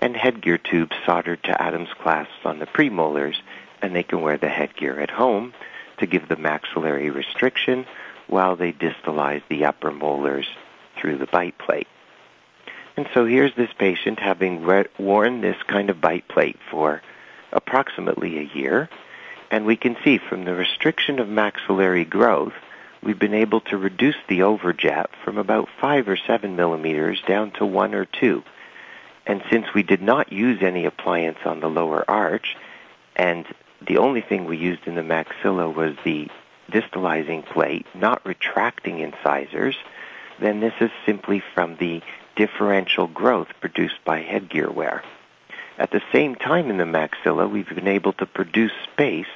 and 0.00 0.16
headgear 0.16 0.58
tubes 0.58 0.96
soldered 1.06 1.42
to 1.44 1.62
Adams 1.62 1.90
clasps 2.00 2.44
on 2.44 2.58
the 2.58 2.66
premolars 2.66 3.36
and 3.82 3.94
they 3.94 4.02
can 4.02 4.22
wear 4.22 4.36
the 4.36 4.48
headgear 4.48 4.98
at 5.00 5.10
home 5.10 5.52
to 5.98 6.06
give 6.06 6.28
the 6.28 6.36
maxillary 6.36 7.10
restriction 7.10 7.86
while 8.26 8.56
they 8.56 8.72
distalize 8.72 9.42
the 9.48 9.64
upper 9.64 9.90
molars 9.90 10.46
through 10.96 11.16
the 11.16 11.26
bite 11.26 11.56
plate. 11.58 11.88
And 12.98 13.06
so 13.14 13.26
here's 13.26 13.54
this 13.54 13.70
patient 13.78 14.18
having 14.18 14.64
re- 14.64 14.86
worn 14.98 15.40
this 15.40 15.62
kind 15.68 15.88
of 15.88 16.00
bite 16.00 16.26
plate 16.26 16.58
for 16.68 17.00
approximately 17.52 18.38
a 18.38 18.58
year, 18.58 18.88
and 19.52 19.64
we 19.64 19.76
can 19.76 19.96
see 20.02 20.18
from 20.18 20.44
the 20.44 20.56
restriction 20.56 21.20
of 21.20 21.28
maxillary 21.28 22.04
growth, 22.04 22.54
we've 23.00 23.20
been 23.20 23.34
able 23.34 23.60
to 23.60 23.78
reduce 23.78 24.16
the 24.26 24.40
overjet 24.40 25.10
from 25.22 25.38
about 25.38 25.68
5 25.80 26.08
or 26.08 26.16
7 26.16 26.56
millimeters 26.56 27.22
down 27.22 27.52
to 27.52 27.64
1 27.64 27.94
or 27.94 28.04
2. 28.04 28.42
And 29.28 29.44
since 29.48 29.72
we 29.72 29.84
did 29.84 30.02
not 30.02 30.32
use 30.32 30.60
any 30.60 30.84
appliance 30.84 31.38
on 31.44 31.60
the 31.60 31.70
lower 31.70 32.04
arch, 32.10 32.56
and 33.14 33.46
the 33.80 33.98
only 33.98 34.22
thing 34.22 34.44
we 34.44 34.56
used 34.56 34.88
in 34.88 34.96
the 34.96 35.02
maxilla 35.02 35.72
was 35.72 35.94
the 36.04 36.28
distalizing 36.72 37.46
plate, 37.46 37.86
not 37.94 38.26
retracting 38.26 38.98
incisors, 38.98 39.76
then 40.40 40.58
this 40.58 40.74
is 40.80 40.90
simply 41.06 41.40
from 41.54 41.76
the 41.76 42.02
differential 42.38 43.08
growth 43.08 43.48
produced 43.60 43.98
by 44.04 44.20
headgear 44.20 44.70
wear. 44.70 45.02
At 45.76 45.90
the 45.90 46.02
same 46.12 46.36
time 46.36 46.70
in 46.70 46.76
the 46.78 46.84
maxilla, 46.84 47.50
we've 47.50 47.68
been 47.68 47.88
able 47.88 48.12
to 48.14 48.26
produce 48.26 48.70
space 48.84 49.26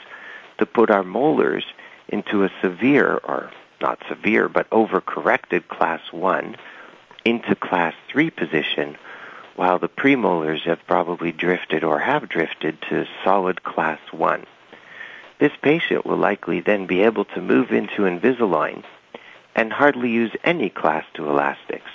to 0.58 0.66
put 0.66 0.88
our 0.88 1.02
molars 1.02 1.64
into 2.08 2.44
a 2.44 2.50
severe, 2.60 3.18
or 3.24 3.50
not 3.80 3.98
severe, 4.08 4.48
but 4.48 4.70
overcorrected 4.70 5.66
class 5.66 6.00
1 6.12 6.56
into 7.24 7.56
class 7.56 7.94
3 8.08 8.30
position 8.30 8.96
while 9.56 9.80
the 9.80 9.88
premolars 9.88 10.62
have 10.62 10.86
probably 10.86 11.32
drifted 11.32 11.82
or 11.82 11.98
have 11.98 12.28
drifted 12.28 12.80
to 12.88 13.06
solid 13.24 13.64
class 13.64 13.98
1. 14.12 14.46
This 15.40 15.52
patient 15.60 16.06
will 16.06 16.18
likely 16.18 16.60
then 16.60 16.86
be 16.86 17.02
able 17.02 17.24
to 17.24 17.40
move 17.40 17.72
into 17.72 18.02
Invisalign 18.02 18.84
and 19.56 19.72
hardly 19.72 20.10
use 20.10 20.30
any 20.44 20.70
class 20.70 21.04
2 21.14 21.28
elastics 21.28 21.90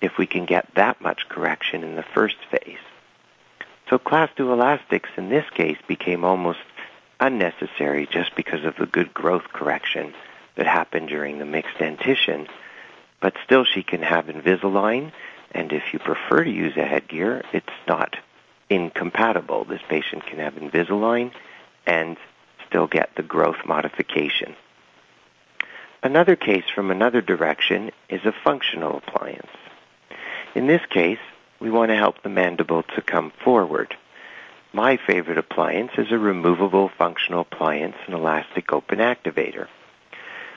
if 0.00 0.18
we 0.18 0.26
can 0.26 0.44
get 0.44 0.74
that 0.74 1.00
much 1.00 1.28
correction 1.28 1.84
in 1.84 1.96
the 1.96 2.04
first 2.14 2.36
phase. 2.50 2.78
So 3.88 3.98
class 3.98 4.30
2 4.36 4.52
elastics 4.52 5.10
in 5.16 5.28
this 5.28 5.48
case 5.50 5.78
became 5.86 6.24
almost 6.24 6.60
unnecessary 7.18 8.08
just 8.10 8.34
because 8.34 8.64
of 8.64 8.76
the 8.76 8.86
good 8.86 9.12
growth 9.12 9.52
correction 9.52 10.14
that 10.56 10.66
happened 10.66 11.08
during 11.08 11.38
the 11.38 11.44
mixed 11.44 11.78
dentition. 11.78 12.46
But 13.20 13.34
still 13.44 13.64
she 13.64 13.82
can 13.82 14.02
have 14.02 14.26
Invisalign 14.26 15.12
and 15.52 15.72
if 15.72 15.92
you 15.92 15.98
prefer 15.98 16.44
to 16.44 16.50
use 16.50 16.76
a 16.76 16.84
headgear, 16.86 17.42
it's 17.52 17.66
not 17.88 18.16
incompatible. 18.68 19.64
This 19.64 19.82
patient 19.88 20.24
can 20.26 20.38
have 20.38 20.54
Invisalign 20.54 21.32
and 21.86 22.16
still 22.68 22.86
get 22.86 23.10
the 23.16 23.22
growth 23.22 23.66
modification. 23.66 24.54
Another 26.02 26.36
case 26.36 26.64
from 26.72 26.90
another 26.90 27.20
direction 27.20 27.90
is 28.08 28.24
a 28.24 28.32
functional 28.44 28.96
appliance. 28.96 29.50
In 30.54 30.66
this 30.66 30.84
case, 30.90 31.18
we 31.60 31.70
want 31.70 31.90
to 31.90 31.96
help 31.96 32.22
the 32.22 32.28
mandible 32.28 32.82
to 32.94 33.02
come 33.02 33.32
forward. 33.44 33.96
My 34.72 34.96
favorite 34.96 35.38
appliance 35.38 35.92
is 35.96 36.10
a 36.10 36.18
removable 36.18 36.90
functional 36.96 37.42
appliance, 37.42 37.96
an 38.06 38.14
elastic 38.14 38.72
open 38.72 38.98
activator. 38.98 39.68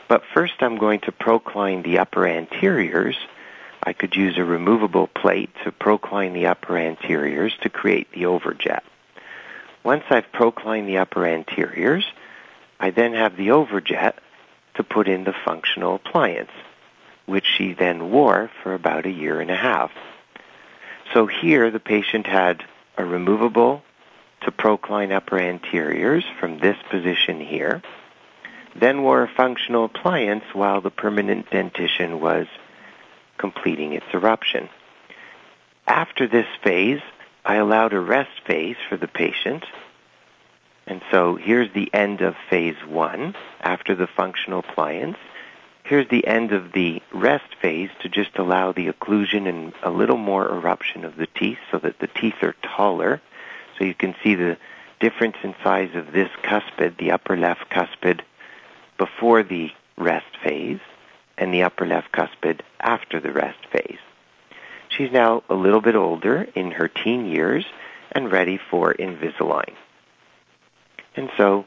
But 0.08 0.24
first 0.34 0.56
I'm 0.62 0.78
going 0.78 1.02
to 1.02 1.12
procline 1.12 1.84
the 1.84 2.00
upper 2.00 2.28
anteriors. 2.28 3.16
I 3.84 3.94
could 3.94 4.16
use 4.16 4.38
a 4.38 4.44
removable 4.44 5.08
plate 5.08 5.50
to 5.64 5.72
procline 5.72 6.34
the 6.34 6.48
upper 6.48 6.78
anteriors 6.78 7.54
to 7.62 7.70
create 7.70 8.12
the 8.12 8.24
overjet. 8.24 8.82
Once 9.84 10.04
I've 10.10 10.32
proclined 10.32 10.88
the 10.88 11.00
upper 11.00 11.26
anteriors, 11.26 12.06
I 12.80 12.92
then 12.92 13.14
have 13.14 13.36
the 13.36 13.50
overjet 13.50 14.14
to 14.76 14.84
put 14.84 15.08
in 15.08 15.24
the 15.24 15.36
functional 15.46 15.96
appliance, 15.96 16.52
which 17.26 17.46
she 17.46 17.74
then 17.74 18.12
wore 18.12 18.50
for 18.62 18.74
about 18.74 19.06
a 19.06 19.12
year 19.12 19.40
and 19.40 19.52
a 19.52 19.56
half. 19.56 19.92
So 21.14 21.26
here 21.26 21.72
the 21.72 21.80
patient 21.80 22.26
had 22.26 22.64
a 22.98 23.06
removable 23.06 23.84
to 24.42 24.52
procline 24.52 25.12
upper 25.12 25.40
anteriors 25.40 26.26
from 26.40 26.60
this 26.60 26.78
position 26.90 27.40
here, 27.40 27.82
then 28.76 29.04
wore 29.04 29.24
a 29.24 29.28
functional 29.28 29.86
appliance 29.86 30.44
while 30.54 30.82
the 30.82 30.92
permanent 30.92 31.50
dentition 31.50 32.20
was 32.20 32.48
completing 33.38 33.94
its 33.94 34.06
eruption. 34.14 34.70
After 35.88 36.28
this 36.28 36.48
phase, 36.64 37.02
I 37.46 37.56
allowed 37.56 37.94
a 37.94 38.00
rest 38.00 38.42
phase 38.46 38.78
for 38.90 38.98
the 38.98 39.08
patient. 39.08 39.64
And 40.88 41.02
so 41.12 41.36
here's 41.36 41.74
the 41.74 41.94
end 41.94 42.22
of 42.22 42.36
phase 42.50 42.76
one 42.88 43.36
after 43.62 43.96
the 43.96 44.08
functional 44.08 44.60
appliance. 44.60 45.18
Here's 45.84 46.08
the 46.08 46.26
end 46.26 46.54
of 46.54 46.72
the 46.72 47.02
rest 47.14 47.56
phase 47.62 47.90
to 48.02 48.10
just 48.10 48.38
allow 48.38 48.72
the 48.72 48.88
occlusion 48.88 49.48
and 49.48 49.74
a 49.84 49.92
little 49.92 50.18
more 50.18 50.48
eruption 50.48 51.04
of 51.04 51.18
the 51.18 51.28
teeth 51.28 51.58
so 51.72 51.78
that 51.80 52.00
the 52.00 52.08
teeth 52.08 52.42
are 52.42 52.56
taller. 52.62 53.22
So 53.78 53.84
you 53.84 53.94
can 53.94 54.16
see 54.24 54.36
the 54.36 54.58
difference 55.00 55.36
in 55.44 55.54
size 55.62 55.94
of 55.96 56.14
this 56.14 56.30
cuspid, 56.42 56.98
the 56.98 57.12
upper 57.12 57.36
left 57.36 57.70
cuspid 57.70 58.22
before 58.98 59.44
the 59.44 59.72
rest 59.98 60.38
phase 60.42 60.80
and 61.38 61.54
the 61.54 61.64
upper 61.64 61.86
left 61.86 62.12
cuspid 62.14 62.62
after 62.80 63.20
the 63.20 63.34
rest 63.34 63.66
phase. 63.72 64.00
She's 64.88 65.12
now 65.12 65.44
a 65.50 65.56
little 65.56 65.82
bit 65.82 65.96
older 65.96 66.48
in 66.56 66.72
her 66.72 66.88
teen 66.88 67.26
years 67.26 67.66
and 68.12 68.32
ready 68.32 68.60
for 68.70 68.94
Invisalign. 68.94 69.74
And 71.16 71.30
so 71.36 71.66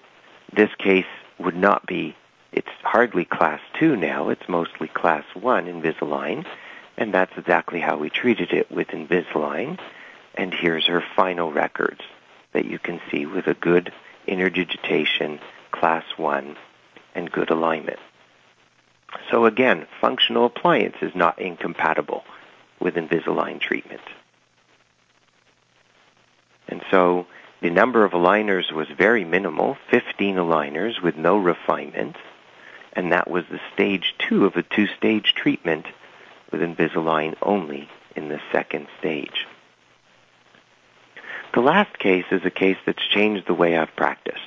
this 0.52 0.70
case 0.78 1.06
would 1.38 1.56
not 1.56 1.86
be, 1.86 2.16
it's 2.56 2.68
hardly 2.82 3.26
class 3.26 3.60
2 3.78 3.96
now, 3.96 4.30
it's 4.30 4.48
mostly 4.48 4.88
class 4.88 5.24
1 5.34 5.66
Invisalign, 5.66 6.46
and 6.96 7.12
that's 7.12 7.36
exactly 7.36 7.80
how 7.80 7.98
we 7.98 8.08
treated 8.08 8.52
it 8.52 8.70
with 8.70 8.88
Invisalign. 8.88 9.78
And 10.34 10.54
here's 10.54 10.86
her 10.86 11.04
final 11.14 11.52
records 11.52 12.00
that 12.52 12.64
you 12.64 12.78
can 12.78 13.00
see 13.10 13.26
with 13.26 13.46
a 13.46 13.54
good 13.54 13.92
interdigitation, 14.26 15.38
class 15.70 16.04
1, 16.16 16.56
and 17.14 17.30
good 17.30 17.50
alignment. 17.50 17.98
So 19.30 19.44
again, 19.44 19.86
functional 20.00 20.46
appliance 20.46 20.96
is 21.02 21.14
not 21.14 21.38
incompatible 21.38 22.24
with 22.80 22.94
Invisalign 22.94 23.60
treatment. 23.60 24.02
And 26.68 26.82
so 26.90 27.26
the 27.60 27.70
number 27.70 28.04
of 28.04 28.12
aligners 28.12 28.72
was 28.72 28.88
very 28.96 29.24
minimal, 29.24 29.76
15 29.90 30.36
aligners 30.36 31.02
with 31.02 31.16
no 31.16 31.36
refinement, 31.36 32.16
and 32.96 33.12
that 33.12 33.30
was 33.30 33.44
the 33.50 33.60
stage 33.74 34.14
two 34.18 34.46
of 34.46 34.56
a 34.56 34.62
two-stage 34.62 35.34
treatment 35.34 35.86
with 36.50 36.62
Invisalign 36.62 37.36
only 37.42 37.88
in 38.16 38.28
the 38.28 38.40
second 38.50 38.88
stage. 38.98 39.46
The 41.54 41.60
last 41.60 41.98
case 41.98 42.24
is 42.30 42.44
a 42.44 42.50
case 42.50 42.78
that's 42.86 43.06
changed 43.06 43.46
the 43.46 43.54
way 43.54 43.76
I've 43.76 43.94
practiced. 43.94 44.40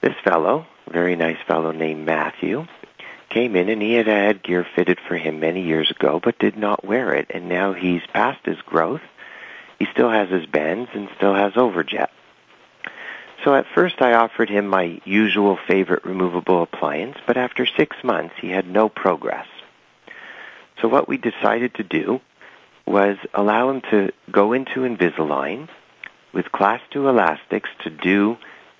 This 0.00 0.14
fellow, 0.24 0.66
very 0.88 1.16
nice 1.16 1.38
fellow 1.46 1.72
named 1.72 2.06
Matthew, 2.06 2.66
came 3.28 3.54
in 3.54 3.68
and 3.68 3.82
he 3.82 3.94
had 3.94 4.08
a 4.08 4.12
headgear 4.12 4.66
fitted 4.74 4.98
for 5.06 5.16
him 5.16 5.38
many 5.38 5.62
years 5.62 5.90
ago 5.90 6.20
but 6.22 6.38
did 6.38 6.56
not 6.56 6.84
wear 6.84 7.14
it 7.14 7.30
and 7.30 7.48
now 7.48 7.72
he's 7.72 8.02
past 8.12 8.44
his 8.44 8.60
growth. 8.62 9.02
He 9.78 9.86
still 9.92 10.10
has 10.10 10.28
his 10.28 10.46
bends 10.46 10.90
and 10.94 11.08
still 11.16 11.34
has 11.34 11.52
overjet. 11.52 12.08
So 13.44 13.54
at 13.54 13.66
first 13.74 14.02
I 14.02 14.12
offered 14.12 14.50
him 14.50 14.66
my 14.66 15.00
usual 15.04 15.58
favorite 15.66 16.04
removable 16.04 16.62
appliance, 16.62 17.16
but 17.26 17.36
after 17.36 17.64
six 17.64 17.96
months 18.04 18.34
he 18.40 18.50
had 18.50 18.68
no 18.68 18.88
progress. 18.88 19.46
So 20.80 20.88
what 20.88 21.08
we 21.08 21.16
decided 21.16 21.74
to 21.74 21.82
do 21.82 22.20
was 22.86 23.16
allow 23.32 23.70
him 23.70 23.80
to 23.90 24.12
go 24.30 24.52
into 24.52 24.80
Invisalign 24.80 25.68
with 26.32 26.52
class 26.52 26.80
2 26.90 27.08
elastics 27.08 27.70
to 27.84 27.90
do 27.90 28.36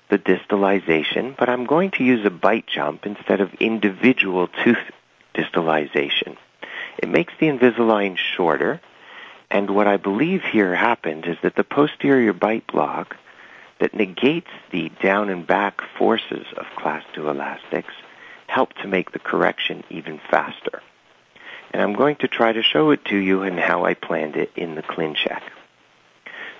the 0.09 0.19
distalization, 0.19 1.35
but 1.37 1.49
I'm 1.49 1.65
going 1.65 1.91
to 1.91 2.03
use 2.03 2.25
a 2.25 2.29
bite 2.29 2.67
jump 2.67 3.05
instead 3.05 3.41
of 3.41 3.53
individual 3.55 4.47
tooth 4.63 4.91
distalization. 5.33 6.37
It 6.97 7.09
makes 7.09 7.33
the 7.39 7.47
Invisalign 7.47 8.17
shorter, 8.17 8.81
and 9.49 9.69
what 9.69 9.87
I 9.87 9.97
believe 9.97 10.43
here 10.43 10.75
happened 10.75 11.25
is 11.25 11.37
that 11.41 11.55
the 11.55 11.63
posterior 11.63 12.33
bite 12.33 12.67
block 12.67 13.15
that 13.81 13.93
negates 13.93 14.51
the 14.71 14.89
down 15.01 15.29
and 15.29 15.45
back 15.45 15.81
forces 15.97 16.45
of 16.55 16.65
class 16.77 17.03
2 17.13 17.27
elastics 17.29 17.93
help 18.47 18.73
to 18.75 18.87
make 18.87 19.11
the 19.11 19.19
correction 19.19 19.83
even 19.89 20.21
faster. 20.29 20.81
And 21.71 21.81
I'm 21.81 21.93
going 21.93 22.17
to 22.17 22.27
try 22.27 22.53
to 22.53 22.61
show 22.61 22.91
it 22.91 23.03
to 23.05 23.17
you 23.17 23.41
and 23.41 23.59
how 23.59 23.85
I 23.85 23.95
planned 23.95 24.35
it 24.35 24.51
in 24.55 24.75
the 24.75 24.83
ClinCheck. 24.83 25.41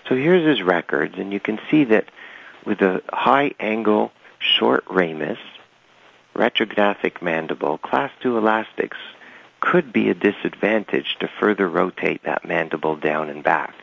So 0.10 0.16
here's 0.16 0.46
his 0.46 0.66
records, 0.66 1.16
and 1.18 1.32
you 1.32 1.40
can 1.40 1.60
see 1.70 1.84
that 1.86 2.06
with 2.66 2.82
a 2.82 3.04
high 3.14 3.52
angle 3.60 4.12
short 4.40 4.84
ramus, 4.90 5.40
retrognathic 6.36 7.22
mandible, 7.22 7.78
class 7.78 8.12
2 8.22 8.38
elastics 8.38 8.98
could 9.60 9.94
be 9.94 10.10
a 10.10 10.16
disadvantage 10.16 11.18
to 11.20 11.30
further 11.40 11.70
rotate 11.70 12.24
that 12.24 12.46
mandible 12.46 12.96
down 12.96 13.30
and 13.30 13.44
back. 13.44 13.76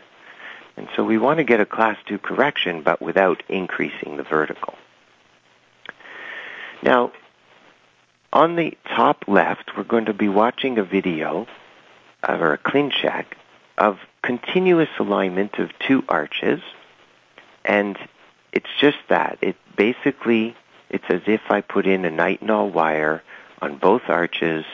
And 0.79 0.89
so 0.95 1.03
we 1.03 1.19
want 1.19 1.39
to 1.39 1.45
get 1.45 1.59
a 1.59 1.67
class 1.67 1.97
2 2.07 2.19
correction 2.19 2.83
but 2.83 3.03
without 3.03 3.43
increasing 3.49 4.17
the 4.17 4.23
vertical. 4.23 4.75
Now, 6.85 7.11
on 8.33 8.55
the 8.55 8.79
top 8.89 9.25
left, 9.27 9.77
we're 9.77 9.83
going 9.83 10.05
to 10.05 10.15
be 10.15 10.29
watching 10.29 10.79
a 10.79 10.85
video 10.85 11.49
uh, 12.23 12.39
or 12.39 12.53
a 12.53 12.59
ClinCheck 12.59 13.25
of 13.77 13.99
continuous 14.23 14.89
alignment 15.01 15.59
of 15.59 15.71
two 15.81 16.05
arches 16.09 16.61
and 17.65 17.99
it's 18.53 18.71
just 18.81 18.99
that. 19.09 19.39
It 19.43 19.57
basically, 19.77 20.57
it's 20.91 21.05
as 21.09 21.23
if 21.27 21.41
I 21.51 21.61
put 21.61 21.87
in 21.87 22.05
a 22.05 22.11
nitinol 22.11 22.73
wire 22.73 23.25
on 23.61 23.79
both 23.79 24.03
arches, 24.07 24.65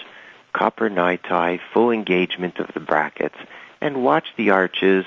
copper 0.53 0.91
NiTi, 0.91 1.61
full 1.73 1.91
engagement 1.91 2.59
of 2.59 2.73
the 2.75 2.81
brackets, 2.81 3.37
and 3.81 4.05
watch 4.05 4.27
the 4.37 4.51
arches 4.51 5.07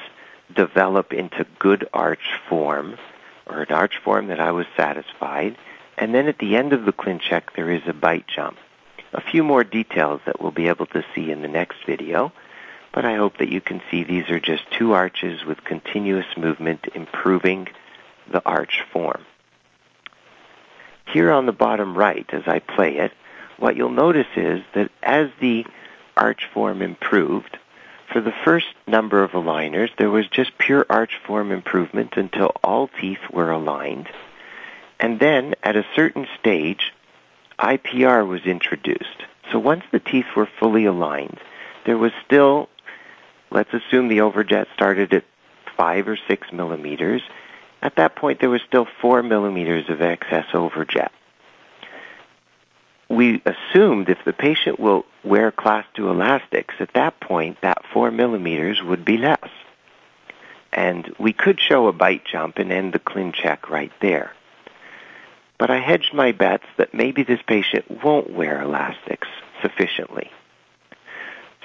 develop 0.54 1.14
into 1.14 1.46
good 1.60 1.88
arch 1.94 2.40
form, 2.50 2.98
or 3.46 3.62
an 3.62 3.72
arch 3.72 3.98
form 4.04 4.28
that 4.28 4.40
I 4.40 4.52
was 4.52 4.66
satisfied. 4.76 5.58
And 5.98 6.14
then 6.14 6.28
at 6.28 6.38
the 6.38 6.56
end 6.56 6.74
of 6.74 6.86
the 6.86 6.94
ClinCheck, 6.94 7.54
there 7.56 7.72
is 7.72 7.82
a 7.88 7.94
bite 7.94 8.28
jump. 8.28 8.58
A 9.14 9.22
few 9.22 9.44
more 9.44 9.64
details 9.64 10.22
that 10.26 10.42
we'll 10.42 10.52
be 10.52 10.68
able 10.68 10.86
to 10.88 11.04
see 11.16 11.32
in 11.32 11.42
the 11.42 11.48
next 11.48 11.86
video, 11.86 12.32
but 12.94 13.06
I 13.06 13.16
hope 13.16 13.38
that 13.38 13.52
you 13.52 13.62
can 13.62 13.82
see 13.90 14.04
these 14.04 14.30
are 14.30 14.40
just 14.40 14.70
two 14.72 14.94
arches 14.94 15.46
with 15.46 15.64
continuous 15.64 16.26
movement 16.36 16.88
improving 16.94 17.68
the 18.30 18.44
arch 18.46 18.84
form. 18.92 19.26
Here 21.06 21.32
on 21.32 21.46
the 21.46 21.54
bottom 21.54 21.98
right, 21.98 22.26
as 22.34 22.44
I 22.48 22.60
play 22.60 22.98
it, 22.98 23.14
what 23.58 23.76
you'll 23.76 23.90
notice 23.90 24.28
is 24.36 24.62
that 24.76 24.92
as 25.02 25.30
the 25.40 25.66
arch 26.16 26.48
form 26.54 26.82
improved, 26.82 27.58
for 28.18 28.22
the 28.22 28.34
first 28.44 28.66
number 28.88 29.24
of 29.24 29.34
aligners, 29.34 29.96
there 30.00 30.10
was 30.10 30.28
just 30.28 30.58
pure 30.58 30.84
arch 30.90 31.20
form 31.28 31.52
improvement 31.52 32.18
until 32.18 32.52
all 32.64 32.88
teeth 32.88 33.20
were 33.32 33.52
aligned. 33.52 34.10
And 35.00 35.20
then 35.20 35.54
at 35.62 35.76
a 35.76 35.86
certain 35.96 36.26
stage, 36.40 36.94
IPR 37.60 38.28
was 38.28 38.42
introduced. 38.48 39.24
So 39.52 39.60
once 39.60 39.84
the 39.92 40.00
teeth 40.00 40.26
were 40.36 40.50
fully 40.60 40.86
aligned, 40.86 41.40
there 41.86 42.00
was 42.00 42.12
still, 42.26 42.70
let's 43.52 43.72
assume 43.72 44.08
the 44.08 44.18
overjet 44.18 44.66
started 44.74 45.14
at 45.14 45.24
5 45.78 46.08
or 46.08 46.18
6 46.28 46.52
millimeters, 46.52 47.22
at 47.84 47.98
that 47.98 48.16
point, 48.16 48.40
there 48.40 48.50
was 48.50 48.64
still 48.68 48.88
4 49.00 49.22
millimeters 49.22 49.92
of 49.92 50.02
excess 50.02 50.48
overjet. 50.54 51.10
We 53.10 53.42
assumed 53.46 54.10
if 54.10 54.24
the 54.26 54.34
patient 54.34 54.80
will 54.80 55.06
wear 55.24 55.52
class 55.52 55.86
2 55.96 56.10
elastics, 56.10 56.76
at 56.80 56.94
that 56.94 57.20
point, 57.20 57.62
that 57.62 57.86
4 57.94 58.12
millimeters 58.12 58.82
would 58.84 59.06
be 59.06 59.18
less. 59.18 59.50
And 60.74 61.16
we 61.18 61.32
could 61.32 61.60
show 61.60 61.88
a 61.88 61.94
bite 61.94 62.26
jump 62.26 62.58
and 62.58 62.72
end 62.72 62.94
the 62.94 63.00
ClinCheck 63.00 63.70
right 63.70 63.92
there. 64.02 64.34
But 65.58 65.72
I 65.72 65.80
hedged 65.80 66.14
my 66.14 66.34
bets 66.34 66.66
that 66.78 66.94
maybe 66.94 67.24
this 67.24 67.42
patient 67.48 68.04
won't 68.04 68.30
wear 68.30 68.62
elastics 68.62 69.28
sufficiently. 69.62 70.30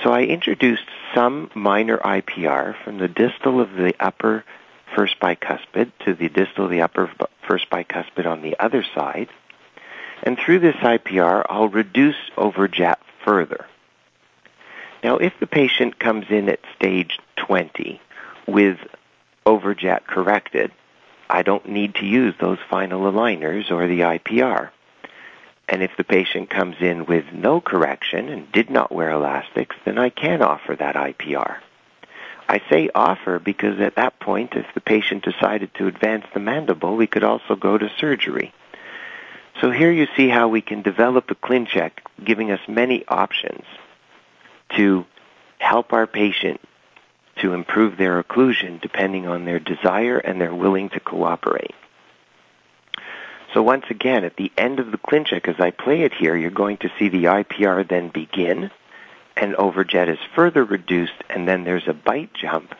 So 0.02 0.12
I 0.12 0.22
introduced 0.22 0.86
some 1.14 1.50
minor 1.54 1.98
IPR 1.98 2.74
from 2.84 2.98
the 2.98 3.08
distal 3.08 3.60
of 3.60 3.74
the 3.74 3.94
upper 4.00 4.44
first 4.96 5.18
bicuspid 5.20 5.92
to 6.04 6.14
the 6.14 6.28
distal 6.28 6.64
of 6.64 6.70
the 6.70 6.82
upper 6.82 7.10
first 7.46 7.68
bicuspid 7.70 8.26
on 8.26 8.42
the 8.42 8.58
other 8.58 8.84
side. 8.94 9.28
And 10.22 10.38
through 10.38 10.60
this 10.60 10.76
IPR, 10.76 11.44
I'll 11.48 11.68
reduce 11.68 12.16
overjet 12.36 12.96
further. 13.24 13.66
Now, 15.02 15.16
if 15.16 15.32
the 15.40 15.48
patient 15.48 15.98
comes 15.98 16.26
in 16.30 16.48
at 16.48 16.60
stage 16.76 17.18
20 17.36 18.00
with 18.46 18.78
overjet 19.44 20.06
corrected, 20.06 20.70
I 21.28 21.42
don't 21.42 21.68
need 21.68 21.96
to 21.96 22.06
use 22.06 22.34
those 22.38 22.58
final 22.70 23.10
aligners 23.10 23.70
or 23.70 23.86
the 23.86 24.00
IPR. 24.00 24.70
And 25.68 25.82
if 25.82 25.96
the 25.96 26.04
patient 26.04 26.50
comes 26.50 26.76
in 26.80 27.06
with 27.06 27.24
no 27.32 27.60
correction 27.60 28.28
and 28.28 28.52
did 28.52 28.70
not 28.70 28.92
wear 28.92 29.10
elastics, 29.10 29.74
then 29.84 29.98
I 29.98 30.10
can 30.10 30.42
offer 30.42 30.76
that 30.76 30.94
IPR. 30.94 31.56
I 32.48 32.60
say 32.68 32.90
offer 32.94 33.38
because 33.38 33.80
at 33.80 33.94
that 33.96 34.20
point, 34.20 34.54
if 34.54 34.66
the 34.74 34.80
patient 34.80 35.24
decided 35.24 35.74
to 35.74 35.86
advance 35.86 36.26
the 36.34 36.40
mandible, 36.40 36.96
we 36.96 37.06
could 37.06 37.24
also 37.24 37.56
go 37.56 37.78
to 37.78 37.90
surgery. 37.98 38.52
So 39.62 39.70
here 39.70 39.92
you 39.92 40.08
see 40.16 40.28
how 40.28 40.48
we 40.48 40.60
can 40.60 40.82
develop 40.82 41.30
a 41.30 41.36
ClinCheck, 41.36 41.92
giving 42.22 42.50
us 42.50 42.58
many 42.66 43.04
options 43.06 43.62
to 44.70 45.06
help 45.58 45.92
our 45.92 46.08
patient 46.08 46.60
to 47.36 47.54
improve 47.54 47.96
their 47.96 48.20
occlusion 48.20 48.80
depending 48.80 49.28
on 49.28 49.44
their 49.44 49.60
desire 49.60 50.18
and 50.18 50.40
their 50.40 50.52
willing 50.52 50.88
to 50.90 50.98
cooperate. 50.98 51.76
So 53.54 53.62
once 53.62 53.84
again, 53.88 54.24
at 54.24 54.36
the 54.36 54.50
end 54.58 54.80
of 54.80 54.90
the 54.90 54.98
ClinCheck, 54.98 55.46
as 55.46 55.60
I 55.60 55.70
play 55.70 56.02
it 56.02 56.12
here, 56.12 56.34
you're 56.34 56.50
going 56.50 56.78
to 56.78 56.90
see 56.98 57.08
the 57.08 57.24
IPR 57.24 57.88
then 57.88 58.08
begin, 58.08 58.68
and 59.36 59.54
overjet 59.54 60.08
is 60.08 60.18
further 60.34 60.64
reduced, 60.64 61.22
and 61.30 61.46
then 61.46 61.62
there's 61.62 61.86
a 61.86 61.94
bite 61.94 62.34
jump 62.34 62.74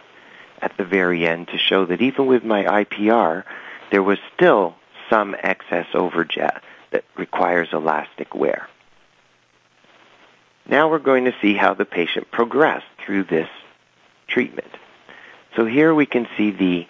at 0.60 0.76
the 0.76 0.84
very 0.84 1.28
end 1.28 1.46
to 1.48 1.58
show 1.58 1.86
that 1.86 2.02
even 2.02 2.26
with 2.26 2.42
my 2.42 2.64
IPR, 2.64 3.44
there 3.92 4.02
was 4.02 4.18
still 4.34 4.74
some 5.08 5.36
excess 5.44 5.86
overjet 5.92 6.60
that 6.92 7.04
requires 7.16 7.68
elastic 7.72 8.34
wear. 8.34 8.68
Now 10.66 10.88
we're 10.88 11.00
going 11.00 11.24
to 11.24 11.34
see 11.42 11.54
how 11.54 11.74
the 11.74 11.84
patient 11.84 12.30
progressed 12.30 12.86
through 13.04 13.24
this 13.24 13.48
treatment. 14.28 14.70
So 15.56 15.66
here 15.66 15.94
we 15.94 16.06
can 16.06 16.28
see 16.36 16.50
the 16.50 16.86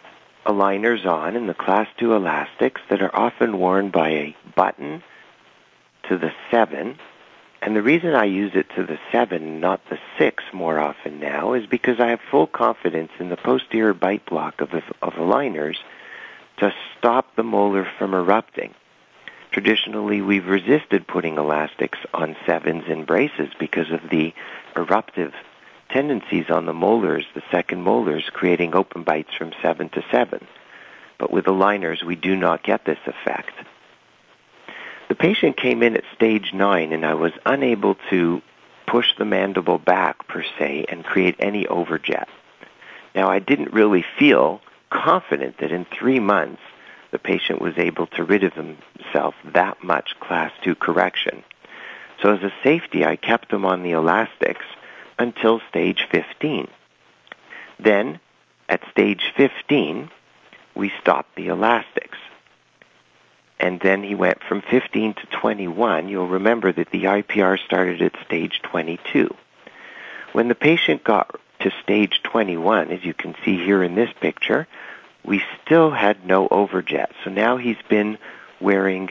aligners 0.46 1.06
on 1.06 1.36
and 1.36 1.48
the 1.48 1.54
class 1.54 1.88
2 1.98 2.14
elastics 2.14 2.80
that 2.90 3.02
are 3.02 3.14
often 3.14 3.58
worn 3.58 3.90
by 3.90 4.08
a 4.10 4.36
button 4.54 5.02
to 6.08 6.18
the 6.18 6.32
7. 6.50 6.98
And 7.60 7.76
the 7.76 7.82
reason 7.82 8.14
I 8.14 8.24
use 8.24 8.52
it 8.54 8.66
to 8.76 8.84
the 8.84 8.98
7, 9.12 9.60
not 9.60 9.80
the 9.88 9.98
6 10.18 10.44
more 10.52 10.78
often 10.78 11.20
now, 11.20 11.54
is 11.54 11.66
because 11.66 12.00
I 12.00 12.08
have 12.08 12.20
full 12.30 12.46
confidence 12.46 13.12
in 13.18 13.28
the 13.28 13.36
posterior 13.36 13.94
bite 13.94 14.26
block 14.26 14.60
of, 14.60 14.74
of 14.74 15.12
aligners 15.14 15.76
to 16.58 16.74
stop 16.98 17.34
the 17.36 17.44
molar 17.44 17.86
from 17.98 18.14
erupting. 18.14 18.74
Traditionally, 19.52 20.22
we've 20.22 20.46
resisted 20.46 21.06
putting 21.06 21.36
elastics 21.36 21.98
on 22.14 22.36
sevens 22.46 22.84
and 22.88 23.06
braces 23.06 23.50
because 23.58 23.90
of 23.90 24.08
the 24.08 24.32
eruptive 24.74 25.34
tendencies 25.90 26.48
on 26.48 26.64
the 26.64 26.72
molars, 26.72 27.26
the 27.34 27.42
second 27.50 27.82
molars, 27.82 28.30
creating 28.32 28.74
open 28.74 29.02
bites 29.02 29.34
from 29.36 29.52
7 29.60 29.90
to 29.90 30.02
7. 30.10 30.46
But 31.18 31.30
with 31.30 31.44
aligners, 31.44 32.02
we 32.02 32.16
do 32.16 32.34
not 32.34 32.62
get 32.62 32.86
this 32.86 32.98
effect. 33.06 33.52
The 35.08 35.14
patient 35.14 35.58
came 35.58 35.82
in 35.82 35.96
at 35.96 36.04
stage 36.14 36.54
9 36.54 36.90
and 36.90 37.04
I 37.04 37.12
was 37.12 37.32
unable 37.44 37.96
to 38.08 38.40
push 38.86 39.14
the 39.18 39.26
mandible 39.26 39.78
back 39.78 40.26
per 40.28 40.42
se 40.58 40.86
and 40.88 41.04
create 41.04 41.36
any 41.38 41.66
overjet. 41.66 42.28
Now 43.14 43.28
I 43.28 43.38
didn't 43.38 43.74
really 43.74 44.04
feel 44.18 44.62
confident 44.88 45.58
that 45.58 45.72
in 45.72 45.84
three 45.84 46.20
months 46.20 46.62
the 47.12 47.18
patient 47.18 47.60
was 47.60 47.74
able 47.76 48.08
to 48.08 48.24
rid 48.24 48.42
of 48.42 48.54
himself 48.54 49.34
that 49.44 49.84
much 49.84 50.18
class 50.18 50.50
2 50.64 50.74
correction. 50.74 51.44
So 52.20 52.34
as 52.34 52.42
a 52.42 52.52
safety, 52.64 53.04
I 53.04 53.16
kept 53.16 53.52
him 53.52 53.64
on 53.64 53.82
the 53.82 53.92
elastics 53.92 54.64
until 55.18 55.60
stage 55.68 56.08
15. 56.10 56.68
Then, 57.78 58.18
at 58.68 58.80
stage 58.90 59.32
15, 59.36 60.10
we 60.74 60.92
stopped 61.00 61.36
the 61.36 61.48
elastics. 61.48 62.18
And 63.60 63.78
then 63.80 64.02
he 64.02 64.14
went 64.14 64.42
from 64.42 64.62
15 64.62 65.14
to 65.14 65.26
21. 65.26 66.08
You'll 66.08 66.26
remember 66.26 66.72
that 66.72 66.90
the 66.90 67.04
IPR 67.04 67.58
started 67.64 68.02
at 68.02 68.14
stage 68.24 68.60
22. 68.62 69.34
When 70.32 70.48
the 70.48 70.54
patient 70.54 71.04
got 71.04 71.38
to 71.60 71.70
stage 71.82 72.20
21, 72.24 72.90
as 72.90 73.04
you 73.04 73.14
can 73.14 73.34
see 73.44 73.56
here 73.56 73.82
in 73.82 73.94
this 73.94 74.10
picture, 74.20 74.66
we 75.24 75.42
still 75.64 75.90
had 75.90 76.26
no 76.26 76.48
overjet. 76.48 77.08
So 77.24 77.30
now 77.30 77.56
he's 77.56 77.80
been 77.88 78.18
wearing 78.60 79.10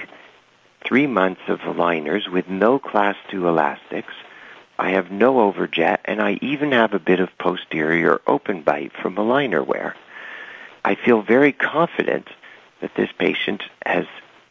three 0.83 1.07
months 1.07 1.41
of 1.47 1.77
liners 1.77 2.27
with 2.27 2.49
no 2.49 2.79
class 2.79 3.15
2 3.29 3.47
elastics. 3.47 4.13
I 4.77 4.91
have 4.91 5.11
no 5.11 5.51
overjet, 5.51 5.99
and 6.05 6.21
I 6.21 6.39
even 6.41 6.71
have 6.71 6.93
a 6.93 6.99
bit 6.99 7.19
of 7.19 7.37
posterior 7.37 8.19
open 8.25 8.61
bite 8.63 8.93
from 9.01 9.15
aligner 9.15 9.65
wear. 9.65 9.95
I 10.83 10.95
feel 10.95 11.21
very 11.21 11.53
confident 11.53 12.27
that 12.81 12.95
this 12.95 13.11
patient 13.17 13.63
has 13.85 14.05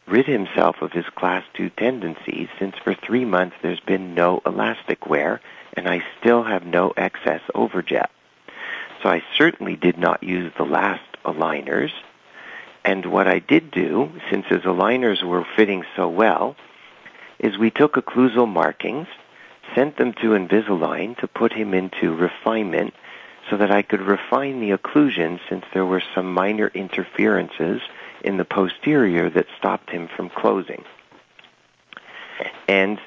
rid 0.07 0.25
himself 0.25 0.81
of 0.81 0.93
his 0.93 1.05
class 1.15 1.43
2 1.53 1.69
tendencies 1.71 2.47
since 2.57 2.75
for 2.77 2.93
three 2.93 3.25
months 3.25 3.55
there's 3.61 3.79
been 3.81 4.15
no 4.15 4.41
elastic 4.45 5.07
wear, 5.07 5.41
and 5.73 5.87
I 5.87 6.03
still 6.19 6.43
have 6.43 6.65
no 6.65 6.93
excess 6.97 7.41
overjet. 7.53 8.07
So 9.03 9.09
I 9.09 9.23
certainly 9.37 9.75
did 9.75 9.97
not 9.97 10.23
use 10.23 10.51
the 10.57 10.63
last 10.63 11.10
aligners. 11.25 11.91
And 12.83 13.05
what 13.05 13.27
I 13.27 13.39
did 13.39 13.71
do, 13.71 14.11
since 14.29 14.45
his 14.47 14.61
aligners 14.61 15.23
were 15.23 15.45
fitting 15.55 15.83
so 15.95 16.09
well, 16.09 16.55
is 17.39 17.57
we 17.57 17.71
took 17.71 17.93
occlusal 17.93 18.47
markings, 18.47 19.07
sent 19.75 19.97
them 19.97 20.13
to 20.13 20.35
Invisalign 20.35 21.17
to 21.19 21.27
put 21.27 21.53
him 21.53 21.73
into 21.73 22.15
refinement 22.15 22.93
so 23.49 23.57
that 23.57 23.71
I 23.71 23.81
could 23.81 24.01
refine 24.01 24.59
the 24.59 24.71
occlusion 24.71 25.39
since 25.49 25.65
there 25.73 25.85
were 25.85 26.03
some 26.13 26.33
minor 26.33 26.67
interferences 26.73 27.81
in 28.23 28.37
the 28.37 28.45
posterior 28.45 29.29
that 29.29 29.47
stopped 29.57 29.89
him 29.89 30.07
from 30.15 30.29
closing. 30.29 30.83
And 32.67 32.99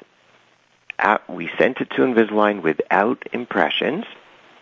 at, 0.99 1.29
we 1.29 1.49
sent 1.57 1.81
it 1.81 1.89
to 1.91 2.01
Invisalign 2.01 2.61
without 2.61 3.27
impressions 3.31 4.05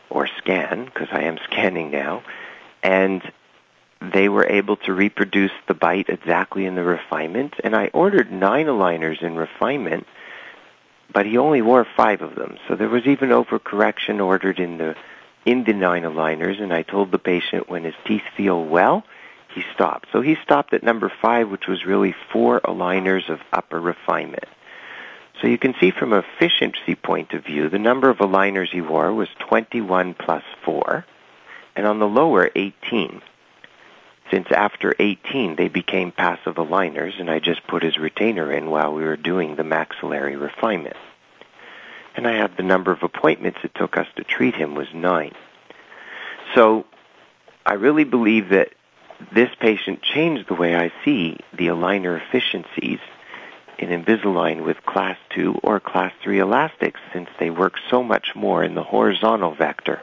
or 0.10 0.28
scan, 0.28 0.86
because 0.86 1.08
I 1.12 1.24
am 1.24 1.40
scanning 1.44 1.90
now, 1.92 2.24
and 2.84 3.22
they 4.12 4.28
were 4.28 4.46
able 4.46 4.76
to 4.78 4.94
reproduce 4.94 5.52
the 5.68 5.74
bite 5.74 6.10
exactly 6.10 6.66
in 6.66 6.76
the 6.76 6.84
refinement. 6.84 7.56
And 7.64 7.76
I 7.76 7.88
ordered 7.94 8.32
nine 8.32 8.66
aligners 8.66 9.22
in 9.22 9.36
refinement, 9.36 10.08
but 11.12 11.26
he 11.26 11.38
only 11.38 11.62
wore 11.62 11.86
five 11.96 12.22
of 12.22 12.36
them. 12.36 12.58
So 12.68 12.76
there 12.76 12.90
was 12.90 13.06
even 13.06 13.30
overcorrection 13.30 14.24
ordered 14.24 14.60
in 14.60 14.78
the 14.78 14.96
in 15.46 15.64
the 15.66 15.74
nine 15.74 16.04
aligners. 16.04 16.62
And 16.62 16.74
I 16.74 16.84
told 16.84 17.12
the 17.12 17.20
patient 17.20 17.70
when 17.70 17.84
his 17.84 17.96
teeth 18.06 18.24
feel 18.36 18.64
well, 18.64 19.04
he 19.54 19.64
stopped. 19.74 20.08
So 20.12 20.22
he 20.22 20.36
stopped 20.44 20.74
at 20.74 20.84
number 20.84 21.12
five, 21.22 21.50
which 21.50 21.68
was 21.68 21.86
really 21.86 22.16
four 22.32 22.62
aligners 22.62 23.30
of 23.30 23.40
upper 23.52 23.80
refinement. 23.80 24.48
So 25.42 25.48
you 25.48 25.58
can 25.58 25.76
see 25.80 25.92
from 25.92 26.14
an 26.14 26.24
efficiency 26.24 26.96
point 26.96 27.34
of 27.34 27.44
view, 27.44 27.68
the 27.68 27.80
number 27.80 28.10
of 28.10 28.20
aligners 28.20 28.70
he 28.70 28.82
wore 28.82 29.14
was 29.14 29.28
21 29.40 30.14
plus 30.14 30.44
4, 30.64 31.06
and 31.76 31.86
on 31.86 32.00
the 32.00 32.08
lower, 32.08 32.50
18 32.56 33.22
since 34.32 34.48
after 34.52 34.96
18 35.00 35.56
they 35.56 35.68
became 35.68 36.12
passive 36.12 36.56
aligners 36.56 37.20
and 37.20 37.30
I 37.30 37.40
just 37.40 37.66
put 37.68 37.84
his 37.84 37.98
retainer 37.98 38.52
in 38.52 38.70
while 38.70 38.94
we 38.94 39.04
were 39.04 39.18
doing 39.18 39.56
the 39.56 39.64
maxillary 39.64 40.36
refinement. 40.36 40.98
And 42.16 42.28
I 42.28 42.34
had 42.34 42.58
the 42.58 42.64
number 42.64 42.92
of 42.92 43.04
appointments 43.04 43.60
it 43.64 43.74
took 43.76 43.98
us 43.98 44.08
to 44.16 44.24
treat 44.24 44.56
him 44.56 44.76
was 44.76 44.88
nine. 44.94 45.34
So 46.56 46.86
I 47.66 47.74
really 47.74 48.04
believe 48.04 48.50
that 48.50 48.70
this 49.32 49.50
patient 49.60 50.02
changed 50.02 50.48
the 50.48 50.54
way 50.54 50.76
I 50.76 50.92
see 51.06 51.38
the 51.54 51.68
aligner 51.68 52.20
efficiencies 52.22 53.00
in 53.80 53.90
Invisalign 53.90 54.64
with 54.64 54.86
class 54.86 55.18
2 55.32 55.60
or 55.64 55.80
class 55.80 56.14
3 56.22 56.40
elastics 56.40 57.00
since 57.12 57.30
they 57.40 57.50
work 57.50 57.76
so 57.90 58.04
much 58.04 58.36
more 58.36 58.64
in 58.64 58.76
the 58.76 58.84
horizontal 58.84 59.56
vector 59.56 60.02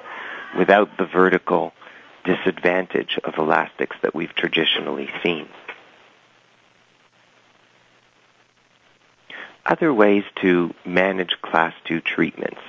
without 0.56 0.96
the 0.98 1.06
vertical 1.06 1.72
disadvantage 2.24 3.18
of 3.24 3.38
elastics 3.38 3.96
that 4.02 4.14
we've 4.14 4.34
traditionally 4.34 5.10
seen. 5.22 5.48
Other 9.64 9.92
ways 9.92 10.24
to 10.42 10.74
manage 10.84 11.40
class 11.42 11.74
2 11.84 12.00
treatments. 12.00 12.60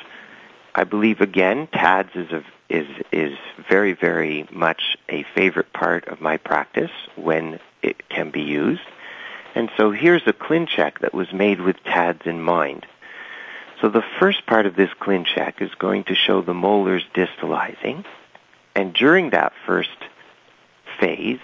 I 0.76 0.84
believe 0.84 1.20
again, 1.22 1.68
TADS 1.68 2.12
is, 2.16 2.32
a, 2.32 2.44
is, 2.70 2.88
is 3.12 3.38
very, 3.70 3.94
very 3.94 4.48
much 4.52 4.98
a 5.10 5.24
favorite 5.36 5.74
part 5.74 6.08
of 6.08 6.22
my 6.22 6.38
practice 6.38 6.92
when 7.16 7.60
it 7.82 8.08
can 8.10 8.30
be 8.30 8.42
used. 8.42 8.82
And 9.56 9.70
so 9.78 9.92
here's 9.92 10.28
a 10.28 10.34
ClinCheck 10.34 11.00
that 11.00 11.14
was 11.14 11.34
made 11.34 11.60
with 11.60 11.84
TADS 11.84 12.22
in 12.26 12.42
mind. 12.42 12.86
So 13.82 13.90
the 13.90 14.04
first 14.20 14.46
part 14.46 14.66
of 14.66 14.76
this 14.76 14.92
ClinCheck 15.02 15.62
is 15.62 15.74
going 15.76 16.06
to 16.06 16.16
show 16.16 16.42
the 16.42 16.54
molars 16.54 17.04
distalizing, 17.16 18.06
and 18.76 18.94
during 18.94 19.32
that 19.32 19.54
first 19.66 19.90
phase, 21.00 21.40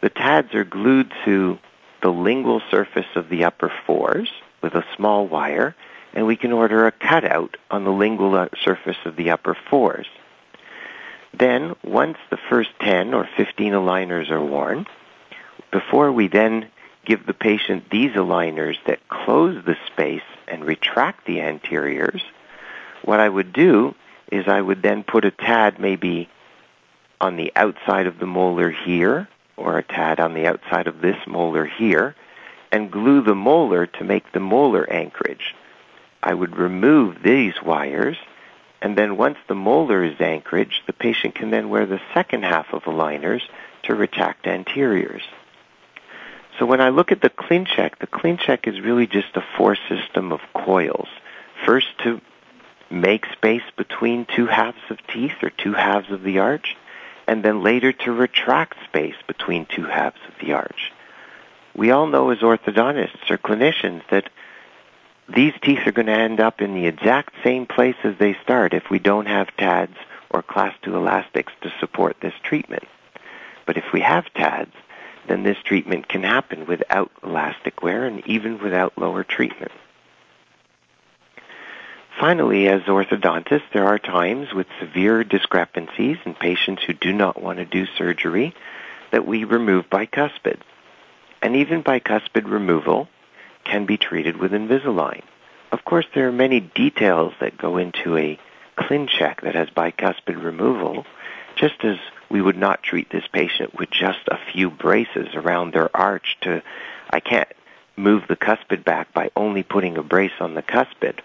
the 0.00 0.10
TADs 0.10 0.54
are 0.54 0.64
glued 0.64 1.12
to 1.24 1.58
the 2.02 2.10
lingual 2.10 2.62
surface 2.70 3.06
of 3.14 3.28
the 3.28 3.44
upper 3.44 3.72
fours 3.86 4.30
with 4.62 4.74
a 4.74 4.84
small 4.96 5.26
wire, 5.26 5.74
and 6.14 6.26
we 6.26 6.36
can 6.36 6.52
order 6.52 6.86
a 6.86 6.92
cutout 6.92 7.56
on 7.70 7.84
the 7.84 7.92
lingual 7.92 8.34
uh, 8.34 8.48
surface 8.62 8.96
of 9.04 9.16
the 9.16 9.30
upper 9.30 9.56
fours. 9.68 10.06
Then, 11.32 11.76
once 11.84 12.18
the 12.30 12.38
first 12.48 12.70
10 12.80 13.14
or 13.14 13.28
15 13.36 13.72
aligners 13.72 14.30
are 14.30 14.44
worn, 14.44 14.86
before 15.70 16.10
we 16.10 16.26
then 16.28 16.68
give 17.04 17.26
the 17.26 17.34
patient 17.34 17.90
these 17.90 18.12
aligners 18.12 18.76
that 18.86 19.08
close 19.08 19.62
the 19.64 19.76
space 19.86 20.22
and 20.48 20.64
retract 20.64 21.26
the 21.26 21.40
anteriors, 21.40 22.22
what 23.04 23.20
I 23.20 23.28
would 23.28 23.52
do 23.52 23.94
is 24.32 24.48
I 24.48 24.60
would 24.60 24.82
then 24.82 25.04
put 25.04 25.24
a 25.24 25.30
TAD 25.30 25.78
maybe 25.78 26.28
on 27.20 27.36
the 27.36 27.52
outside 27.54 28.06
of 28.06 28.18
the 28.18 28.26
molar 28.26 28.70
here, 28.70 29.28
or 29.56 29.78
a 29.78 29.82
TAD 29.82 30.20
on 30.20 30.34
the 30.34 30.46
outside 30.46 30.86
of 30.86 31.00
this 31.00 31.16
molar 31.26 31.66
here, 31.66 32.14
and 32.72 32.90
glue 32.90 33.22
the 33.22 33.34
molar 33.34 33.86
to 33.86 34.04
make 34.04 34.32
the 34.32 34.40
molar 34.40 34.90
anchorage. 34.90 35.54
I 36.22 36.34
would 36.34 36.56
remove 36.56 37.22
these 37.22 37.62
wires, 37.62 38.16
and 38.82 38.96
then 38.96 39.16
once 39.16 39.38
the 39.48 39.54
molar 39.54 40.04
is 40.04 40.20
anchorage, 40.20 40.82
the 40.86 40.92
patient 40.92 41.34
can 41.34 41.50
then 41.50 41.68
wear 41.68 41.86
the 41.86 42.00
second 42.14 42.44
half 42.44 42.72
of 42.72 42.84
aligners 42.84 43.42
to 43.84 43.94
retract 43.94 44.46
anteriors. 44.46 45.22
So 46.58 46.66
when 46.66 46.80
I 46.80 46.90
look 46.90 47.12
at 47.12 47.22
the 47.22 47.30
ClinCheck, 47.30 47.98
the 47.98 48.06
ClinCheck 48.06 48.66
is 48.66 48.80
really 48.80 49.06
just 49.06 49.36
a 49.36 49.44
force 49.56 49.78
system 49.88 50.32
of 50.32 50.40
coils. 50.54 51.08
First 51.64 51.88
to 52.04 52.20
make 52.90 53.24
space 53.32 53.62
between 53.76 54.26
two 54.26 54.46
halves 54.46 54.82
of 54.90 54.98
teeth 55.06 55.42
or 55.42 55.50
two 55.50 55.72
halves 55.72 56.10
of 56.10 56.22
the 56.22 56.38
arch, 56.38 56.76
and 57.26 57.42
then 57.42 57.62
later 57.62 57.92
to 57.92 58.12
retract 58.12 58.82
space 58.84 59.16
between 59.26 59.66
two 59.66 59.84
halves 59.84 60.20
of 60.28 60.34
the 60.40 60.52
arch. 60.52 60.92
We 61.74 61.90
all 61.90 62.06
know 62.06 62.30
as 62.30 62.38
orthodontists 62.38 63.30
or 63.30 63.38
clinicians 63.38 64.02
that 64.10 64.28
these 65.28 65.54
teeth 65.62 65.86
are 65.86 65.92
going 65.92 66.06
to 66.06 66.12
end 66.12 66.40
up 66.40 66.60
in 66.60 66.74
the 66.74 66.86
exact 66.86 67.34
same 67.44 67.66
place 67.66 67.96
as 68.02 68.16
they 68.18 68.34
start 68.42 68.74
if 68.74 68.90
we 68.90 68.98
don't 68.98 69.26
have 69.26 69.56
TADs 69.56 69.96
or 70.30 70.42
class 70.42 70.74
2 70.82 70.96
elastics 70.96 71.52
to 71.62 71.72
support 71.78 72.16
this 72.20 72.34
treatment. 72.42 72.84
But 73.66 73.76
if 73.76 73.92
we 73.92 74.00
have 74.00 74.32
TADs, 74.34 74.74
then 75.28 75.44
this 75.44 75.58
treatment 75.62 76.08
can 76.08 76.24
happen 76.24 76.66
without 76.66 77.12
elastic 77.22 77.82
wear 77.82 78.04
and 78.04 78.26
even 78.26 78.58
without 78.58 78.98
lower 78.98 79.22
treatment. 79.22 79.70
Finally, 82.18 82.68
as 82.68 82.82
orthodontists, 82.82 83.70
there 83.72 83.86
are 83.86 83.98
times 83.98 84.52
with 84.52 84.66
severe 84.78 85.24
discrepancies 85.24 86.18
in 86.24 86.34
patients 86.34 86.82
who 86.82 86.92
do 86.92 87.12
not 87.12 87.40
want 87.40 87.58
to 87.58 87.64
do 87.64 87.86
surgery 87.86 88.54
that 89.10 89.26
we 89.26 89.44
remove 89.44 89.88
bicuspids. 89.88 90.62
And 91.40 91.56
even 91.56 91.82
bicuspid 91.82 92.50
removal 92.50 93.08
can 93.64 93.86
be 93.86 93.96
treated 93.96 94.36
with 94.36 94.52
Invisalign. 94.52 95.22
Of 95.72 95.84
course, 95.84 96.06
there 96.14 96.28
are 96.28 96.32
many 96.32 96.60
details 96.60 97.32
that 97.40 97.56
go 97.56 97.76
into 97.76 98.16
a 98.16 98.38
ClinCheck 98.76 99.42
that 99.42 99.54
has 99.54 99.70
bicuspid 99.70 100.42
removal, 100.42 101.06
just 101.54 101.84
as 101.84 101.96
we 102.28 102.42
would 102.42 102.56
not 102.56 102.82
treat 102.82 103.10
this 103.10 103.26
patient 103.32 103.74
with 103.78 103.90
just 103.90 104.20
a 104.28 104.38
few 104.52 104.68
braces 104.70 105.28
around 105.34 105.72
their 105.72 105.94
arch 105.96 106.36
to, 106.42 106.62
I 107.10 107.20
can't 107.20 107.48
move 107.96 108.24
the 108.28 108.36
cuspid 108.36 108.84
back 108.84 109.12
by 109.12 109.30
only 109.36 109.62
putting 109.62 109.96
a 109.96 110.02
brace 110.02 110.38
on 110.40 110.54
the 110.54 110.62
cuspid 110.62 111.20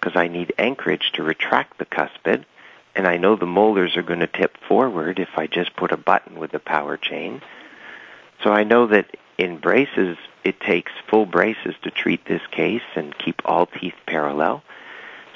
because 0.00 0.16
I 0.16 0.28
need 0.28 0.54
anchorage 0.58 1.12
to 1.14 1.22
retract 1.22 1.78
the 1.78 1.84
cuspid, 1.84 2.44
and 2.94 3.06
I 3.06 3.18
know 3.18 3.36
the 3.36 3.46
molars 3.46 3.96
are 3.96 4.02
going 4.02 4.20
to 4.20 4.26
tip 4.26 4.56
forward 4.68 5.18
if 5.18 5.30
I 5.36 5.46
just 5.46 5.76
put 5.76 5.92
a 5.92 5.96
button 5.96 6.38
with 6.38 6.52
the 6.52 6.58
power 6.58 6.96
chain. 6.96 7.42
So 8.42 8.50
I 8.50 8.64
know 8.64 8.86
that 8.86 9.16
in 9.38 9.58
braces, 9.58 10.16
it 10.44 10.60
takes 10.60 10.92
full 11.08 11.26
braces 11.26 11.74
to 11.82 11.90
treat 11.90 12.24
this 12.24 12.42
case 12.50 12.82
and 12.94 13.16
keep 13.16 13.42
all 13.44 13.66
teeth 13.66 13.94
parallel. 14.06 14.62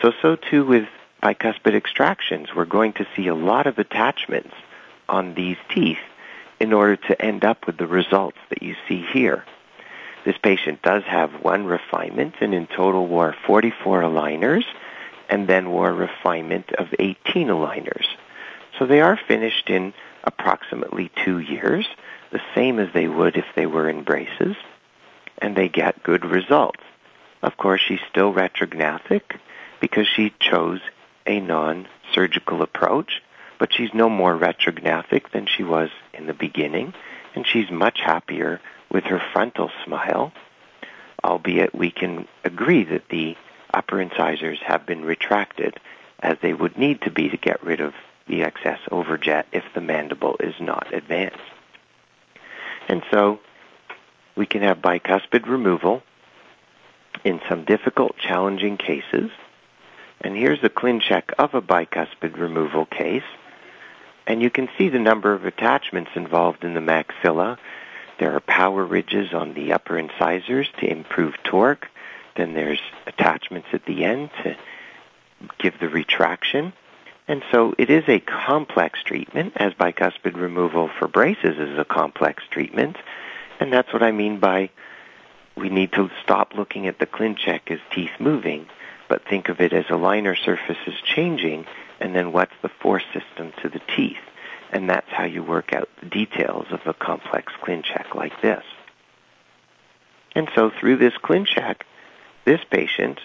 So, 0.03 0.13
so 0.23 0.37
too 0.37 0.65
with 0.65 0.89
bicuspid 1.23 1.75
extractions. 1.75 2.55
We're 2.55 2.67
going 2.67 2.93
to 2.95 3.07
see 3.17 3.29
a 3.29 3.35
lot 3.35 3.67
of 3.67 3.79
attachments 3.79 4.55
on 5.09 5.35
these 5.35 5.57
teeth 5.71 5.99
in 6.61 6.73
order 6.73 6.97
to 6.97 7.23
end 7.23 7.45
up 7.45 7.67
with 7.67 7.79
the 7.79 7.87
results 7.87 8.39
that 8.51 8.63
you 8.63 8.77
see 8.87 9.05
here. 9.13 9.45
This 10.25 10.37
patient 10.39 10.81
does 10.83 11.03
have 11.05 11.43
one 11.43 11.67
refinement 11.67 12.37
and 12.41 12.55
in 12.55 12.67
total 12.67 13.07
wore 13.07 13.35
44 13.47 14.03
aligners 14.03 14.65
and 15.29 15.47
then 15.47 15.71
wore 15.71 15.91
a 15.91 15.95
refinement 15.95 16.73
of 16.73 16.89
18 16.99 17.49
aligners. 17.49 18.07
So 18.79 18.87
they 18.87 19.01
are 19.01 19.19
finished 19.29 19.69
in 19.69 19.93
approximately 20.25 21.11
two 21.25 21.39
years, 21.39 21.87
the 22.33 22.41
same 22.55 22.79
as 22.79 22.93
they 22.93 23.07
would 23.07 23.37
if 23.37 23.45
they 23.55 23.67
were 23.67 23.89
in 23.89 24.03
braces, 24.03 24.57
and 25.39 25.55
they 25.55 25.69
get 25.69 26.03
good 26.03 26.25
results. 26.25 26.81
Of 27.43 27.57
course, 27.57 27.83
she's 27.87 28.01
still 28.11 28.33
retrognathic 28.33 29.39
because 29.81 30.09
she 30.09 30.33
chose 30.41 30.81
a 31.27 31.41
non-surgical 31.41 32.63
approach, 32.63 33.23
but 33.59 33.73
she's 33.73 33.93
no 33.93 34.09
more 34.09 34.37
retrognathic 34.37 35.31
than 35.31 35.47
she 35.47 35.63
was 35.63 35.91
in 36.15 36.27
the 36.27 36.35
beginning, 36.35 36.95
and 37.35 37.47
she's 37.47 37.71
much 37.71 38.01
happier 38.01 38.61
with 38.95 39.05
her 39.05 39.21
frontal 39.33 39.73
smile, 39.85 40.33
albeit 41.25 41.75
we 41.75 41.91
can 41.91 42.29
agree 42.45 42.85
that 42.85 43.09
the 43.11 43.37
upper 43.75 44.01
incisors 44.01 44.61
have 44.65 44.87
been 44.87 45.05
retracted 45.05 45.81
as 46.21 46.39
they 46.41 46.55
would 46.55 46.79
need 46.79 47.03
to 47.03 47.11
be 47.11 47.29
to 47.29 47.37
get 47.37 47.63
rid 47.65 47.81
of 47.81 47.93
the 48.29 48.45
excess 48.45 48.79
overjet 48.93 49.45
if 49.51 49.65
the 49.75 49.81
mandible 49.81 50.37
is 50.39 50.55
not 50.61 50.95
advanced. 50.95 51.37
And 52.87 53.03
so 53.11 53.41
we 54.37 54.47
can 54.47 54.63
have 54.63 54.79
bicuspid 54.79 55.49
removal 55.49 56.05
in 57.25 57.41
some 57.49 57.65
difficult, 57.65 58.17
challenging 58.17 58.77
cases. 58.77 59.31
And 60.21 60.37
here's 60.37 60.63
a 60.63 60.69
ClinCheck 60.69 61.33
of 61.37 61.55
a 61.55 61.61
bicuspid 61.61 62.39
removal 62.39 62.87
case. 62.87 63.25
And 64.29 64.41
you 64.41 64.51
can 64.51 64.69
see 64.79 64.89
the 64.89 65.01
number 65.01 65.33
of 65.33 65.45
attachments 65.45 66.13
involved 66.15 66.63
in 66.63 66.75
the 66.75 66.81
maxilla 66.81 67.59
there 68.19 68.35
are 68.35 68.41
power 68.41 68.85
ridges 68.85 69.33
on 69.33 69.55
the 69.55 69.73
upper 69.73 69.99
incisors 69.99 70.69
to 70.79 70.91
improve 70.91 71.35
torque. 71.43 71.89
Then 72.37 72.55
there's 72.55 72.81
attachments 73.07 73.69
at 73.73 73.85
the 73.85 74.05
end 74.05 74.31
to 74.43 74.57
give 75.59 75.79
the 75.79 75.89
retraction. 75.89 76.73
And 77.27 77.43
so 77.51 77.75
it 77.79 77.91
is 77.91 78.05
a 78.09 78.21
complex 78.21 79.03
treatment, 79.03 79.55
as 79.57 79.73
bicuspid 79.73 80.35
removal 80.35 80.91
for 80.99 81.09
braces 81.09 81.59
is 81.59 81.79
a 81.79 81.85
complex 81.85 82.43
treatment. 82.51 82.97
And 83.61 83.73
that's 83.73 83.93
what 83.93 84.03
I 84.03 84.13
mean 84.13 84.39
by 84.39 84.71
we 85.57 85.71
need 85.71 85.93
to 85.93 86.11
stop 86.23 86.55
looking 86.55 86.87
at 86.87 86.99
the 86.99 87.07
ClinCheck 87.07 87.71
as 87.71 87.79
teeth 87.93 88.11
moving, 88.19 88.67
but 89.09 89.25
think 89.25 89.49
of 89.49 89.61
it 89.61 89.73
as 89.73 89.85
aligner 89.85 90.37
surfaces 90.37 90.95
changing, 91.05 91.65
and 92.01 92.15
then 92.15 92.33
what's 92.33 92.55
the 92.61 92.69
force 92.69 93.05
system 93.13 93.53
to 93.63 93.69
the 93.69 93.81
teeth 93.97 94.19
and 94.75 94.91
that's 94.91 95.09
how 95.09 95.25
you 95.25 95.43
work 95.43 95.73
out 95.73 95.89
the 96.03 96.09
details 96.09 96.67
of 96.71 96.81
a 96.85 96.93
complex 96.93 97.53
ClinCheck 97.63 98.15
like 98.15 98.43
this. 98.43 98.65
And 100.35 100.49
so 100.55 100.69
through 100.69 100.97
this 100.97 101.15
ClinCheck, 101.15 101.83
this 102.45 102.61
patient 102.69 103.21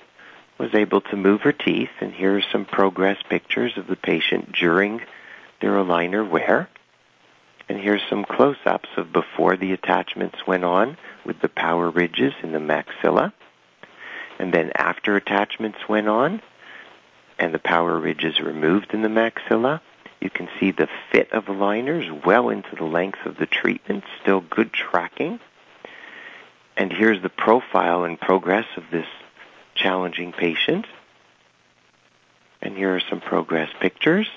was 0.59 0.75
able 0.75 1.01
to 1.01 1.17
move 1.17 1.41
her 1.41 1.51
teeth, 1.51 1.89
and 1.99 2.13
here 2.13 2.37
are 2.37 2.43
some 2.51 2.65
progress 2.65 3.17
pictures 3.27 3.77
of 3.77 3.87
the 3.87 3.95
patient 3.95 4.51
during 4.51 5.01
their 5.59 5.71
aligner 5.71 6.29
wear. 6.29 6.69
And 7.67 7.79
here's 7.79 8.01
some 8.09 8.25
close-ups 8.25 8.89
of 8.95 9.11
before 9.11 9.57
the 9.57 9.73
attachments 9.73 10.45
went 10.45 10.63
on 10.63 10.97
with 11.25 11.39
the 11.41 11.49
power 11.49 11.89
ridges 11.89 12.33
in 12.43 12.51
the 12.51 12.59
maxilla. 12.59 13.33
And 14.37 14.53
then 14.53 14.71
after 14.75 15.15
attachments 15.15 15.79
went 15.87 16.07
on 16.07 16.41
and 17.39 17.53
the 17.53 17.59
power 17.59 17.97
ridges 17.97 18.39
removed 18.39 18.93
in 18.93 19.01
the 19.01 19.07
maxilla, 19.07 19.81
you 20.19 20.29
can 20.29 20.49
see 20.59 20.71
the 20.71 20.89
fit 21.11 21.31
of 21.31 21.45
aligners 21.45 22.25
well 22.25 22.49
into 22.49 22.75
the 22.75 22.83
length 22.83 23.25
of 23.25 23.37
the 23.37 23.45
treatment, 23.45 24.03
still 24.21 24.41
good 24.41 24.73
tracking. 24.73 25.39
And 26.75 26.91
here's 26.91 27.21
the 27.21 27.29
profile 27.29 28.03
and 28.03 28.19
progress 28.19 28.65
of 28.75 28.83
this 28.91 29.07
challenging 29.75 30.33
patient. 30.33 30.85
And 32.61 32.75
here 32.75 32.95
are 32.95 33.01
some 33.09 33.21
progress 33.21 33.69
pictures. 33.79 34.27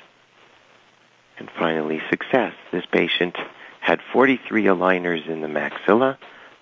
And 1.38 1.50
finally, 1.58 2.00
success. 2.10 2.54
This 2.70 2.86
patient 2.86 3.36
had 3.80 4.00
43 4.12 4.64
aligners 4.64 5.26
in 5.28 5.40
the 5.40 5.48
maxilla, 5.48 6.16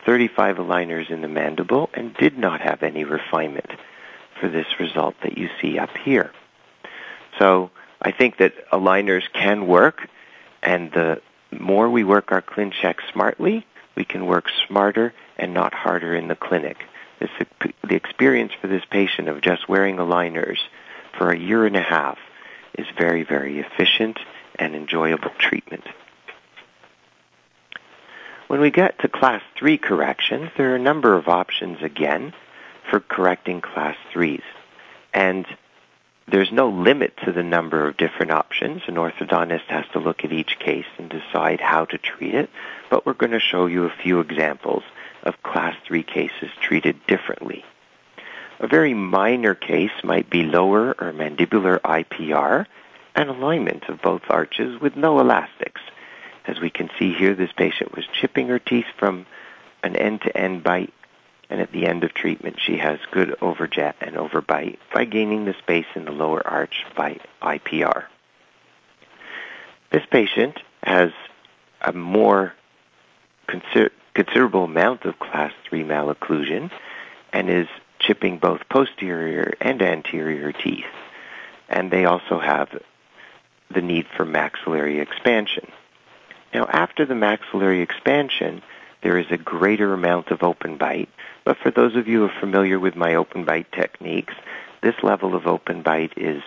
35 0.06 0.56
aligners 0.56 1.10
in 1.10 1.20
the 1.20 1.28
mandible, 1.28 1.90
and 1.92 2.14
did 2.14 2.38
not 2.38 2.62
have 2.62 2.82
any 2.82 3.04
refinement 3.04 3.70
for 4.40 4.48
this 4.48 4.66
result 4.78 5.14
that 5.22 5.36
you 5.36 5.50
see 5.60 5.78
up 5.78 5.94
here. 5.98 6.30
So 7.38 7.70
I 8.02 8.12
think 8.12 8.38
that 8.38 8.70
aligners 8.70 9.24
can 9.32 9.66
work, 9.66 10.08
and 10.62 10.90
the 10.92 11.20
more 11.50 11.90
we 11.90 12.04
work 12.04 12.32
our 12.32 12.42
ClinCheck 12.42 12.96
smartly, 13.12 13.66
we 13.94 14.04
can 14.04 14.26
work 14.26 14.46
smarter 14.66 15.12
and 15.36 15.52
not 15.52 15.74
harder 15.74 16.14
in 16.14 16.28
the 16.28 16.36
clinic. 16.36 16.78
This, 17.18 17.30
the 17.86 17.96
experience 17.96 18.52
for 18.60 18.68
this 18.68 18.84
patient 18.90 19.28
of 19.28 19.42
just 19.42 19.68
wearing 19.68 19.96
aligners 19.96 20.58
for 21.18 21.30
a 21.30 21.38
year 21.38 21.66
and 21.66 21.76
a 21.76 21.82
half 21.82 22.18
is 22.78 22.86
very, 22.96 23.24
very 23.24 23.58
efficient 23.58 24.18
and 24.58 24.74
enjoyable 24.74 25.32
treatment. 25.38 25.84
When 28.46 28.60
we 28.60 28.70
get 28.70 28.98
to 29.00 29.08
class 29.08 29.42
3 29.58 29.78
corrections, 29.78 30.50
there 30.56 30.72
are 30.72 30.76
a 30.76 30.80
number 30.80 31.14
of 31.14 31.28
options 31.28 31.82
again 31.82 32.32
for 32.88 33.00
correcting 33.00 33.60
class 33.60 33.96
3s. 34.12 34.42
And 35.12 35.46
there's 36.30 36.52
no 36.52 36.68
limit 36.68 37.16
to 37.24 37.32
the 37.32 37.42
number 37.42 37.86
of 37.86 37.96
different 37.96 38.32
options. 38.32 38.82
An 38.86 38.94
orthodontist 38.94 39.66
has 39.66 39.84
to 39.92 39.98
look 39.98 40.24
at 40.24 40.32
each 40.32 40.58
case 40.58 40.86
and 40.98 41.08
decide 41.08 41.60
how 41.60 41.84
to 41.86 41.98
treat 41.98 42.34
it, 42.34 42.50
but 42.90 43.04
we're 43.04 43.14
going 43.14 43.32
to 43.32 43.40
show 43.40 43.66
you 43.66 43.84
a 43.84 44.02
few 44.02 44.20
examples 44.20 44.82
of 45.22 45.42
class 45.42 45.76
3 45.86 46.02
cases 46.02 46.50
treated 46.60 47.06
differently. 47.06 47.64
A 48.58 48.66
very 48.66 48.94
minor 48.94 49.54
case 49.54 49.90
might 50.04 50.28
be 50.28 50.42
lower 50.42 50.90
or 50.90 51.12
mandibular 51.12 51.80
IPR 51.80 52.66
and 53.14 53.28
alignment 53.28 53.88
of 53.88 54.02
both 54.02 54.22
arches 54.28 54.80
with 54.80 54.96
no 54.96 55.18
elastics. 55.20 55.80
As 56.46 56.60
we 56.60 56.70
can 56.70 56.90
see 56.98 57.12
here, 57.12 57.34
this 57.34 57.52
patient 57.52 57.94
was 57.94 58.06
chipping 58.12 58.48
her 58.48 58.58
teeth 58.58 58.86
from 58.98 59.26
an 59.82 59.96
end-to-end 59.96 60.62
bite, 60.62 60.92
and 61.50 61.60
at 61.60 61.72
the 61.72 61.86
end 61.86 62.04
of 62.04 62.14
treatment, 62.14 62.56
she 62.64 62.78
has 62.78 63.00
good 63.10 63.36
overjet 63.40 63.94
and 64.00 64.14
overbite 64.14 64.78
by 64.94 65.04
gaining 65.04 65.44
the 65.44 65.54
space 65.54 65.86
in 65.96 66.04
the 66.04 66.12
lower 66.12 66.46
arch 66.46 66.86
by 66.96 67.18
IPR. 67.42 68.04
This 69.90 70.06
patient 70.10 70.58
has 70.84 71.10
a 71.82 71.92
more 71.92 72.54
consider- 73.48 73.90
considerable 74.14 74.64
amount 74.64 75.04
of 75.04 75.18
class 75.18 75.52
3 75.68 75.82
malocclusion 75.82 76.70
and 77.32 77.50
is 77.50 77.66
chipping 77.98 78.38
both 78.38 78.68
posterior 78.68 79.52
and 79.60 79.82
anterior 79.82 80.52
teeth. 80.52 80.84
And 81.68 81.90
they 81.90 82.04
also 82.04 82.38
have 82.38 82.68
the 83.70 83.82
need 83.82 84.06
for 84.16 84.24
maxillary 84.24 85.00
expansion. 85.00 85.66
Now, 86.54 86.66
after 86.66 87.04
the 87.04 87.14
maxillary 87.14 87.80
expansion, 87.80 88.62
there 89.02 89.18
is 89.18 89.30
a 89.30 89.36
greater 89.36 89.92
amount 89.92 90.30
of 90.30 90.42
open 90.42 90.76
bite. 90.76 91.08
But 91.44 91.58
for 91.58 91.70
those 91.70 91.96
of 91.96 92.08
you 92.08 92.20
who 92.20 92.24
are 92.26 92.40
familiar 92.40 92.78
with 92.78 92.96
my 92.96 93.14
open 93.14 93.44
bite 93.44 93.72
techniques, 93.72 94.34
this 94.82 95.02
level 95.02 95.34
of 95.34 95.46
open 95.46 95.82
bite 95.82 96.14
is 96.16 96.42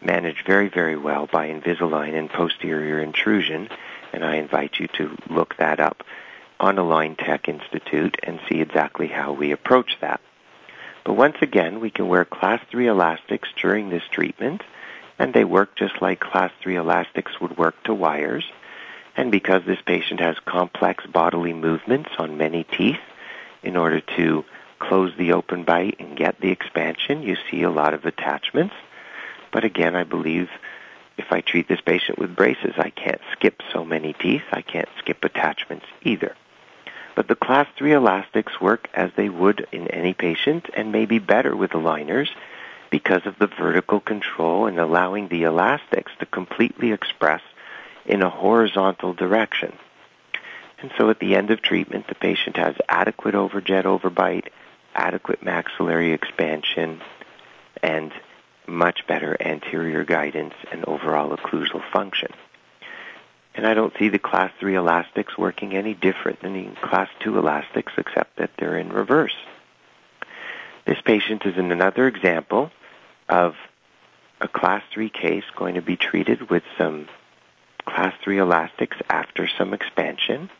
managed 0.00 0.46
very, 0.46 0.68
very 0.68 0.96
well 0.96 1.26
by 1.26 1.48
Invisalign 1.48 2.14
and 2.14 2.28
posterior 2.30 3.00
intrusion, 3.00 3.68
and 4.12 4.24
I 4.24 4.36
invite 4.36 4.78
you 4.78 4.86
to 4.98 5.16
look 5.28 5.56
that 5.56 5.80
up 5.80 6.04
on 6.60 6.78
Align 6.78 7.16
Tech 7.16 7.48
Institute 7.48 8.18
and 8.22 8.38
see 8.48 8.60
exactly 8.60 9.08
how 9.08 9.32
we 9.32 9.50
approach 9.50 9.96
that. 10.00 10.20
But 11.04 11.14
once 11.14 11.36
again, 11.42 11.80
we 11.80 11.90
can 11.90 12.08
wear 12.08 12.24
class 12.24 12.60
3 12.70 12.86
elastics 12.86 13.48
during 13.60 13.90
this 13.90 14.04
treatment, 14.10 14.62
and 15.18 15.34
they 15.34 15.44
work 15.44 15.76
just 15.76 16.00
like 16.00 16.20
class 16.20 16.50
3 16.62 16.76
elastics 16.76 17.40
would 17.40 17.56
work 17.56 17.82
to 17.84 17.94
wires. 17.94 18.44
And 19.16 19.30
because 19.30 19.62
this 19.64 19.80
patient 19.84 20.20
has 20.20 20.36
complex 20.44 21.06
bodily 21.06 21.52
movements 21.52 22.10
on 22.18 22.36
many 22.36 22.64
teeth, 22.64 23.00
in 23.62 23.76
order 23.76 24.00
to 24.16 24.44
close 24.78 25.12
the 25.16 25.32
open 25.32 25.64
bite 25.64 25.96
and 25.98 26.16
get 26.16 26.40
the 26.40 26.50
expansion, 26.50 27.22
you 27.22 27.36
see 27.50 27.62
a 27.62 27.70
lot 27.70 27.94
of 27.94 28.04
attachments. 28.04 28.74
But 29.52 29.64
again, 29.64 29.94
I 29.96 30.04
believe 30.04 30.50
if 31.16 31.32
I 31.32 31.40
treat 31.40 31.68
this 31.68 31.80
patient 31.80 32.18
with 32.18 32.34
braces, 32.36 32.74
I 32.76 32.90
can't 32.90 33.20
skip 33.32 33.62
so 33.72 33.84
many 33.84 34.12
teeth. 34.12 34.42
I 34.52 34.62
can't 34.62 34.88
skip 34.98 35.24
attachments 35.24 35.86
either. 36.02 36.34
But 37.14 37.28
the 37.28 37.36
class 37.36 37.68
3 37.76 37.92
elastics 37.92 38.60
work 38.60 38.88
as 38.92 39.12
they 39.16 39.28
would 39.28 39.68
in 39.70 39.86
any 39.88 40.12
patient 40.12 40.68
and 40.74 40.90
may 40.90 41.06
be 41.06 41.20
better 41.20 41.54
with 41.54 41.70
aligners 41.70 42.28
because 42.90 43.24
of 43.26 43.38
the 43.38 43.46
vertical 43.46 44.00
control 44.00 44.66
and 44.66 44.78
allowing 44.78 45.28
the 45.28 45.44
elastics 45.44 46.12
to 46.18 46.26
completely 46.26 46.90
express 46.90 47.40
in 48.06 48.22
a 48.22 48.30
horizontal 48.30 49.14
direction. 49.14 49.72
And 50.80 50.90
so 50.98 51.10
at 51.10 51.18
the 51.18 51.36
end 51.36 51.50
of 51.50 51.62
treatment, 51.62 52.08
the 52.08 52.14
patient 52.14 52.56
has 52.56 52.74
adequate 52.88 53.34
overjet 53.34 53.84
overbite, 53.84 54.48
adequate 54.94 55.42
maxillary 55.42 56.12
expansion, 56.12 57.00
and 57.82 58.12
much 58.66 59.06
better 59.06 59.36
anterior 59.40 60.04
guidance 60.04 60.54
and 60.70 60.84
overall 60.84 61.36
occlusal 61.36 61.82
function. 61.92 62.32
And 63.54 63.66
I 63.66 63.74
don't 63.74 63.96
see 63.98 64.08
the 64.08 64.18
class 64.18 64.50
3 64.58 64.74
elastics 64.74 65.38
working 65.38 65.74
any 65.74 65.94
different 65.94 66.40
than 66.40 66.54
the 66.54 66.68
class 66.80 67.08
2 67.20 67.38
elastics 67.38 67.92
except 67.96 68.36
that 68.36 68.50
they're 68.58 68.78
in 68.78 68.92
reverse. 68.92 69.36
This 70.86 71.00
patient 71.02 71.46
is 71.46 71.56
in 71.56 71.70
another 71.70 72.06
example 72.06 72.70
of 73.28 73.54
a 74.40 74.48
class 74.48 74.82
3 74.92 75.08
case 75.08 75.44
going 75.56 75.76
to 75.76 75.82
be 75.82 75.96
treated 75.96 76.50
with 76.50 76.64
some 76.76 77.08
class 77.86 78.14
3 78.22 78.38
elastics 78.38 78.96
after 79.08 79.48
some 79.58 79.74
expansion. 79.74 80.50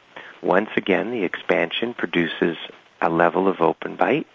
Once 0.42 0.70
again, 0.76 1.10
the 1.10 1.24
expansion 1.24 1.94
produces 1.94 2.56
a 3.00 3.08
level 3.08 3.48
of 3.48 3.60
open 3.60 3.96
bite, 3.96 4.26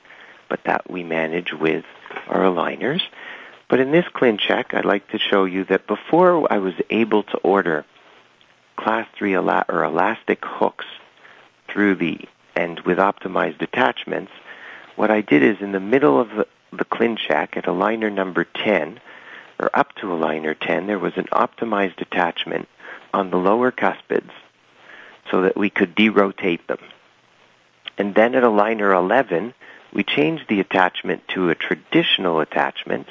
but 0.47 0.63
that 0.65 0.89
we 0.89 1.03
manage 1.03 1.53
with 1.53 1.85
our 2.27 2.41
aligners. 2.41 3.01
But 3.67 3.79
in 3.79 3.91
this 3.91 4.05
ClinCheck, 4.05 4.73
I'd 4.73 4.85
like 4.85 5.07
to 5.09 5.19
show 5.19 5.45
you 5.45 5.63
that 5.65 5.85
before 5.85 6.51
I 6.51 6.57
was 6.57 6.73
able 6.89 7.23
to 7.23 7.37
order 7.37 7.85
class 8.75 9.07
3 9.17 9.35
ela- 9.35 9.65
or 9.69 9.83
elastic 9.83 10.43
hooks 10.43 10.85
through 11.67 11.95
the 11.95 12.19
and 12.55 12.79
with 12.81 12.97
optimized 12.97 13.61
attachments, 13.61 14.31
what 14.95 15.11
I 15.11 15.21
did 15.21 15.43
is 15.43 15.61
in 15.61 15.71
the 15.71 15.79
middle 15.79 16.19
of 16.19 16.29
the, 16.29 16.47
the 16.71 16.83
ClinCheck 16.83 17.55
at 17.55 17.65
aligner 17.65 18.11
number 18.11 18.43
10, 18.43 18.99
or 19.59 19.69
up 19.73 19.93
to 19.95 20.07
aligner 20.07 20.57
10, 20.59 20.87
there 20.87 20.99
was 20.99 21.13
an 21.15 21.27
optimized 21.31 22.01
attachment 22.01 22.67
on 23.13 23.29
the 23.29 23.37
lower 23.37 23.71
cuspids 23.71 24.31
so 25.31 25.41
that 25.41 25.57
we 25.57 25.69
could 25.69 25.95
derotate 25.95 26.65
them. 26.67 26.79
And 27.97 28.15
then 28.15 28.35
at 28.35 28.43
aligner 28.43 28.95
11, 28.95 29.53
we 29.93 30.03
changed 30.03 30.45
the 30.47 30.59
attachment 30.59 31.27
to 31.29 31.49
a 31.49 31.55
traditional 31.55 32.39
attachment, 32.39 33.07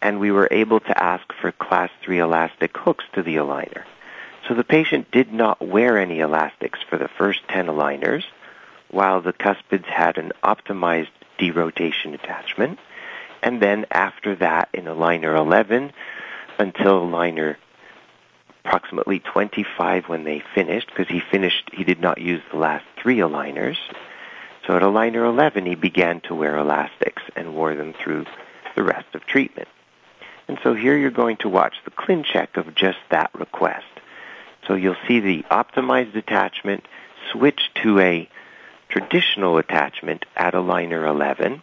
and 0.00 0.20
we 0.20 0.30
were 0.30 0.48
able 0.50 0.80
to 0.80 1.02
ask 1.02 1.32
for 1.40 1.52
class 1.52 1.90
3 2.02 2.18
elastic 2.18 2.76
hooks 2.76 3.04
to 3.14 3.22
the 3.22 3.36
aligner. 3.36 3.84
So 4.48 4.54
the 4.54 4.64
patient 4.64 5.10
did 5.10 5.32
not 5.32 5.60
wear 5.60 5.98
any 5.98 6.20
elastics 6.20 6.80
for 6.88 6.98
the 6.98 7.08
first 7.08 7.40
10 7.48 7.66
aligners, 7.66 8.24
while 8.90 9.20
the 9.20 9.32
cuspids 9.32 9.86
had 9.86 10.18
an 10.18 10.32
optimized 10.42 11.08
derotation 11.38 12.14
attachment. 12.14 12.78
And 13.42 13.60
then 13.60 13.86
after 13.90 14.34
that, 14.36 14.68
in 14.72 14.84
aligner 14.84 15.36
11 15.36 15.92
until 16.58 17.06
aligner 17.06 17.56
approximately 18.64 19.18
25 19.18 20.08
when 20.08 20.24
they 20.24 20.42
finished, 20.54 20.88
because 20.88 21.08
he 21.08 21.20
finished, 21.20 21.70
he 21.72 21.84
did 21.84 22.00
not 22.00 22.20
use 22.20 22.42
the 22.50 22.58
last 22.58 22.84
three 23.00 23.18
aligners. 23.18 23.76
So 24.66 24.76
at 24.76 24.82
aligner 24.82 25.28
11, 25.28 25.66
he 25.66 25.74
began 25.74 26.20
to 26.22 26.34
wear 26.34 26.56
elastics 26.56 27.22
and 27.34 27.54
wore 27.54 27.74
them 27.74 27.92
through 27.92 28.26
the 28.76 28.84
rest 28.84 29.14
of 29.14 29.26
treatment. 29.26 29.68
And 30.48 30.58
so 30.62 30.74
here 30.74 30.96
you're 30.96 31.10
going 31.10 31.38
to 31.38 31.48
watch 31.48 31.74
the 31.84 31.90
ClinCheck 31.90 32.56
of 32.56 32.74
just 32.74 32.98
that 33.10 33.30
request. 33.34 33.86
So 34.66 34.74
you'll 34.74 34.96
see 35.08 35.18
the 35.20 35.44
optimized 35.50 36.14
attachment 36.14 36.84
switch 37.32 37.60
to 37.82 37.98
a 37.98 38.28
traditional 38.88 39.58
attachment 39.58 40.24
at 40.36 40.54
aligner 40.54 41.08
11. 41.08 41.62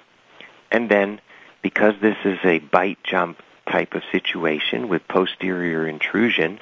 And 0.71 0.89
then 0.89 1.21
because 1.61 1.93
this 2.01 2.17
is 2.25 2.39
a 2.43 2.59
bite 2.59 3.03
jump 3.03 3.41
type 3.69 3.93
of 3.93 4.01
situation 4.11 4.89
with 4.89 5.07
posterior 5.07 5.87
intrusion, 5.87 6.59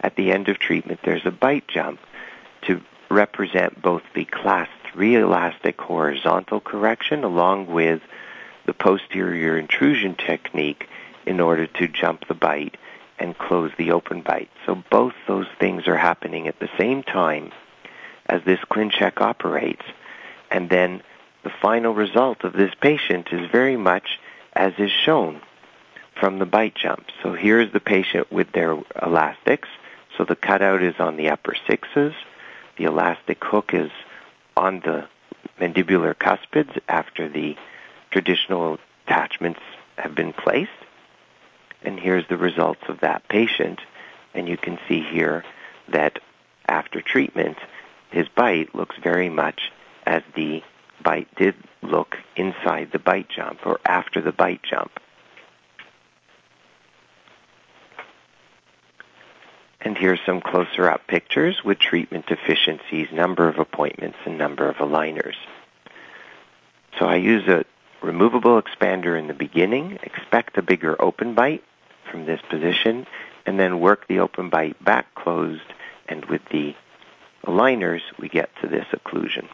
at 0.00 0.16
the 0.16 0.32
end 0.32 0.48
of 0.48 0.58
treatment 0.58 1.00
there's 1.04 1.26
a 1.26 1.30
bite 1.30 1.68
jump 1.68 2.00
to 2.62 2.80
represent 3.10 3.80
both 3.80 4.02
the 4.14 4.24
class 4.24 4.68
3 4.92 5.16
elastic 5.16 5.80
horizontal 5.80 6.60
correction 6.60 7.24
along 7.24 7.66
with 7.66 8.00
the 8.66 8.74
posterior 8.74 9.58
intrusion 9.58 10.14
technique 10.14 10.88
in 11.26 11.40
order 11.40 11.66
to 11.66 11.88
jump 11.88 12.26
the 12.28 12.34
bite 12.34 12.76
and 13.18 13.36
close 13.36 13.70
the 13.76 13.92
open 13.92 14.22
bite. 14.22 14.50
So 14.66 14.82
both 14.90 15.12
those 15.28 15.46
things 15.58 15.86
are 15.86 15.96
happening 15.96 16.48
at 16.48 16.58
the 16.58 16.70
same 16.78 17.02
time 17.02 17.52
as 18.26 18.42
this 18.44 18.60
ClinCheck 18.70 19.20
operates. 19.20 19.84
And 20.50 20.70
then 20.70 21.02
the 21.42 21.52
final 21.62 21.94
result 21.94 22.44
of 22.44 22.54
this 22.54 22.72
patient 22.80 23.28
is 23.32 23.50
very 23.50 23.76
much 23.76 24.18
as 24.54 24.72
is 24.78 24.90
shown 24.90 25.40
from 26.18 26.38
the 26.38 26.46
bite 26.46 26.74
jump. 26.74 27.06
So 27.22 27.34
here's 27.34 27.72
the 27.72 27.80
patient 27.80 28.30
with 28.32 28.52
their 28.52 28.76
elastics. 29.02 29.68
So 30.16 30.24
the 30.24 30.36
cutout 30.36 30.82
is 30.82 30.94
on 30.98 31.16
the 31.16 31.30
upper 31.30 31.54
sixes. 31.66 32.14
The 32.76 32.84
elastic 32.84 33.42
hook 33.44 33.72
is 33.74 33.90
on 34.56 34.80
the 34.80 35.06
mandibular 35.60 36.14
cuspids 36.14 36.76
after 36.88 37.28
the 37.28 37.56
traditional 38.10 38.78
attachments 39.06 39.60
have 39.96 40.14
been 40.14 40.32
placed. 40.32 40.70
And 41.82 41.98
here's 41.98 42.26
the 42.28 42.36
results 42.36 42.82
of 42.88 43.00
that 43.00 43.28
patient. 43.28 43.80
And 44.34 44.48
you 44.48 44.56
can 44.56 44.78
see 44.88 45.00
here 45.02 45.44
that 45.88 46.18
after 46.68 47.00
treatment, 47.00 47.58
his 48.10 48.28
bite 48.28 48.74
looks 48.74 48.96
very 49.02 49.28
much 49.28 49.72
as 50.06 50.22
the 50.34 50.62
bite 51.02 51.34
did 51.36 51.54
look 51.82 52.16
inside 52.36 52.90
the 52.92 52.98
bite 52.98 53.28
jump 53.28 53.66
or 53.66 53.80
after 53.84 54.20
the 54.20 54.32
bite 54.32 54.62
jump. 54.62 54.92
And 59.82 59.96
here's 59.96 60.20
some 60.26 60.40
closer 60.40 60.88
up 60.90 61.06
pictures 61.06 61.64
with 61.64 61.78
treatment 61.78 62.26
efficiencies, 62.30 63.08
number 63.12 63.48
of 63.48 63.58
appointments, 63.58 64.18
and 64.26 64.36
number 64.36 64.68
of 64.68 64.76
aligners. 64.76 65.36
So 66.98 67.06
I 67.06 67.16
use 67.16 67.48
a 67.48 67.64
removable 68.02 68.60
expander 68.60 69.18
in 69.18 69.26
the 69.26 69.34
beginning, 69.34 69.98
expect 70.02 70.58
a 70.58 70.62
bigger 70.62 71.00
open 71.00 71.34
bite 71.34 71.64
from 72.10 72.26
this 72.26 72.40
position, 72.50 73.06
and 73.46 73.58
then 73.58 73.80
work 73.80 74.06
the 74.06 74.20
open 74.20 74.50
bite 74.50 74.82
back 74.84 75.14
closed, 75.14 75.62
and 76.08 76.24
with 76.26 76.42
the 76.50 76.74
aligners, 77.46 78.02
we 78.18 78.28
get 78.28 78.50
to 78.60 78.68
this 78.68 78.86
occlusion. 78.92 79.48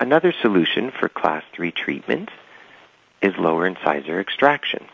Another 0.00 0.32
solution 0.42 0.90
for 0.90 1.08
class 1.08 1.44
3 1.52 1.70
treatment 1.70 2.30
is 3.20 3.36
lower 3.38 3.64
incisor 3.64 4.18
extraction. 4.18 4.88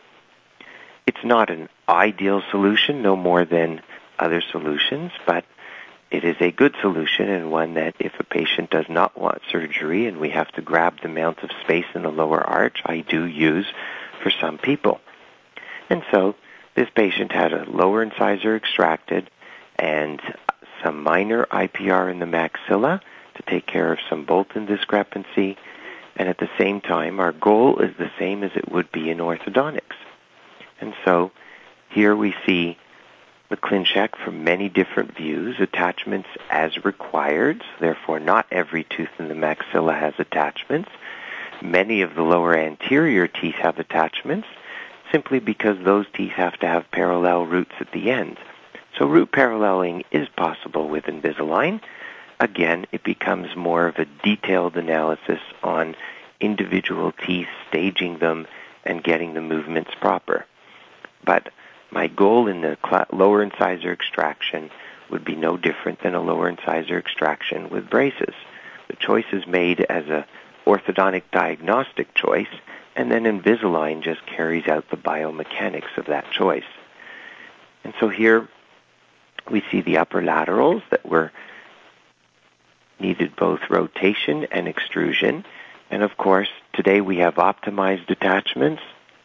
It's 1.08 1.24
not 1.24 1.48
an 1.48 1.70
ideal 1.88 2.42
solution, 2.50 3.00
no 3.00 3.16
more 3.16 3.46
than 3.46 3.80
other 4.18 4.42
solutions, 4.52 5.10
but 5.26 5.46
it 6.10 6.22
is 6.22 6.36
a 6.38 6.50
good 6.50 6.74
solution 6.82 7.30
and 7.30 7.50
one 7.50 7.72
that 7.74 7.94
if 7.98 8.12
a 8.20 8.24
patient 8.24 8.68
does 8.68 8.84
not 8.90 9.18
want 9.18 9.40
surgery 9.50 10.06
and 10.06 10.18
we 10.20 10.28
have 10.28 10.52
to 10.52 10.60
grab 10.60 11.00
the 11.00 11.08
amount 11.08 11.38
of 11.42 11.48
space 11.64 11.86
in 11.94 12.02
the 12.02 12.10
lower 12.10 12.46
arch, 12.46 12.82
I 12.84 13.00
do 13.00 13.24
use 13.24 13.64
for 14.22 14.30
some 14.30 14.58
people. 14.58 15.00
And 15.88 16.02
so 16.10 16.34
this 16.74 16.90
patient 16.94 17.32
had 17.32 17.54
a 17.54 17.64
lower 17.64 18.02
incisor 18.02 18.54
extracted 18.54 19.30
and 19.76 20.20
some 20.84 21.02
minor 21.02 21.46
IPR 21.46 22.10
in 22.10 22.18
the 22.18 22.26
maxilla 22.26 23.00
to 23.36 23.42
take 23.44 23.66
care 23.66 23.90
of 23.94 23.98
some 24.10 24.26
Bolton 24.26 24.66
discrepancy. 24.66 25.56
And 26.16 26.28
at 26.28 26.36
the 26.36 26.50
same 26.58 26.82
time, 26.82 27.18
our 27.18 27.32
goal 27.32 27.78
is 27.78 27.96
the 27.96 28.10
same 28.18 28.44
as 28.44 28.50
it 28.54 28.70
would 28.70 28.92
be 28.92 29.08
in 29.08 29.18
orthodontics. 29.18 29.96
And 30.80 30.94
so 31.04 31.30
here 31.90 32.14
we 32.14 32.34
see 32.46 32.78
the 33.48 33.56
ClinCheck 33.56 34.16
from 34.16 34.44
many 34.44 34.68
different 34.68 35.16
views, 35.16 35.56
attachments 35.58 36.28
as 36.50 36.84
required, 36.84 37.62
therefore 37.80 38.20
not 38.20 38.46
every 38.50 38.84
tooth 38.84 39.08
in 39.18 39.28
the 39.28 39.34
maxilla 39.34 39.98
has 39.98 40.14
attachments. 40.18 40.90
Many 41.62 42.02
of 42.02 42.14
the 42.14 42.22
lower 42.22 42.54
anterior 42.56 43.26
teeth 43.26 43.56
have 43.56 43.78
attachments 43.78 44.46
simply 45.10 45.40
because 45.40 45.78
those 45.82 46.06
teeth 46.12 46.32
have 46.32 46.58
to 46.58 46.66
have 46.66 46.90
parallel 46.90 47.46
roots 47.46 47.72
at 47.80 47.90
the 47.92 48.10
end. 48.10 48.36
So 48.98 49.06
root 49.06 49.32
paralleling 49.32 50.04
is 50.10 50.28
possible 50.28 50.88
with 50.88 51.04
Invisalign. 51.04 51.80
Again, 52.40 52.86
it 52.92 53.02
becomes 53.02 53.56
more 53.56 53.86
of 53.86 53.96
a 53.96 54.06
detailed 54.22 54.76
analysis 54.76 55.40
on 55.62 55.96
individual 56.40 57.12
teeth, 57.12 57.48
staging 57.68 58.18
them, 58.18 58.46
and 58.84 59.02
getting 59.02 59.34
the 59.34 59.40
movements 59.40 59.90
proper. 60.00 60.46
But 61.24 61.50
my 61.90 62.06
goal 62.06 62.48
in 62.48 62.60
the 62.60 62.76
cl- 62.84 63.06
lower 63.12 63.42
incisor 63.42 63.92
extraction 63.92 64.70
would 65.10 65.24
be 65.24 65.36
no 65.36 65.56
different 65.56 66.00
than 66.02 66.14
a 66.14 66.20
lower 66.20 66.48
incisor 66.48 66.98
extraction 66.98 67.70
with 67.70 67.90
braces. 67.90 68.34
The 68.88 68.96
choice 68.96 69.26
is 69.32 69.46
made 69.46 69.80
as 69.80 70.06
a 70.06 70.26
orthodontic 70.66 71.22
diagnostic 71.32 72.14
choice, 72.14 72.48
and 72.94 73.10
then 73.10 73.24
Invisalign 73.24 74.02
just 74.02 74.24
carries 74.26 74.68
out 74.68 74.90
the 74.90 74.96
biomechanics 74.96 75.96
of 75.96 76.06
that 76.06 76.30
choice. 76.30 76.64
And 77.84 77.94
so 78.00 78.08
here 78.08 78.48
we 79.50 79.62
see 79.70 79.80
the 79.80 79.98
upper 79.98 80.22
laterals 80.22 80.82
that 80.90 81.06
were 81.06 81.32
needed 83.00 83.34
both 83.36 83.60
rotation 83.70 84.44
and 84.50 84.68
extrusion. 84.68 85.44
And 85.90 86.02
of 86.02 86.16
course, 86.16 86.48
today 86.74 87.00
we 87.00 87.18
have 87.18 87.36
optimized 87.36 88.10
attachments 88.10 88.82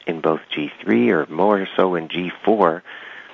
in 0.07 0.21
both 0.21 0.41
G3 0.51 1.09
or 1.09 1.31
more 1.31 1.67
so 1.75 1.95
in 1.95 2.07
G4 2.07 2.81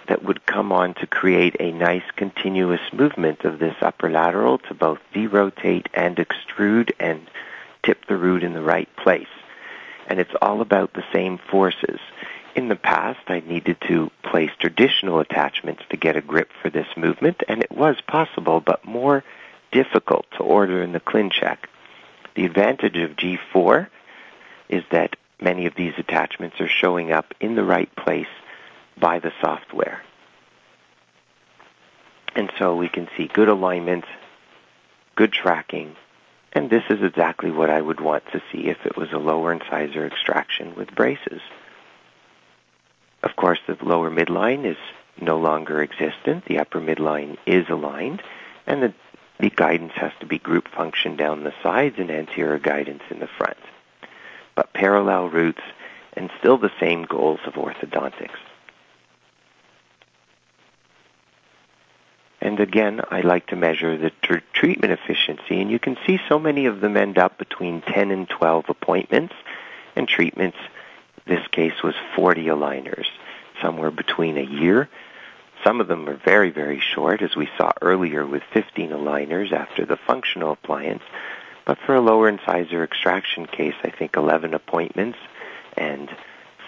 that 0.07 0.23
would 0.23 0.45
come 0.45 0.71
on 0.71 0.95
to 0.95 1.07
create 1.07 1.55
a 1.59 1.71
nice 1.71 2.03
continuous 2.15 2.81
movement 2.91 3.45
of 3.45 3.59
this 3.59 3.75
upper 3.81 4.09
lateral 4.09 4.57
to 4.57 4.73
both 4.73 4.99
derotate 5.13 5.85
and 5.93 6.17
extrude 6.17 6.91
and 6.99 7.29
tip 7.83 8.05
the 8.07 8.17
root 8.17 8.43
in 8.43 8.53
the 8.53 8.61
right 8.61 8.89
place. 8.95 9.27
And 10.07 10.19
it's 10.19 10.33
all 10.41 10.61
about 10.61 10.93
the 10.93 11.05
same 11.13 11.37
forces. 11.37 11.99
In 12.55 12.67
the 12.67 12.75
past, 12.75 13.19
I 13.27 13.41
needed 13.41 13.77
to 13.87 14.11
place 14.23 14.49
traditional 14.59 15.19
attachments 15.19 15.83
to 15.89 15.97
get 15.97 16.15
a 16.15 16.21
grip 16.21 16.49
for 16.61 16.71
this 16.71 16.87
movement, 16.97 17.43
and 17.47 17.61
it 17.61 17.71
was 17.71 18.01
possible, 18.01 18.59
but 18.59 18.83
more 18.83 19.23
difficult 19.71 20.25
to 20.31 20.39
order 20.39 20.81
in 20.81 20.91
the 20.91 20.99
ClinCheck. 20.99 21.57
The 22.33 22.45
advantage 22.45 22.97
of 22.97 23.15
G4 23.15 23.87
is 24.69 24.83
that 24.89 25.15
many 25.41 25.65
of 25.65 25.75
these 25.75 25.93
attachments 25.97 26.59
are 26.59 26.67
showing 26.67 27.11
up 27.11 27.33
in 27.39 27.55
the 27.55 27.63
right 27.63 27.93
place 27.95 28.27
by 28.99 29.19
the 29.19 29.31
software. 29.41 30.01
And 32.35 32.51
so 32.57 32.75
we 32.75 32.89
can 32.89 33.07
see 33.17 33.27
good 33.27 33.49
alignment, 33.49 34.05
good 35.15 35.31
tracking, 35.31 35.95
and 36.53 36.69
this 36.69 36.83
is 36.89 37.03
exactly 37.03 37.51
what 37.51 37.69
I 37.69 37.81
would 37.81 38.01
want 38.01 38.23
to 38.31 38.41
see 38.51 38.67
if 38.67 38.85
it 38.85 38.97
was 38.97 39.11
a 39.11 39.17
lower 39.17 39.51
incisor 39.51 40.05
extraction 40.05 40.75
with 40.75 40.95
braces. 40.95 41.41
Of 43.21 43.35
course, 43.35 43.59
the 43.67 43.77
lower 43.81 44.09
midline 44.09 44.65
is 44.65 44.77
no 45.21 45.37
longer 45.37 45.81
existent. 45.81 46.45
The 46.45 46.59
upper 46.59 46.79
midline 46.79 47.37
is 47.45 47.69
aligned, 47.69 48.23
and 48.65 48.81
the, 48.81 48.93
the 49.39 49.49
guidance 49.49 49.93
has 49.95 50.11
to 50.21 50.25
be 50.25 50.39
group 50.39 50.67
function 50.69 51.17
down 51.17 51.43
the 51.43 51.53
sides 51.61 51.95
and 51.99 52.09
anterior 52.09 52.57
guidance 52.57 53.03
in 53.09 53.19
the 53.19 53.27
front 53.27 53.57
but 54.59 54.73
parallel 54.73 55.29
roots 55.29 55.61
and 56.17 56.29
still 56.37 56.57
the 56.57 56.71
same 56.81 57.03
goals 57.03 57.39
of 57.45 57.53
orthodontics. 57.53 58.35
And 62.41 62.59
again, 62.59 62.99
I 63.09 63.21
like 63.21 63.47
to 63.47 63.55
measure 63.55 63.97
the 63.97 64.11
tr- 64.21 64.43
treatment 64.51 64.91
efficiency, 64.91 65.61
and 65.61 65.71
you 65.71 65.79
can 65.79 65.95
see 66.05 66.19
so 66.27 66.37
many 66.37 66.65
of 66.65 66.81
them 66.81 66.97
end 66.97 67.17
up 67.17 67.37
between 67.37 67.81
10 67.83 68.11
and 68.11 68.27
12 68.27 68.65
appointments, 68.67 69.33
and 69.95 70.09
treatments, 70.09 70.57
this 71.25 71.47
case 71.53 71.81
was 71.81 71.95
40 72.17 72.47
aligners, 72.47 73.05
somewhere 73.61 73.91
between 73.91 74.37
a 74.37 74.43
year. 74.43 74.89
Some 75.63 75.79
of 75.79 75.87
them 75.87 76.09
are 76.09 76.17
very, 76.17 76.49
very 76.49 76.81
short, 76.81 77.21
as 77.21 77.33
we 77.33 77.47
saw 77.57 77.71
earlier 77.81 78.25
with 78.25 78.43
15 78.51 78.89
aligners 78.89 79.53
after 79.53 79.85
the 79.85 79.95
functional 79.95 80.51
appliance, 80.51 81.03
but 81.69 81.77
for 81.85 81.93
a 81.93 82.01
lower 82.01 82.27
incisor 82.27 82.83
extraction 82.83 83.45
case, 83.45 83.75
I 83.83 83.91
think 83.91 84.15
11 84.15 84.55
appointments 84.55 85.19
and 85.77 86.09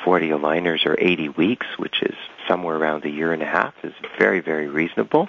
40 0.05 0.29
aligners 0.29 0.85
or 0.85 0.95
80 0.95 1.29
weeks, 1.29 1.65
which 1.79 2.03
is 2.03 2.13
somewhere 2.47 2.75
around 2.75 3.03
a 3.03 3.09
year 3.09 3.33
and 3.33 3.41
a 3.41 3.47
half, 3.47 3.73
is 3.83 3.95
very, 4.19 4.41
very 4.41 4.67
reasonable. 4.67 5.27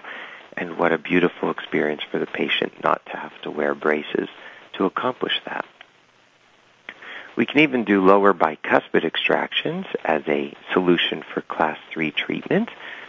And 0.58 0.76
what 0.76 0.92
a 0.92 0.98
beautiful 0.98 1.50
experience 1.50 2.02
for 2.10 2.18
the 2.18 2.26
patient 2.26 2.84
not 2.84 3.00
to 3.06 3.16
have 3.16 3.32
to 3.44 3.50
wear 3.50 3.74
braces 3.74 4.28
to 4.74 4.84
accomplish 4.84 5.40
that. 5.46 5.64
We 7.34 7.46
can 7.46 7.60
even 7.60 7.84
do 7.84 8.04
lower 8.04 8.34
bicuspid 8.34 9.06
extractions 9.06 9.86
as 10.04 10.20
a 10.28 10.54
solution 10.74 11.24
for 11.32 11.40
class 11.40 11.78
3 11.94 12.10
treatment. 12.10 12.68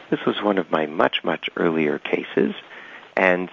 This 0.09 0.25
was 0.25 0.41
one 0.41 0.57
of 0.57 0.71
my 0.71 0.85
much, 0.85 1.25
much 1.25 1.49
earlier 1.57 1.99
cases, 1.99 2.55
and 3.17 3.49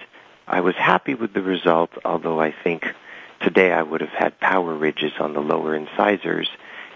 I 0.51 0.59
was 0.59 0.75
happy 0.75 1.15
with 1.15 1.33
the 1.33 1.41
result, 1.41 1.91
although 2.03 2.41
I 2.41 2.51
think 2.51 2.85
today 3.39 3.71
I 3.71 3.83
would 3.83 4.01
have 4.01 4.09
had 4.09 4.37
power 4.41 4.73
ridges 4.75 5.13
on 5.17 5.33
the 5.33 5.39
lower 5.39 5.73
incisors 5.73 6.49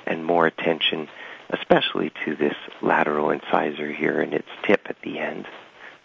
and 0.05 0.25
more 0.25 0.45
attention, 0.45 1.07
especially 1.49 2.11
to 2.25 2.35
this 2.35 2.57
lateral 2.81 3.29
incisor 3.29 3.89
here 3.89 4.19
and 4.19 4.33
its 4.33 4.49
tip 4.63 4.87
at 4.89 5.01
the 5.03 5.19
end. 5.19 5.47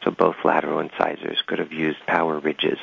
So 0.04 0.12
both 0.12 0.36
lateral 0.44 0.78
incisors 0.78 1.42
could 1.44 1.58
have 1.58 1.72
used 1.72 1.98
power 2.06 2.38
ridges 2.38 2.78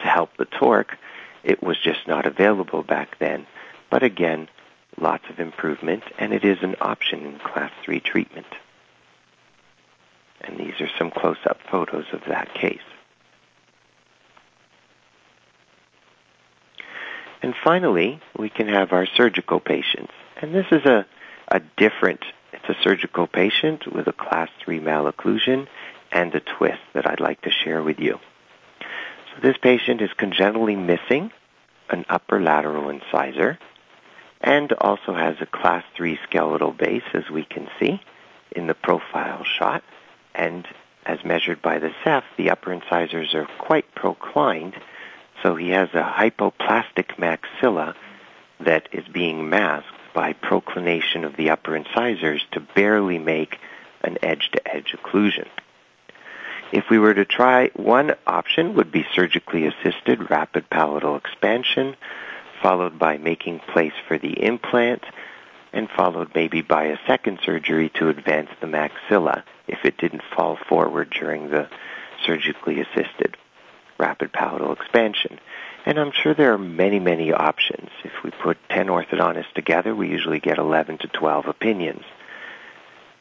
to 0.00 0.06
help 0.08 0.36
the 0.36 0.44
torque. 0.44 0.98
It 1.44 1.62
was 1.62 1.78
just 1.78 2.08
not 2.08 2.26
available 2.26 2.82
back 2.82 3.16
then. 3.20 3.46
But 3.90 4.02
again, 4.02 4.48
lots 4.98 5.24
of 5.30 5.38
improvement, 5.38 6.02
and 6.18 6.32
it 6.32 6.44
is 6.44 6.58
an 6.62 6.74
option 6.80 7.26
in 7.26 7.38
class 7.38 7.70
3 7.84 8.00
treatment. 8.00 8.46
And 10.40 10.58
these 10.58 10.80
are 10.80 10.90
some 10.98 11.12
close-up 11.12 11.60
photos 11.70 12.06
of 12.12 12.22
that 12.26 12.52
case. 12.54 12.80
And 17.42 17.54
finally, 17.64 18.20
we 18.38 18.48
can 18.50 18.68
have 18.68 18.92
our 18.92 19.06
surgical 19.06 19.60
patients. 19.60 20.12
And 20.40 20.54
this 20.54 20.66
is 20.70 20.84
a, 20.84 21.06
a 21.48 21.60
different, 21.76 22.20
it's 22.52 22.68
a 22.68 22.82
surgical 22.82 23.26
patient 23.26 23.90
with 23.92 24.06
a 24.08 24.12
class 24.12 24.50
3 24.64 24.80
malocclusion 24.80 25.66
and 26.12 26.34
a 26.34 26.40
twist 26.40 26.80
that 26.92 27.06
I'd 27.06 27.20
like 27.20 27.40
to 27.42 27.50
share 27.50 27.82
with 27.82 27.98
you. 27.98 28.18
So 28.80 29.40
this 29.42 29.56
patient 29.56 30.00
is 30.02 30.10
congenitally 30.16 30.76
missing 30.76 31.32
an 31.88 32.04
upper 32.08 32.40
lateral 32.40 32.88
incisor 32.88 33.58
and 34.40 34.72
also 34.72 35.14
has 35.14 35.36
a 35.40 35.46
class 35.46 35.84
3 35.96 36.18
skeletal 36.28 36.72
base, 36.72 37.02
as 37.14 37.28
we 37.30 37.44
can 37.44 37.68
see 37.78 38.00
in 38.52 38.66
the 38.66 38.74
profile 38.74 39.44
shot. 39.44 39.82
And 40.34 40.66
as 41.06 41.24
measured 41.24 41.62
by 41.62 41.78
the 41.78 41.92
Ceph, 42.04 42.24
the 42.36 42.50
upper 42.50 42.72
incisors 42.72 43.34
are 43.34 43.46
quite 43.58 43.94
proclined 43.94 44.74
So 45.42 45.54
he 45.54 45.70
has 45.70 45.88
a 45.94 46.02
hypoplastic 46.02 47.16
maxilla 47.16 47.94
that 48.60 48.88
is 48.92 49.06
being 49.08 49.48
masked 49.48 49.88
by 50.14 50.32
proclination 50.32 51.24
of 51.24 51.36
the 51.36 51.50
upper 51.50 51.76
incisors 51.76 52.44
to 52.52 52.60
barely 52.60 53.18
make 53.18 53.58
an 54.02 54.18
edge-to-edge 54.22 54.94
occlusion. 54.98 55.48
If 56.72 56.88
we 56.90 56.98
were 56.98 57.14
to 57.14 57.24
try, 57.24 57.68
one 57.74 58.14
option 58.26 58.74
would 58.74 58.92
be 58.92 59.06
surgically 59.14 59.66
assisted 59.66 60.30
rapid 60.30 60.68
palatal 60.70 61.16
expansion, 61.16 61.96
followed 62.62 62.98
by 62.98 63.16
making 63.18 63.60
place 63.60 63.92
for 64.06 64.18
the 64.18 64.42
implant, 64.44 65.04
and 65.72 65.88
followed 65.90 66.30
maybe 66.34 66.62
by 66.62 66.84
a 66.84 66.98
second 67.06 67.40
surgery 67.44 67.88
to 67.94 68.08
advance 68.08 68.50
the 68.60 68.66
maxilla 68.66 69.42
if 69.68 69.84
it 69.84 69.98
didn't 69.98 70.22
fall 70.36 70.56
forward 70.68 71.10
during 71.10 71.50
the 71.50 71.68
surgically 72.24 72.80
assisted 72.80 73.36
rapid 74.00 74.32
palatal 74.32 74.72
expansion. 74.72 75.38
And 75.86 75.98
I'm 75.98 76.12
sure 76.12 76.34
there 76.34 76.52
are 76.52 76.58
many, 76.58 76.98
many 76.98 77.32
options. 77.32 77.90
If 78.04 78.12
we 78.24 78.30
put 78.30 78.58
10 78.70 78.86
orthodontists 78.88 79.52
together, 79.54 79.94
we 79.94 80.08
usually 80.08 80.40
get 80.40 80.58
11 80.58 80.98
to 80.98 81.08
12 81.08 81.46
opinions. 81.46 82.02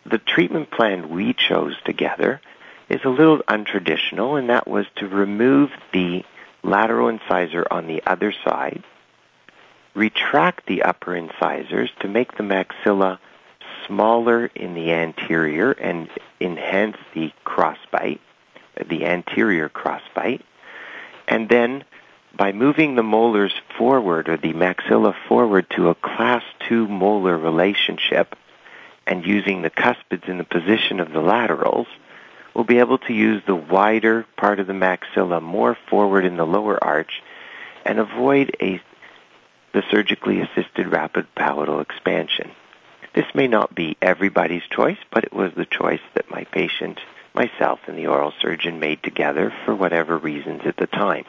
The 0.06 0.18
treatment 0.18 0.72
plan 0.72 1.10
we 1.10 1.34
chose 1.34 1.76
together 1.86 2.42
is 2.90 3.02
a 3.04 3.10
little 3.10 3.40
untraditional, 3.40 4.40
and 4.40 4.50
that 4.50 4.68
was 4.68 4.86
to 4.96 5.08
remove 5.08 5.72
the 5.94 6.24
lateral 6.64 7.08
incisor 7.08 7.66
on 7.70 7.88
the 7.88 8.02
other 8.06 8.34
side, 8.44 8.84
retract 9.94 10.66
the 10.66 10.84
upper 10.84 11.16
incisors 11.16 11.92
to 12.02 12.08
make 12.08 12.36
the 12.36 12.44
maxilla 12.44 13.20
smaller 13.86 14.48
in 14.56 14.74
the 14.74 14.92
anterior 14.92 15.72
and 15.72 16.10
enhance 16.42 16.98
the 17.14 17.32
crossbite, 17.46 18.20
the 18.88 19.06
anterior 19.06 19.70
crossbite, 19.70 20.42
and 21.30 21.48
then 21.48 21.86
by 22.36 22.52
moving 22.52 22.96
the 22.96 23.04
molars 23.04 23.54
forward 23.78 24.28
or 24.28 24.38
the 24.38 24.54
maxilla 24.54 25.16
forward 25.28 25.70
to 25.70 25.90
a 25.90 25.96
class 25.96 26.44
2 26.68 26.88
molar 26.88 27.38
relationship 27.38 28.36
and 29.08 29.26
using 29.26 29.62
the 29.62 29.70
cuspids 29.70 30.28
in 30.28 30.38
the 30.38 30.44
position 30.44 31.00
of 31.00 31.12
the 31.12 31.22
laterals, 31.22 31.88
we'll 32.54 32.64
be 32.64 32.80
able 32.80 32.98
to 32.98 33.14
use 33.14 33.42
the 33.46 33.56
wider 33.56 34.26
part 34.38 34.60
of 34.60 34.68
the 34.68 34.74
maxilla 34.74 35.42
more 35.42 35.78
forward 35.90 36.26
in 36.26 36.38
the 36.38 36.46
lower 36.46 36.84
arch 36.84 37.22
and 37.86 38.00
avoid 38.00 38.56
a, 38.62 38.82
the 39.74 39.84
surgically 39.90 40.42
assisted 40.42 40.88
rapid 40.88 41.28
palatal 41.36 41.80
expansion. 41.80 42.52
This 43.14 43.26
may 43.34 43.48
not 43.48 43.74
be 43.74 43.98
everybody's 44.02 44.64
choice, 44.70 44.98
but 45.12 45.24
it 45.24 45.34
was 45.34 45.52
the 45.56 45.66
choice 45.66 46.02
that 46.14 46.30
my 46.30 46.44
patient, 46.46 47.00
myself, 47.34 47.80
and 47.88 47.98
the 47.98 48.08
oral 48.08 48.34
surgeon 48.42 48.80
made 48.80 49.04
together 49.04 49.54
for 49.66 49.76
whatever 49.76 50.18
reasons 50.18 50.62
at 50.66 50.78
the 50.78 50.88
time. 50.88 51.26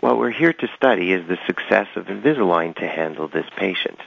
What 0.00 0.18
we're 0.18 0.30
here 0.30 0.52
to 0.52 0.68
study 0.76 1.12
is 1.12 1.26
the 1.26 1.38
success 1.46 1.88
of 1.96 2.06
Invisalign 2.06 2.76
to 2.76 2.86
handle 2.86 3.28
this 3.28 3.46
patient. 3.56 3.98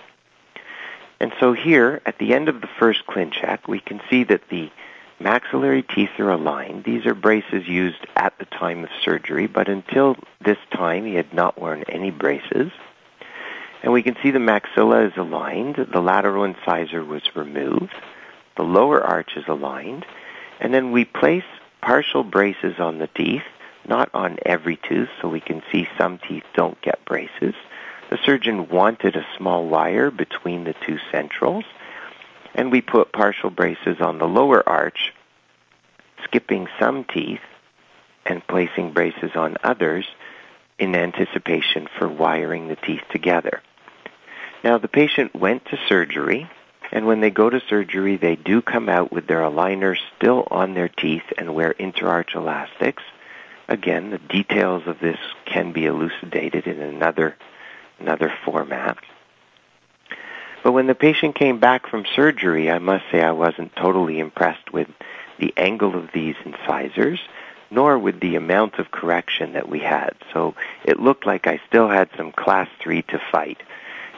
And 1.20 1.34
so 1.40 1.54
here, 1.54 2.02
at 2.06 2.20
the 2.20 2.34
end 2.34 2.50
of 2.50 2.62
the 2.62 2.70
first 2.80 3.06
ClinCheck, 3.08 3.68
we 3.68 3.80
can 3.80 4.02
see 4.10 4.24
that 4.26 4.50
the 4.50 4.70
maxillary 5.20 5.82
teeth 5.82 6.12
are 6.20 6.30
aligned. 6.30 6.84
These 6.84 7.06
are 7.06 7.16
braces 7.16 7.68
used 7.68 8.06
at 8.16 8.38
the 8.38 8.46
time 8.46 8.84
of 8.84 8.90
surgery, 9.02 9.48
but 9.48 9.68
until 9.68 10.16
this 10.44 10.60
time 10.72 11.06
he 11.06 11.16
had 11.16 11.34
not 11.34 11.60
worn 11.60 11.84
any 11.90 12.12
braces. 12.12 12.72
And 13.82 13.92
we 13.94 14.04
can 14.04 14.16
see 14.22 14.32
the 14.32 14.40
maxilla 14.40 15.08
is 15.08 15.18
aligned, 15.18 15.76
the 15.76 16.02
lateral 16.02 16.44
incisor 16.44 17.04
was 17.04 17.24
removed, 17.36 17.94
the 18.56 18.64
lower 18.64 19.04
arch 19.04 19.32
is 19.36 19.46
aligned, 19.48 20.06
and 20.60 20.74
then 20.74 20.92
we 20.92 21.06
place 21.06 21.44
partial 21.82 22.24
braces 22.24 22.80
on 22.80 23.00
the 23.00 23.08
teeth, 23.08 23.44
not 23.88 24.10
on 24.14 24.38
every 24.46 24.78
tooth, 24.78 25.10
so 25.22 25.28
we 25.28 25.40
can 25.40 25.62
see 25.72 25.88
some 25.98 26.18
teeth 26.18 26.44
don't 26.56 26.80
get 26.82 27.06
braces. 27.06 27.56
The 28.10 28.18
surgeon 28.26 28.70
wanted 28.70 29.16
a 29.16 29.26
small 29.38 29.68
wire 29.68 30.12
between 30.12 30.64
the 30.64 30.76
two 30.86 30.98
centrals, 31.12 31.66
and 32.56 32.72
we 32.72 32.82
put 32.82 33.12
partial 33.12 33.50
braces 33.50 33.98
on 34.00 34.18
the 34.18 34.28
lower 34.28 34.68
arch, 34.68 35.14
skipping 36.24 36.68
some 36.80 37.04
teeth 37.04 37.42
and 38.26 38.46
placing 38.48 38.94
braces 38.94 39.32
on 39.36 39.58
others 39.64 40.06
in 40.80 40.96
anticipation 40.96 41.88
for 41.98 42.08
wiring 42.08 42.68
the 42.68 42.76
teeth 42.76 43.04
together. 43.12 43.62
Now, 44.64 44.78
the 44.78 44.88
patient 44.88 45.36
went 45.36 45.66
to 45.66 45.80
surgery, 45.88 46.50
and 46.92 47.06
when 47.06 47.22
they 47.22 47.30
go 47.30 47.50
to 47.50 47.62
surgery, 47.70 48.18
they 48.18 48.36
do 48.36 48.62
come 48.62 48.90
out 48.90 49.12
with 49.12 49.28
their 49.28 49.42
aligners 49.42 49.98
still 50.16 50.48
on 50.50 50.74
their 50.74 50.90
teeth 50.90 51.24
and 51.38 51.54
wear 51.54 51.74
interarch 51.74 52.36
elastics. 52.36 53.04
Again, 53.68 54.12
the 54.12 54.18
details 54.18 54.84
of 54.88 55.00
this 55.00 55.20
can 55.46 55.74
be 55.74 55.86
elucidated 55.86 56.68
in 56.68 56.80
another, 56.80 57.36
another 58.00 58.34
format. 58.46 58.98
But 60.64 60.72
when 60.72 60.88
the 60.88 60.96
patient 60.96 61.36
came 61.36 61.60
back 61.60 61.88
from 61.88 62.06
surgery, 62.16 62.72
I 62.72 62.80
must 62.80 63.06
say 63.12 63.22
I 63.22 63.32
wasn't 63.32 63.76
totally 63.76 64.20
impressed 64.20 64.72
with 64.72 64.88
the 65.40 65.54
angle 65.58 65.96
of 65.96 66.10
these 66.14 66.36
incisors, 66.46 67.20
nor 67.70 68.00
with 68.00 68.20
the 68.22 68.36
amount 68.36 68.80
of 68.80 68.92
correction 68.92 69.54
that 69.54 69.70
we 69.70 69.80
had. 69.80 70.16
So 70.34 70.56
it 70.86 71.00
looked 71.00 71.26
like 71.26 71.48
I 71.48 71.60
still 71.68 71.90
had 71.90 72.10
some 72.16 72.32
class 72.32 72.70
3 72.80 73.02
to 73.04 73.22
fight. 73.32 73.62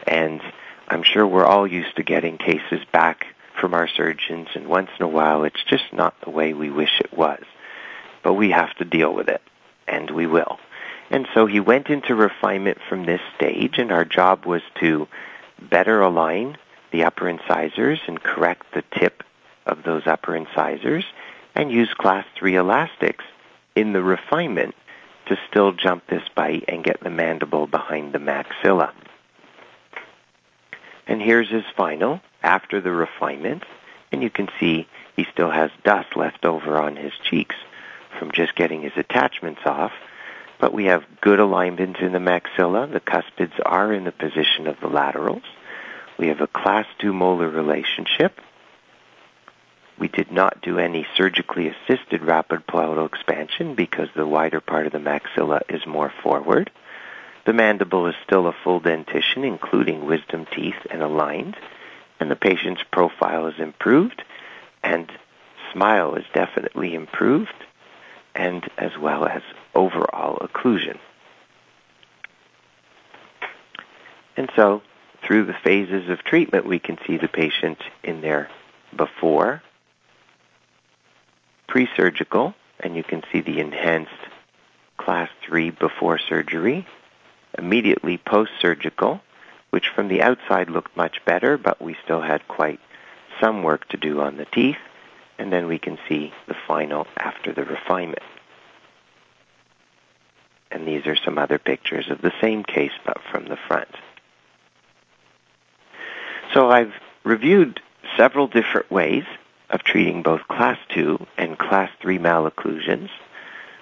And 0.07 0.41
I'm 0.89 1.03
sure 1.03 1.25
we're 1.25 1.45
all 1.45 1.67
used 1.67 1.95
to 1.97 2.03
getting 2.03 2.37
cases 2.37 2.83
back 2.91 3.27
from 3.59 3.73
our 3.73 3.87
surgeons, 3.87 4.47
and 4.55 4.67
once 4.67 4.89
in 4.99 5.05
a 5.05 5.09
while 5.09 5.43
it's 5.43 5.63
just 5.67 5.93
not 5.93 6.19
the 6.21 6.31
way 6.31 6.53
we 6.53 6.69
wish 6.69 6.99
it 6.99 7.15
was. 7.15 7.43
But 8.23 8.33
we 8.33 8.51
have 8.51 8.73
to 8.77 8.85
deal 8.85 9.13
with 9.13 9.29
it, 9.29 9.41
and 9.87 10.09
we 10.09 10.25
will. 10.25 10.59
And 11.11 11.27
so 11.33 11.45
he 11.45 11.59
went 11.59 11.87
into 11.87 12.15
refinement 12.15 12.79
from 12.87 13.05
this 13.05 13.21
stage, 13.35 13.77
and 13.77 13.91
our 13.91 14.05
job 14.05 14.45
was 14.45 14.61
to 14.79 15.07
better 15.61 16.01
align 16.01 16.57
the 16.91 17.03
upper 17.03 17.29
incisors 17.29 17.99
and 18.07 18.21
correct 18.21 18.73
the 18.73 18.83
tip 18.97 19.23
of 19.65 19.83
those 19.83 20.07
upper 20.07 20.35
incisors 20.35 21.05
and 21.53 21.71
use 21.71 21.93
class 21.93 22.25
3 22.35 22.55
elastics 22.55 23.25
in 23.75 23.93
the 23.93 24.01
refinement 24.01 24.75
to 25.27 25.37
still 25.49 25.71
jump 25.71 26.07
this 26.07 26.23
bite 26.33 26.65
and 26.67 26.83
get 26.83 26.99
the 27.01 27.09
mandible 27.09 27.67
behind 27.67 28.13
the 28.13 28.19
maxilla. 28.19 28.91
And 31.09 31.19
here's 31.19 31.49
his 31.49 31.63
final 31.75 32.21
after 32.43 32.79
the 32.79 32.91
refinement, 32.91 33.63
and 34.11 34.21
you 34.21 34.29
can 34.29 34.47
see 34.59 34.87
he 35.15 35.25
still 35.33 35.49
has 35.49 35.71
dust 35.83 36.15
left 36.15 36.45
over 36.45 36.77
on 36.77 36.95
his 36.95 37.13
cheeks 37.29 37.55
from 38.19 38.31
just 38.31 38.55
getting 38.55 38.83
his 38.83 38.95
attachments 38.95 39.61
off, 39.65 39.91
but 40.59 40.71
we 40.71 40.85
have 40.85 41.03
good 41.19 41.39
alignment 41.39 41.97
in 41.97 42.11
the 42.11 42.19
maxilla. 42.19 42.89
The 42.91 42.99
cuspids 42.99 43.59
are 43.65 43.91
in 43.91 44.03
the 44.03 44.11
position 44.11 44.67
of 44.67 44.79
the 44.81 44.87
laterals. 44.87 45.41
We 46.19 46.27
have 46.27 46.41
a 46.41 46.47
class 46.47 46.85
2 46.99 47.11
molar 47.11 47.49
relationship. 47.49 48.39
We 49.97 50.09
did 50.09 50.31
not 50.31 50.61
do 50.61 50.77
any 50.77 51.07
surgically 51.17 51.69
assisted 51.69 52.21
rapid 52.21 52.67
palatal 52.67 53.07
expansion 53.07 53.73
because 53.73 54.09
the 54.15 54.27
wider 54.27 54.61
part 54.61 54.85
of 54.85 54.91
the 54.91 54.99
maxilla 54.99 55.61
is 55.69 55.87
more 55.87 56.13
forward. 56.21 56.69
The 57.49 57.53
mandible 57.53 58.05
is 58.05 58.13
still 58.23 58.45
a 58.45 58.53
full 58.63 58.79
dentition, 58.79 59.43
including 59.43 60.05
wisdom 60.05 60.45
teeth 60.45 60.85
and 60.91 61.01
aligned, 61.01 61.57
and 62.19 62.29
the 62.29 62.35
patient's 62.35 62.83
profile 62.91 63.47
is 63.47 63.57
improved, 63.57 64.23
and 64.83 65.11
smile 65.73 66.13
is 66.13 66.25
definitely 66.31 66.93
improved, 66.93 67.65
and 68.35 68.69
as 68.77 68.95
well 68.99 69.25
as 69.25 69.41
overall 69.73 70.37
occlusion. 70.37 70.99
And 74.37 74.51
so, 74.55 74.83
through 75.23 75.45
the 75.45 75.57
phases 75.63 76.07
of 76.07 76.19
treatment, 76.19 76.67
we 76.67 76.77
can 76.77 76.99
see 77.07 77.17
the 77.17 77.27
patient 77.27 77.79
in 78.03 78.21
their 78.21 78.47
before, 78.95 79.63
pre-surgical, 81.67 82.53
and 82.79 82.95
you 82.95 83.01
can 83.01 83.23
see 83.31 83.41
the 83.41 83.59
enhanced 83.59 84.11
class 84.97 85.31
3 85.47 85.71
before 85.71 86.19
surgery, 86.19 86.85
immediately 87.57 88.17
post-surgical, 88.17 89.21
which 89.69 89.89
from 89.89 90.07
the 90.07 90.21
outside 90.21 90.69
looked 90.69 90.95
much 90.97 91.23
better, 91.25 91.57
but 91.57 91.81
we 91.81 91.95
still 92.03 92.21
had 92.21 92.47
quite 92.47 92.79
some 93.39 93.63
work 93.63 93.87
to 93.89 93.97
do 93.97 94.21
on 94.21 94.37
the 94.37 94.45
teeth, 94.45 94.77
and 95.37 95.51
then 95.51 95.67
we 95.67 95.79
can 95.79 95.97
see 96.07 96.33
the 96.47 96.55
final 96.67 97.07
after 97.17 97.53
the 97.53 97.63
refinement. 97.63 98.23
And 100.71 100.87
these 100.87 101.07
are 101.07 101.15
some 101.15 101.37
other 101.37 101.57
pictures 101.57 102.09
of 102.09 102.21
the 102.21 102.33
same 102.41 102.63
case, 102.63 102.91
but 103.05 103.21
from 103.31 103.45
the 103.45 103.57
front. 103.67 103.89
So 106.53 106.69
I've 106.69 106.93
reviewed 107.23 107.81
several 108.17 108.47
different 108.47 108.89
ways 108.91 109.23
of 109.69 109.83
treating 109.83 110.23
both 110.23 110.47
class 110.47 110.77
2 110.89 111.25
and 111.37 111.57
class 111.57 111.91
3 112.01 112.17
malocclusions. 112.17 113.09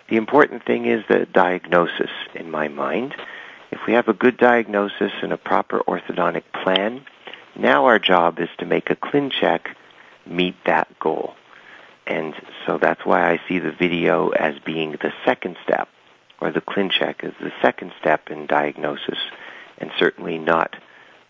The 0.09 0.17
important 0.17 0.65
thing 0.65 0.85
is 0.85 1.03
the 1.07 1.25
diagnosis 1.25 2.11
in 2.33 2.51
my 2.51 2.67
mind. 2.67 3.15
If 3.79 3.85
we 3.85 3.93
have 3.93 4.07
a 4.07 4.13
good 4.13 4.37
diagnosis 4.37 5.11
and 5.21 5.31
a 5.31 5.37
proper 5.37 5.81
orthodontic 5.81 6.45
plan, 6.63 7.05
now 7.55 7.85
our 7.85 7.99
job 7.99 8.39
is 8.39 8.49
to 8.57 8.65
make 8.65 8.89
a 8.89 8.95
ClinCheck 8.95 9.67
meet 10.25 10.55
that 10.65 10.97
goal. 10.97 11.35
And 12.07 12.33
so 12.65 12.79
that's 12.79 13.05
why 13.05 13.29
I 13.29 13.39
see 13.47 13.59
the 13.59 13.71
video 13.71 14.29
as 14.29 14.57
being 14.65 14.93
the 14.93 15.13
second 15.25 15.57
step 15.63 15.89
or 16.41 16.51
the 16.51 16.59
ClinCheck 16.59 17.23
as 17.23 17.33
the 17.39 17.51
second 17.61 17.91
step 17.99 18.31
in 18.31 18.47
diagnosis, 18.47 19.19
and 19.77 19.91
certainly 19.99 20.39
not 20.39 20.75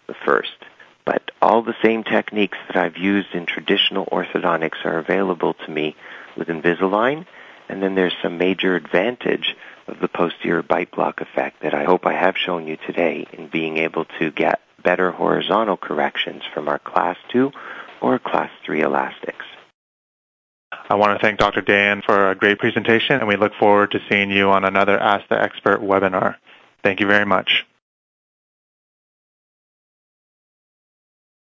the 0.08 0.16
first. 0.26 0.56
But 1.04 1.32
all 1.42 1.64
the 1.64 1.76
same 1.84 2.06
techniques 2.06 2.58
that 2.68 2.78
I've 2.78 2.98
used 2.98 3.36
in 3.36 3.46
traditional 3.46 4.06
orthodontics 4.06 4.86
are 4.86 5.00
available 5.00 5.54
to 5.66 5.70
me 5.70 5.98
with 6.38 6.48
Invisalign, 6.48 7.26
and 7.68 7.84
then 7.84 7.96
there's 7.96 8.16
some 8.22 8.38
major 8.38 8.78
advantage 8.78 9.54
of 9.88 10.00
the 10.00 10.08
posterior 10.08 10.64
bite 10.64 10.92
block 10.92 11.22
effect 11.22 11.62
that 11.62 11.74
I 11.74 11.84
hope 11.84 12.06
I 12.06 12.14
have 12.14 12.36
shown 12.38 12.68
you 12.68 12.78
today 12.78 13.28
in 13.34 13.48
being 13.48 13.78
able 13.78 14.06
to 14.20 14.32
get 14.32 14.62
better 14.84 15.12
horizontal 15.12 15.78
corrections 15.78 16.44
from 16.54 16.68
our 16.68 16.80
class 16.80 17.18
2 17.30 17.52
or 18.02 18.20
class 18.20 18.52
3 18.66 18.82
elastics. 18.82 19.46
I 20.90 20.96
want 20.96 21.20
to 21.20 21.26
thank 21.26 21.40
Dr. 21.40 21.62
Dan 21.62 22.02
for 22.06 22.32
a 22.32 22.36
great 22.36 22.60
presentation, 22.60 23.20
and 23.20 23.28
we 23.28 23.36
look 23.36 23.54
forward 23.56 23.92
to 23.92 24.00
seeing 24.10 24.30
you 24.30 24.50
on 24.50 24.66
another 24.66 24.98
Ask 25.00 25.28
the 25.30 25.42
Expert 25.42 25.82
webinar. 25.82 26.36
Thank 26.84 27.00
you 27.00 27.08
very 27.08 27.26
much. 27.26 27.66